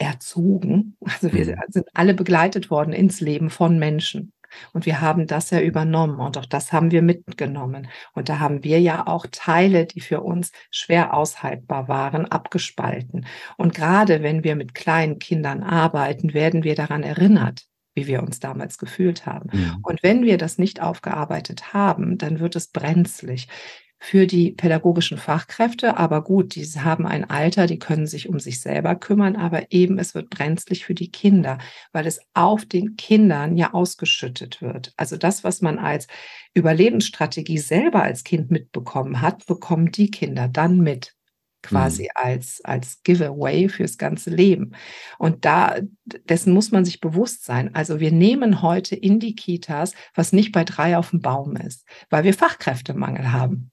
erzogen. 0.01 0.96
Also 1.05 1.32
wir 1.32 1.44
mhm. 1.44 1.61
sind 1.68 1.86
alle 1.94 2.14
begleitet 2.14 2.70
worden 2.70 2.92
ins 2.92 3.20
Leben 3.20 3.51
von 3.51 3.78
Menschen. 3.78 4.32
Und 4.72 4.84
wir 4.84 5.01
haben 5.01 5.28
das 5.28 5.51
ja 5.51 5.61
übernommen 5.61 6.18
und 6.18 6.36
auch 6.36 6.46
das 6.46 6.72
haben 6.72 6.90
wir 6.90 7.03
mitgenommen. 7.03 7.86
Und 8.14 8.28
da 8.28 8.40
haben 8.40 8.64
wir 8.64 8.80
ja 8.80 9.07
auch 9.07 9.26
Teile, 9.30 9.86
die 9.86 10.01
für 10.01 10.22
uns 10.22 10.51
schwer 10.72 11.14
aushaltbar 11.14 11.86
waren, 11.86 12.26
abgespalten. 12.26 13.26
Und 13.57 13.74
gerade 13.74 14.24
wenn 14.24 14.42
wir 14.42 14.57
mit 14.57 14.74
kleinen 14.74 15.20
Kindern 15.20 15.62
arbeiten, 15.62 16.34
werden 16.34 16.64
wir 16.64 16.74
daran 16.74 17.05
erinnert, 17.05 17.66
wie 17.94 18.09
wir 18.09 18.22
uns 18.22 18.40
damals 18.40 18.78
gefühlt 18.78 19.24
haben. 19.24 19.51
Ja. 19.53 19.76
Und 19.82 20.03
wenn 20.03 20.24
wir 20.24 20.36
das 20.36 20.59
nicht 20.59 20.82
aufgearbeitet 20.82 21.72
haben, 21.72 22.18
dann 22.18 22.40
wird 22.40 22.57
es 22.57 22.68
brenzlig. 22.68 23.46
Für 24.01 24.26
die 24.26 24.53
pädagogischen 24.53 25.18
Fachkräfte. 25.18 25.98
Aber 25.98 26.24
gut, 26.24 26.55
die 26.55 26.64
haben 26.64 27.07
ein 27.07 27.28
Alter, 27.28 27.66
die 27.66 27.78
können 27.78 28.07
sich 28.07 28.28
um 28.28 28.40
sich 28.40 28.61
selber 28.61 28.96
kümmern, 28.96 29.36
aber 29.36 29.70
eben 29.70 29.98
es 29.98 30.14
wird 30.14 30.30
brenzlig 30.30 30.86
für 30.86 30.94
die 30.94 31.11
Kinder, 31.11 31.59
weil 31.92 32.07
es 32.07 32.18
auf 32.32 32.64
den 32.64 32.96
Kindern 32.96 33.57
ja 33.57 33.74
ausgeschüttet 33.74 34.62
wird. 34.62 34.94
Also 34.96 35.18
das, 35.18 35.44
was 35.44 35.61
man 35.61 35.78
als 35.78 36.07
Überlebensstrategie 36.55 37.59
selber 37.59 38.03
als 38.03 38.24
Kind 38.24 38.51
mitbekommen 38.51 39.20
hat, 39.20 39.44
bekommen 39.46 39.92
die 39.92 40.11
Kinder 40.11 40.48
dann 40.48 40.80
mit 40.80 41.14
quasi 41.62 42.05
mhm. 42.05 42.09
als, 42.14 42.61
als 42.64 43.03
Giveaway 43.03 43.68
fürs 43.68 43.98
ganze 43.98 44.30
Leben. 44.30 44.72
Und 45.18 45.44
da, 45.44 45.76
dessen 46.05 46.53
muss 46.55 46.70
man 46.72 46.86
sich 46.86 47.01
bewusst 47.01 47.44
sein. 47.44 47.74
Also 47.74 48.01
wir 48.01 48.12
nehmen 48.12 48.62
heute 48.62 48.96
in 48.96 49.20
die 49.20 49.34
Kitas, 49.34 49.92
was 50.14 50.32
nicht 50.32 50.53
bei 50.53 50.64
drei 50.64 50.96
auf 50.96 51.11
dem 51.11 51.20
Baum 51.20 51.57
ist, 51.57 51.86
weil 52.09 52.24
wir 52.24 52.32
Fachkräftemangel 52.32 53.32
haben. 53.32 53.69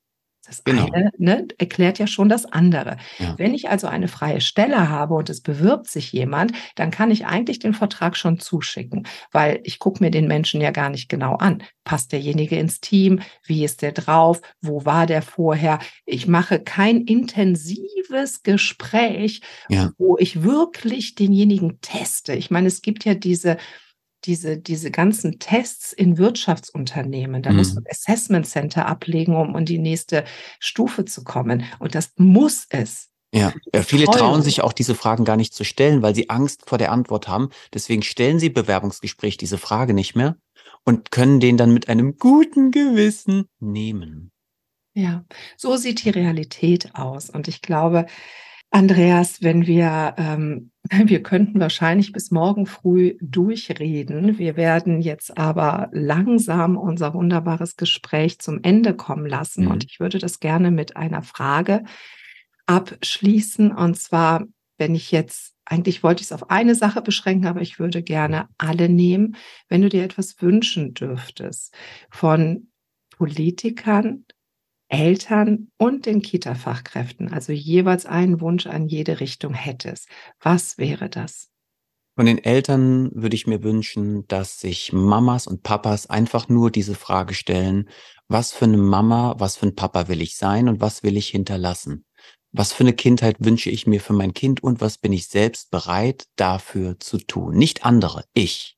Das 0.48 0.64
genau. 0.64 0.88
eine 0.92 1.12
ne, 1.18 1.48
erklärt 1.58 2.00
ja 2.00 2.08
schon 2.08 2.30
das 2.30 2.46
andere. 2.46 2.98
Ja. 3.20 3.36
Wenn 3.38 3.54
ich 3.54 3.70
also 3.70 3.88
eine 3.88 4.08
freie 4.08 4.40
Stelle 4.40 4.90
habe 4.90 5.14
und 5.14 5.30
es 5.30 5.42
bewirbt 5.42 5.90
sich 5.90 6.12
jemand, 6.14 6.54
dann 6.76 6.90
kann 6.90 7.12
ich 7.12 7.26
eigentlich 7.26 7.60
den 7.60 7.74
Vertrag 7.74 8.16
schon 8.16 8.40
zuschicken, 8.40 9.08
weil 9.32 9.60
ich 9.64 9.80
gucke 9.80 10.04
mir 10.04 10.10
den 10.10 10.28
Menschen 10.28 10.62
ja 10.62 10.72
gar 10.72 10.90
nicht 10.90 11.10
genau 11.10 11.36
an. 11.36 11.64
Passt 11.84 12.14
derjenige 12.14 12.58
ins 12.58 12.80
Team? 12.80 13.20
Wie 13.46 13.66
ist 13.66 13.82
der 13.82 13.92
drauf? 13.92 14.42
Wo 14.62 14.86
war 14.86 15.06
der 15.06 15.22
vorher? 15.22 15.80
Ich 16.06 16.28
mache 16.28 16.60
kein 16.60 17.02
intensives 17.02 18.44
Gespräch, 18.44 19.42
ja. 19.70 19.92
wo 19.98 20.18
ich 20.18 20.44
wirklich 20.44 21.16
denjenigen 21.16 21.82
teste. 21.82 22.34
Ich 22.34 22.52
meine, 22.52 22.68
es 22.68 22.82
gibt 22.82 23.04
ja 23.04 23.14
diese 23.14 23.58
diese, 24.26 24.58
diese 24.58 24.92
ganzen 24.92 25.40
Tests 25.40 25.94
in 25.94 26.18
Wirtschaftsunternehmen. 26.18 27.42
Da 27.42 27.52
mhm. 27.52 27.58
muss 27.58 27.76
ein 27.76 27.86
Assessment 27.90 28.48
Center 28.48 28.88
ablegen, 28.88 29.36
um 29.36 29.56
in 29.56 29.66
die 29.66 29.80
nächste 29.80 30.24
Stufe 30.60 31.06
zu 31.06 31.24
kommen. 31.24 31.64
Und 31.80 31.96
das 31.96 32.12
muss 32.18 32.66
es. 32.70 33.10
Ja, 33.34 33.54
ja 33.74 33.84
viele 33.84 34.06
trauen 34.06 34.42
sich 34.42 34.62
auch 34.62 34.74
diese 34.74 34.96
Fragen 34.96 35.26
gar 35.26 35.36
nicht 35.36 35.54
zu 35.54 35.64
stellen, 35.64 36.02
weil 36.02 36.16
sie 36.16 36.30
Angst 36.30 36.64
vor 36.68 36.78
der 36.78 36.92
Antwort 36.92 37.28
haben. 37.28 37.50
Deswegen 37.74 38.02
stellen 38.02 38.40
sie 38.40 38.50
Bewerbungsgespräch 38.50 39.38
diese 39.38 39.58
Frage 39.58 39.94
nicht 39.94 40.16
mehr 40.16 40.38
und 40.84 41.12
können 41.12 41.40
den 41.40 41.58
dann 41.58 41.74
mit 41.74 41.90
einem 41.90 42.18
guten 42.18 42.72
Gewissen 42.72 43.50
nehmen. 43.60 44.32
Ja, 44.94 45.26
so 45.58 45.76
sieht 45.76 46.04
die 46.06 46.10
Realität 46.10 46.96
aus. 46.96 47.30
Und 47.30 47.48
ich 47.48 47.62
glaube, 47.62 48.08
Andreas, 48.70 49.42
wenn 49.42 49.66
wir, 49.66 50.16
ähm, 50.18 50.72
wir 50.92 51.24
könnten 51.24 51.60
wahrscheinlich 51.60 52.12
bis 52.12 52.32
morgen 52.32 52.66
früh 52.66 53.18
durchreden. 53.22 54.38
Wir 54.38 54.56
werden 54.56 55.02
jetzt 55.02 55.38
aber 55.38 55.90
langsam 55.92 56.78
unser 56.78 57.14
wunderbares 57.14 57.76
Gespräch 57.78 58.40
zum 58.40 58.60
Ende 58.64 58.94
kommen 58.94 59.26
lassen. 59.26 59.66
Mhm. 59.66 59.72
Und 59.72 59.86
ich 59.86 60.00
würde 60.00 60.20
das 60.20 60.40
gerne 60.40 60.72
mit 60.72 60.98
einer 60.98 61.24
Frage 61.24 61.84
abschließen. 62.66 63.72
Und 63.72 63.98
zwar, 63.98 64.44
wenn 64.78 64.96
ich 64.96 65.12
jetzt, 65.12 65.56
eigentlich 65.66 66.04
wollte 66.04 66.22
ich 66.22 66.28
es 66.28 66.34
auf 66.34 66.50
eine 66.50 66.76
Sache 66.76 67.02
beschränken, 67.02 67.48
aber 67.48 67.62
ich 67.62 67.80
würde 67.80 68.04
gerne 68.04 68.50
alle 68.58 68.90
nehmen. 68.90 69.36
Wenn 69.70 69.82
du 69.82 69.90
dir 69.90 70.04
etwas 70.04 70.42
wünschen 70.42 70.94
dürftest 70.94 71.74
von 72.10 72.68
Politikern, 73.18 74.26
Eltern 74.90 75.70
und 75.78 76.06
den 76.06 76.22
Kita-Fachkräften, 76.22 77.34
also 77.34 77.52
jeweils 77.52 78.06
einen 78.06 78.40
Wunsch 78.40 78.68
an 78.68 78.88
jede 78.88 79.20
Richtung 79.20 79.54
hättest, 79.54 80.08
was 80.40 80.78
wäre 80.78 81.10
das? 81.10 81.50
Von 82.16 82.26
den 82.26 82.44
Eltern 82.44 83.12
würde 83.14 83.36
ich 83.36 83.46
mir 83.46 83.62
wünschen, 83.62 84.28
dass 84.28 84.60
sich 84.60 84.92
Mamas 84.92 85.46
und 85.46 85.62
Papas 85.62 86.10
einfach 86.10 86.50
nur 86.50 86.72
diese 86.72 86.96
Frage 86.96 87.36
stellen, 87.36 87.90
was 88.28 88.54
für 88.54 88.66
eine 88.66 88.78
Mama, 88.78 89.36
was 89.38 89.56
für 89.56 89.68
ein 89.68 89.76
Papa 89.76 90.08
will 90.08 90.22
ich 90.22 90.36
sein 90.36 90.68
und 90.68 90.82
was 90.82 91.04
will 91.04 91.16
ich 91.16 91.28
hinterlassen? 91.28 92.06
Was 92.52 92.74
für 92.74 92.84
eine 92.84 92.94
Kindheit 92.94 93.36
wünsche 93.40 93.70
ich 93.70 93.86
mir 93.86 94.02
für 94.02 94.14
mein 94.14 94.34
Kind 94.34 94.64
und 94.64 94.82
was 94.82 94.98
bin 94.98 95.14
ich 95.14 95.28
selbst 95.28 95.70
bereit 95.70 96.26
dafür 96.38 97.00
zu 97.00 97.20
tun? 97.20 97.56
Nicht 97.56 97.86
andere, 97.86 98.24
ich. 98.34 98.78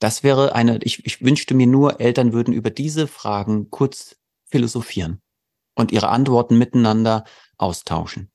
Das 0.00 0.24
wäre 0.24 0.54
eine, 0.56 0.80
ich, 0.82 1.06
ich 1.06 1.22
wünschte 1.22 1.54
mir 1.54 1.68
nur, 1.68 2.00
Eltern 2.00 2.32
würden 2.32 2.52
über 2.52 2.70
diese 2.70 3.06
Fragen 3.06 3.70
kurz 3.70 4.16
philosophieren 4.54 5.20
und 5.74 5.90
ihre 5.90 6.10
Antworten 6.10 6.56
miteinander 6.56 7.24
austauschen. 7.58 8.30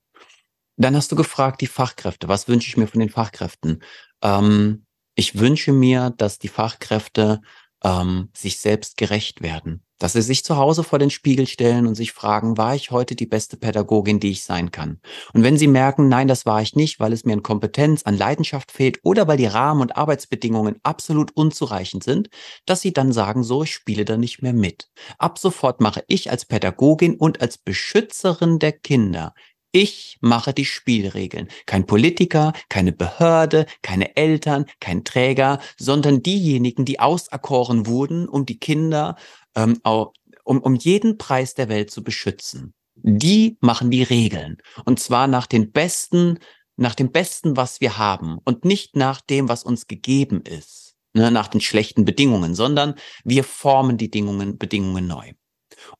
Dann 0.76 0.94
hast 0.94 1.10
du 1.10 1.16
gefragt, 1.16 1.62
die 1.62 1.66
Fachkräfte. 1.66 2.28
Was 2.28 2.46
wünsche 2.46 2.68
ich 2.68 2.76
mir 2.76 2.86
von 2.86 3.00
den 3.00 3.08
Fachkräften? 3.08 3.82
Ähm, 4.22 4.84
ich 5.14 5.38
wünsche 5.38 5.72
mir, 5.72 6.10
dass 6.10 6.38
die 6.38 6.48
Fachkräfte 6.48 7.40
ähm, 7.82 8.28
sich 8.36 8.60
selbst 8.60 8.98
gerecht 8.98 9.40
werden 9.40 9.82
dass 10.00 10.14
sie 10.14 10.22
sich 10.22 10.44
zu 10.44 10.56
Hause 10.56 10.82
vor 10.82 10.98
den 10.98 11.10
Spiegel 11.10 11.46
stellen 11.46 11.86
und 11.86 11.94
sich 11.94 12.10
fragen, 12.10 12.56
war 12.56 12.74
ich 12.74 12.90
heute 12.90 13.14
die 13.14 13.26
beste 13.26 13.56
Pädagogin, 13.56 14.18
die 14.18 14.32
ich 14.32 14.42
sein 14.42 14.72
kann? 14.72 14.98
Und 15.32 15.44
wenn 15.44 15.56
sie 15.56 15.68
merken, 15.68 16.08
nein, 16.08 16.26
das 16.26 16.46
war 16.46 16.60
ich 16.60 16.74
nicht, 16.74 16.98
weil 16.98 17.12
es 17.12 17.24
mir 17.24 17.34
an 17.34 17.44
Kompetenz, 17.44 18.02
an 18.02 18.18
Leidenschaft 18.18 18.72
fehlt 18.72 18.98
oder 19.04 19.28
weil 19.28 19.36
die 19.36 19.46
Rahmen- 19.46 19.82
und 19.82 19.96
Arbeitsbedingungen 19.96 20.80
absolut 20.82 21.36
unzureichend 21.36 22.02
sind, 22.02 22.30
dass 22.66 22.80
sie 22.80 22.92
dann 22.92 23.12
sagen, 23.12 23.44
so, 23.44 23.62
ich 23.62 23.72
spiele 23.72 24.04
da 24.04 24.16
nicht 24.16 24.42
mehr 24.42 24.54
mit. 24.54 24.88
Ab 25.18 25.38
sofort 25.38 25.80
mache 25.80 26.02
ich 26.08 26.30
als 26.30 26.46
Pädagogin 26.46 27.14
und 27.14 27.40
als 27.40 27.58
Beschützerin 27.58 28.58
der 28.58 28.72
Kinder 28.72 29.34
ich 29.72 30.18
mache 30.20 30.52
die 30.52 30.64
Spielregeln. 30.64 31.48
Kein 31.64 31.86
Politiker, 31.86 32.52
keine 32.68 32.92
Behörde, 32.92 33.66
keine 33.82 34.16
Eltern, 34.16 34.66
kein 34.80 35.04
Träger, 35.04 35.60
sondern 35.78 36.22
diejenigen, 36.22 36.84
die 36.84 36.98
auserkoren 36.98 37.86
wurden, 37.86 38.28
um 38.28 38.46
die 38.46 38.58
Kinder 38.58 39.16
ähm, 39.54 39.78
auch, 39.82 40.12
um, 40.44 40.60
um 40.60 40.74
jeden 40.74 41.18
Preis 41.18 41.54
der 41.54 41.68
Welt 41.68 41.90
zu 41.90 42.02
beschützen. 42.02 42.74
Die 42.96 43.56
machen 43.60 43.90
die 43.90 44.02
Regeln. 44.02 44.58
Und 44.84 45.00
zwar 45.00 45.26
nach 45.26 45.46
den 45.46 45.72
besten, 45.72 46.38
nach 46.76 46.94
dem 46.94 47.12
Besten, 47.12 47.56
was 47.56 47.80
wir 47.80 47.98
haben 47.98 48.38
und 48.44 48.64
nicht 48.64 48.96
nach 48.96 49.20
dem, 49.20 49.48
was 49.48 49.64
uns 49.64 49.86
gegeben 49.86 50.42
ist, 50.42 50.96
ne, 51.14 51.30
nach 51.30 51.48
den 51.48 51.60
schlechten 51.60 52.04
Bedingungen, 52.04 52.54
sondern 52.54 52.94
wir 53.24 53.44
formen 53.44 53.96
die 53.96 54.08
Bedingungen, 54.08 54.58
Bedingungen 54.58 55.06
neu. 55.06 55.32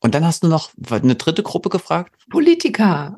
Und 0.01 0.14
dann 0.14 0.26
hast 0.26 0.42
du 0.42 0.48
noch 0.48 0.70
eine 0.90 1.16
dritte 1.16 1.42
Gruppe 1.42 1.68
gefragt. 1.68 2.16
Politiker. 2.30 3.16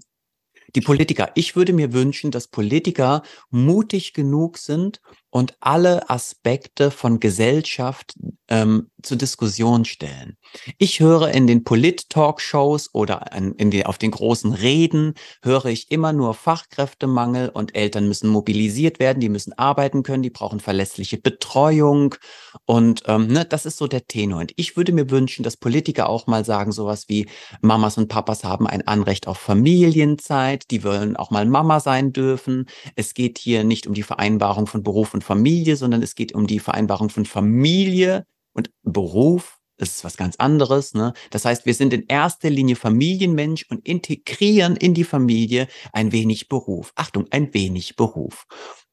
Die 0.75 0.81
Politiker. 0.81 1.31
Ich 1.35 1.55
würde 1.57 1.73
mir 1.73 1.93
wünschen, 1.93 2.31
dass 2.31 2.49
Politiker 2.49 3.23
mutig 3.51 4.15
genug 4.15 4.59
sind 4.59 5.01
und 5.33 5.57
alle 5.61 6.11
Aspekte 6.11 6.91
von 6.91 7.19
Gesellschaft 7.19 8.13
ähm, 8.49 8.91
zur 9.03 9.17
Diskussion 9.17 9.87
stellen. 9.87 10.37
Ich 10.77 11.01
höre 11.01 11.29
in 11.31 11.47
den 11.47 11.65
Polit-Talkshows 11.65 12.91
oder 12.93 13.33
in 13.33 13.71
die, 13.71 13.87
auf 13.87 13.97
den 13.97 14.11
großen 14.11 14.53
Reden, 14.53 15.15
höre 15.43 15.65
ich 15.67 15.91
immer 15.91 16.13
nur 16.13 16.35
Fachkräftemangel 16.35 17.49
und 17.49 17.75
Eltern 17.75 18.09
müssen 18.09 18.29
mobilisiert 18.29 19.01
werden, 19.01 19.21
die 19.21 19.31
müssen 19.31 19.55
arbeiten 19.55 20.03
können, 20.03 20.23
die 20.23 20.31
brauchen 20.31 20.61
verlässliche 20.61 21.17
Betreuung 21.17 22.15
und 22.67 23.03
ähm, 23.07 23.29
ne, 23.29 23.47
das 23.47 23.65
ist 23.65 23.79
so 23.79 23.87
der 23.87 24.07
Tenor. 24.07 24.41
Und 24.41 24.53
ich 24.57 24.77
würde 24.77 24.93
mir 24.93 25.11
wünschen, 25.11 25.43
dass 25.43 25.57
Politiker 25.57 26.11
auch 26.11 26.27
mal 26.27 26.45
sagen, 26.45 26.73
sowas 26.73 27.09
wie 27.09 27.27
Mamas 27.63 27.97
und 27.97 28.09
Papas 28.09 28.45
haben 28.45 28.67
ein 28.67 28.87
Anrecht 28.87 29.27
auf 29.27 29.39
Familienzeit, 29.39 30.71
die 30.71 30.85
wollen 30.85 31.17
auch 31.17 31.31
mal 31.31 31.47
Mama 31.47 31.81
sein 31.81 32.13
dürfen. 32.13 32.67
Es 32.97 33.15
geht 33.15 33.39
hier 33.39 33.65
nicht 33.65 33.87
um 33.87 33.95
die 33.95 34.03
Vereinbarung 34.03 34.67
von 34.67 34.83
Beruf 34.83 35.15
und 35.15 35.22
Familie, 35.23 35.77
sondern 35.77 36.03
es 36.03 36.15
geht 36.15 36.35
um 36.35 36.47
die 36.47 36.59
Vereinbarung 36.59 37.09
von 37.09 37.25
Familie 37.25 38.27
und 38.53 38.71
Beruf 38.83 39.59
das 39.83 39.97
ist 39.97 40.05
was 40.05 40.17
ganz 40.17 40.37
anderes. 40.37 40.95
Ne? 40.95 41.13
Das 41.31 41.45
heißt, 41.45 41.67
wir 41.67 41.75
sind 41.75 41.93
in 41.93 42.05
erster 42.07 42.51
Linie 42.51 42.77
Familienmensch 42.77 43.67
und 43.69 43.85
integrieren 43.85 44.77
in 44.77 44.95
die 44.95 45.03
Familie 45.03 45.67
ein 45.93 46.13
wenig 46.13 46.49
Beruf. 46.49 46.93
Achtung, 46.95 47.27
ein 47.31 47.53
wenig 47.53 47.97
Beruf. 47.97 48.47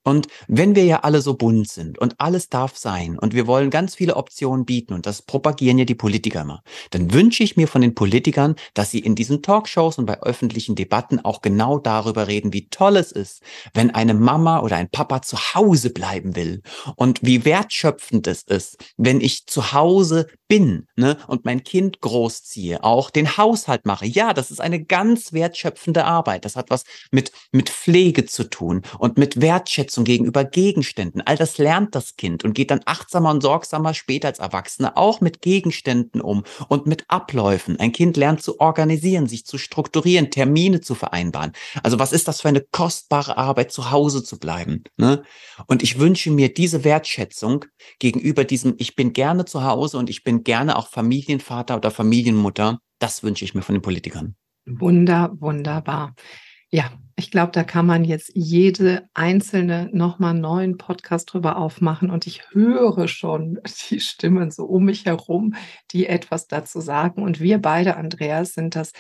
Und 0.03 0.27
wenn 0.47 0.75
wir 0.75 0.85
ja 0.85 1.01
alle 1.01 1.21
so 1.21 1.33
bunt 1.35 1.69
sind 1.69 1.99
und 1.99 2.15
alles 2.19 2.49
darf 2.49 2.77
sein 2.77 3.19
und 3.19 3.33
wir 3.33 3.47
wollen 3.47 3.69
ganz 3.69 3.95
viele 3.95 4.15
Optionen 4.15 4.65
bieten 4.65 4.93
und 4.93 5.05
das 5.05 5.21
propagieren 5.21 5.77
ja 5.77 5.85
die 5.85 5.95
Politiker 5.95 6.41
immer, 6.41 6.63
dann 6.91 7.13
wünsche 7.13 7.43
ich 7.43 7.57
mir 7.57 7.67
von 7.67 7.81
den 7.81 7.95
Politikern, 7.95 8.55
dass 8.73 8.91
sie 8.91 8.99
in 8.99 9.15
diesen 9.15 9.41
Talkshows 9.41 9.97
und 9.97 10.05
bei 10.05 10.21
öffentlichen 10.21 10.75
Debatten 10.75 11.19
auch 11.19 11.41
genau 11.41 11.79
darüber 11.79 12.27
reden, 12.27 12.53
wie 12.53 12.69
toll 12.69 12.95
es 12.95 13.11
ist, 13.11 13.43
wenn 13.73 13.91
eine 13.91 14.13
Mama 14.13 14.61
oder 14.61 14.77
ein 14.77 14.89
Papa 14.89 15.21
zu 15.21 15.37
Hause 15.53 15.89
bleiben 15.89 16.35
will 16.35 16.61
und 16.95 17.19
wie 17.21 17.43
wertschöpfend 17.43 18.25
es 18.27 18.43
ist, 18.43 18.77
wenn 18.95 19.19
ich 19.19 19.47
zu 19.47 19.73
Hause 19.73 20.27
bin 20.47 20.87
ne, 20.95 21.17
und 21.27 21.45
mein 21.45 21.63
Kind 21.63 22.01
großziehe, 22.01 22.83
auch 22.83 23.11
den 23.11 23.37
Haushalt 23.37 23.85
mache. 23.85 24.07
Ja, 24.07 24.33
das 24.33 24.49
ist 24.49 24.61
eine 24.61 24.83
ganz 24.83 25.33
wertschöpfende 25.33 26.05
Arbeit. 26.05 26.45
Das 26.45 26.55
hat 26.55 26.69
was 26.69 26.83
mit, 27.11 27.31
mit 27.51 27.69
Pflege 27.69 28.25
zu 28.25 28.49
tun 28.49 28.81
und 28.97 29.17
mit 29.17 29.41
Wertschätzung 29.41 29.88
gegenüber 29.97 30.43
Gegenständen. 30.43 31.21
All 31.25 31.35
das 31.35 31.57
lernt 31.57 31.95
das 31.95 32.15
Kind 32.15 32.43
und 32.43 32.53
geht 32.53 32.71
dann 32.71 32.81
achtsamer 32.85 33.31
und 33.31 33.41
sorgsamer 33.41 33.93
später 33.93 34.27
als 34.27 34.39
Erwachsene 34.39 34.97
auch 34.97 35.21
mit 35.21 35.41
Gegenständen 35.41 36.21
um 36.21 36.43
und 36.67 36.87
mit 36.87 37.05
Abläufen. 37.07 37.79
Ein 37.79 37.91
Kind 37.91 38.17
lernt 38.17 38.41
zu 38.41 38.59
organisieren, 38.59 39.27
sich 39.27 39.45
zu 39.45 39.57
strukturieren, 39.57 40.31
Termine 40.31 40.81
zu 40.81 40.95
vereinbaren. 40.95 41.53
Also 41.83 41.99
was 41.99 42.11
ist 42.11 42.27
das 42.27 42.41
für 42.41 42.49
eine 42.49 42.61
kostbare 42.61 43.37
Arbeit, 43.37 43.71
zu 43.71 43.91
Hause 43.91 44.23
zu 44.23 44.39
bleiben? 44.39 44.83
Ne? 44.97 45.23
Und 45.67 45.83
ich 45.83 45.99
wünsche 45.99 46.31
mir 46.31 46.53
diese 46.53 46.83
Wertschätzung 46.83 47.65
gegenüber 47.99 48.43
diesem, 48.43 48.75
ich 48.77 48.95
bin 48.95 49.13
gerne 49.13 49.45
zu 49.45 49.63
Hause 49.63 49.97
und 49.97 50.09
ich 50.09 50.23
bin 50.23 50.43
gerne 50.43 50.77
auch 50.77 50.87
Familienvater 50.87 51.77
oder 51.77 51.91
Familienmutter 51.91 52.79
Das 52.99 53.23
wünsche 53.23 53.45
ich 53.45 53.55
mir 53.55 53.61
von 53.61 53.75
den 53.75 53.81
Politikern. 53.81 54.35
Wunder, 54.65 55.31
wunderbar. 55.39 56.13
Ja, 56.71 56.91
ich 57.15 57.31
glaube, 57.31 57.51
da 57.51 57.63
kann 57.63 57.85
man 57.87 58.03
jetzt 58.05 58.31
jede 58.35 59.09
einzelne 59.15 59.89
nochmal 59.91 60.35
neuen 60.35 60.77
Podcast 60.77 61.33
drüber 61.33 61.57
aufmachen 61.57 62.11
und 62.11 62.27
ich 62.27 62.43
höre 62.51 63.07
schon 63.07 63.59
die 63.89 63.99
Stimmen 63.99 64.51
so 64.51 64.65
um 64.65 64.85
mich 64.85 65.05
herum, 65.05 65.55
die 65.91 66.05
etwas 66.05 66.47
dazu 66.47 66.79
sagen. 66.79 67.23
Und 67.23 67.39
wir 67.39 67.59
beide, 67.59 67.97
Andreas, 67.97 68.53
sind 68.53 68.75
das 68.75 68.91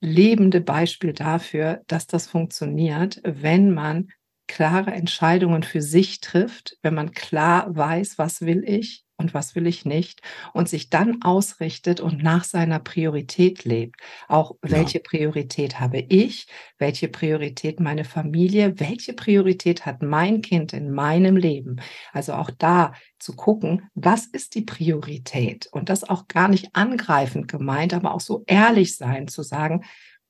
lebende 0.00 0.60
Beispiel 0.60 1.12
dafür, 1.12 1.82
dass 1.86 2.06
das 2.06 2.26
funktioniert, 2.26 3.20
wenn 3.24 3.72
man 3.72 4.08
klare 4.48 4.90
Entscheidungen 4.90 5.62
für 5.62 5.80
sich 5.82 6.20
trifft, 6.20 6.76
wenn 6.82 6.94
man 6.94 7.12
klar 7.12 7.74
weiß, 7.74 8.18
was 8.18 8.40
will 8.42 8.62
ich, 8.66 9.03
und 9.24 9.32
was 9.32 9.54
will 9.54 9.66
ich 9.66 9.86
nicht 9.86 10.20
und 10.52 10.68
sich 10.68 10.90
dann 10.90 11.22
ausrichtet 11.22 11.98
und 11.98 12.22
nach 12.22 12.44
seiner 12.44 12.78
Priorität 12.78 13.64
lebt. 13.64 14.00
Auch 14.28 14.56
welche 14.60 14.98
ja. 14.98 15.02
Priorität 15.02 15.80
habe 15.80 15.98
ich, 15.98 16.46
welche 16.76 17.08
Priorität 17.08 17.80
meine 17.80 18.04
Familie, 18.04 18.78
welche 18.78 19.14
Priorität 19.14 19.86
hat 19.86 20.02
mein 20.02 20.42
Kind 20.42 20.74
in 20.74 20.90
meinem 20.90 21.36
Leben. 21.36 21.76
Also 22.12 22.34
auch 22.34 22.50
da 22.50 22.92
zu 23.18 23.34
gucken, 23.34 23.88
was 23.94 24.26
ist 24.26 24.54
die 24.54 24.62
Priorität 24.62 25.68
und 25.72 25.88
das 25.88 26.04
auch 26.04 26.28
gar 26.28 26.48
nicht 26.48 26.76
angreifend 26.76 27.48
gemeint, 27.48 27.94
aber 27.94 28.12
auch 28.12 28.20
so 28.20 28.44
ehrlich 28.46 28.94
sein 28.96 29.26
zu 29.26 29.42
sagen, 29.42 29.84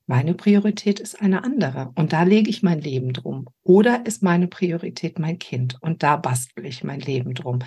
meine 0.07 0.35
Priorität 0.35 1.01
ist 1.01 1.21
eine 1.21 1.43
andere 1.43 1.91
und 1.97 2.13
da 2.13 2.23
lege 2.23 2.51
ich 2.51 2.63
mein 2.63 2.81
Leben 2.81 3.13
drum. 3.13 3.47
Oder 3.65 4.07
ist 4.07 4.23
meine 4.23 4.47
Priorität 4.47 5.19
mein 5.19 5.39
Kind 5.39 5.79
und 5.81 6.03
da 6.05 6.17
bastel 6.17 6.65
ich 6.67 6.85
mein 6.85 7.01
Leben 7.01 7.35
drum 7.35 7.61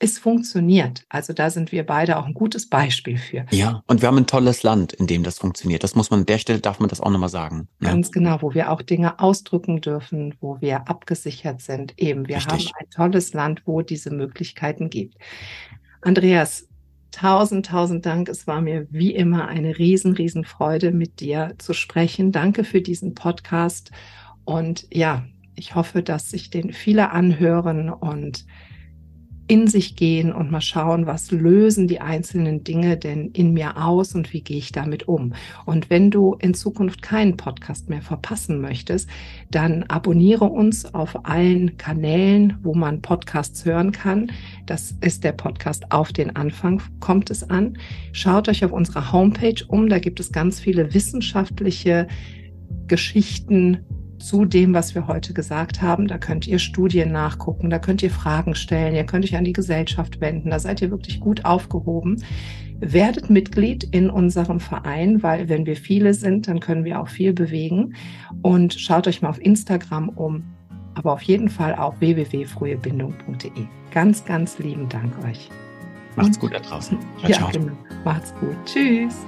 es 0.00 0.18
funktioniert. 0.18 1.04
Also 1.08 1.32
da 1.32 1.50
sind 1.50 1.72
wir 1.72 1.84
beide 1.84 2.18
auch 2.18 2.26
ein 2.26 2.34
gutes 2.34 2.68
Beispiel 2.68 3.18
für. 3.18 3.46
Ja, 3.50 3.82
und 3.88 4.00
wir 4.00 4.08
haben 4.08 4.18
ein 4.18 4.26
tolles 4.26 4.62
Land, 4.62 4.92
in 4.92 5.08
dem 5.08 5.24
das 5.24 5.38
funktioniert. 5.38 5.82
Das 5.82 5.96
muss 5.96 6.10
man 6.10 6.20
an 6.20 6.26
der 6.26 6.38
Stelle, 6.38 6.60
darf 6.60 6.78
man 6.78 6.88
das 6.88 7.00
auch 7.00 7.10
nochmal 7.10 7.28
sagen. 7.28 7.68
Ne? 7.80 7.88
Ganz 7.88 8.12
genau, 8.12 8.40
wo 8.40 8.54
wir 8.54 8.70
auch 8.70 8.80
Dinge 8.82 9.18
ausdrücken 9.18 9.80
dürfen, 9.80 10.36
wo 10.40 10.60
wir 10.60 10.88
abgesichert 10.88 11.60
sind. 11.60 11.94
Eben, 11.98 12.28
wir 12.28 12.36
Richtig. 12.36 12.68
haben 12.68 12.72
ein 12.78 12.90
tolles 12.90 13.32
Land, 13.32 13.62
wo 13.64 13.82
diese 13.82 14.10
Möglichkeiten 14.10 14.88
gibt. 14.88 15.16
Andreas, 16.00 16.68
tausend, 17.10 17.66
tausend 17.66 18.06
Dank. 18.06 18.28
Es 18.28 18.46
war 18.46 18.60
mir 18.60 18.86
wie 18.90 19.14
immer 19.14 19.48
eine 19.48 19.78
riesen, 19.78 20.12
riesen 20.12 20.44
Freude, 20.44 20.92
mit 20.92 21.18
dir 21.18 21.54
zu 21.58 21.72
sprechen. 21.72 22.30
Danke 22.30 22.62
für 22.62 22.80
diesen 22.80 23.14
Podcast. 23.14 23.90
Und 24.44 24.86
ja, 24.92 25.24
ich 25.56 25.74
hoffe, 25.74 26.04
dass 26.04 26.30
sich 26.30 26.50
den 26.50 26.72
viele 26.72 27.10
anhören 27.10 27.90
und 27.90 28.46
in 29.48 29.66
sich 29.66 29.96
gehen 29.96 30.32
und 30.32 30.50
mal 30.50 30.60
schauen, 30.60 31.06
was 31.06 31.30
lösen 31.30 31.88
die 31.88 32.00
einzelnen 32.00 32.64
Dinge 32.64 32.98
denn 32.98 33.30
in 33.32 33.54
mir 33.54 33.82
aus 33.82 34.14
und 34.14 34.32
wie 34.32 34.42
gehe 34.42 34.58
ich 34.58 34.72
damit 34.72 35.08
um. 35.08 35.32
Und 35.64 35.88
wenn 35.88 36.10
du 36.10 36.36
in 36.38 36.52
Zukunft 36.54 37.00
keinen 37.00 37.36
Podcast 37.36 37.88
mehr 37.88 38.02
verpassen 38.02 38.60
möchtest, 38.60 39.08
dann 39.50 39.84
abonniere 39.84 40.44
uns 40.44 40.94
auf 40.94 41.24
allen 41.24 41.78
Kanälen, 41.78 42.58
wo 42.62 42.74
man 42.74 43.00
Podcasts 43.00 43.64
hören 43.64 43.92
kann. 43.92 44.30
Das 44.66 44.94
ist 45.00 45.24
der 45.24 45.32
Podcast 45.32 45.90
auf 45.90 46.12
den 46.12 46.36
Anfang, 46.36 46.82
kommt 47.00 47.30
es 47.30 47.48
an. 47.48 47.78
Schaut 48.12 48.48
euch 48.48 48.64
auf 48.64 48.72
unserer 48.72 49.12
Homepage 49.12 49.64
um, 49.66 49.88
da 49.88 49.98
gibt 49.98 50.20
es 50.20 50.30
ganz 50.30 50.60
viele 50.60 50.92
wissenschaftliche 50.92 52.06
Geschichten 52.86 53.78
zu 54.18 54.44
dem, 54.44 54.74
was 54.74 54.94
wir 54.94 55.06
heute 55.06 55.32
gesagt 55.32 55.82
haben. 55.82 56.08
Da 56.08 56.18
könnt 56.18 56.46
ihr 56.46 56.58
Studien 56.58 57.12
nachgucken, 57.12 57.70
da 57.70 57.78
könnt 57.78 58.02
ihr 58.02 58.10
Fragen 58.10 58.54
stellen, 58.54 58.94
ihr 58.94 59.04
könnt 59.04 59.24
euch 59.24 59.36
an 59.36 59.44
die 59.44 59.52
Gesellschaft 59.52 60.20
wenden, 60.20 60.50
da 60.50 60.58
seid 60.58 60.82
ihr 60.82 60.90
wirklich 60.90 61.20
gut 61.20 61.44
aufgehoben. 61.44 62.22
Werdet 62.80 63.28
Mitglied 63.28 63.82
in 63.84 64.08
unserem 64.08 64.60
Verein, 64.60 65.22
weil 65.22 65.48
wenn 65.48 65.66
wir 65.66 65.76
viele 65.76 66.14
sind, 66.14 66.46
dann 66.46 66.60
können 66.60 66.84
wir 66.84 67.00
auch 67.00 67.08
viel 67.08 67.32
bewegen. 67.32 67.94
Und 68.42 68.74
schaut 68.74 69.08
euch 69.08 69.20
mal 69.20 69.30
auf 69.30 69.44
Instagram 69.44 70.10
um, 70.10 70.44
aber 70.94 71.12
auf 71.12 71.22
jeden 71.22 71.48
Fall 71.48 71.74
auf 71.74 72.00
www.frühebindung.de. 72.00 73.50
Ganz, 73.90 74.24
ganz 74.24 74.58
lieben 74.58 74.88
Dank 74.88 75.12
euch. 75.24 75.50
Macht's 76.14 76.38
gut 76.38 76.54
da 76.54 76.60
draußen. 76.60 76.98
Ciao, 77.18 77.30
ja, 77.30 77.36
ciao. 77.36 77.50
Genau. 77.50 77.72
Macht's 78.04 78.32
gut. 78.40 78.56
Tschüss. 78.64 79.26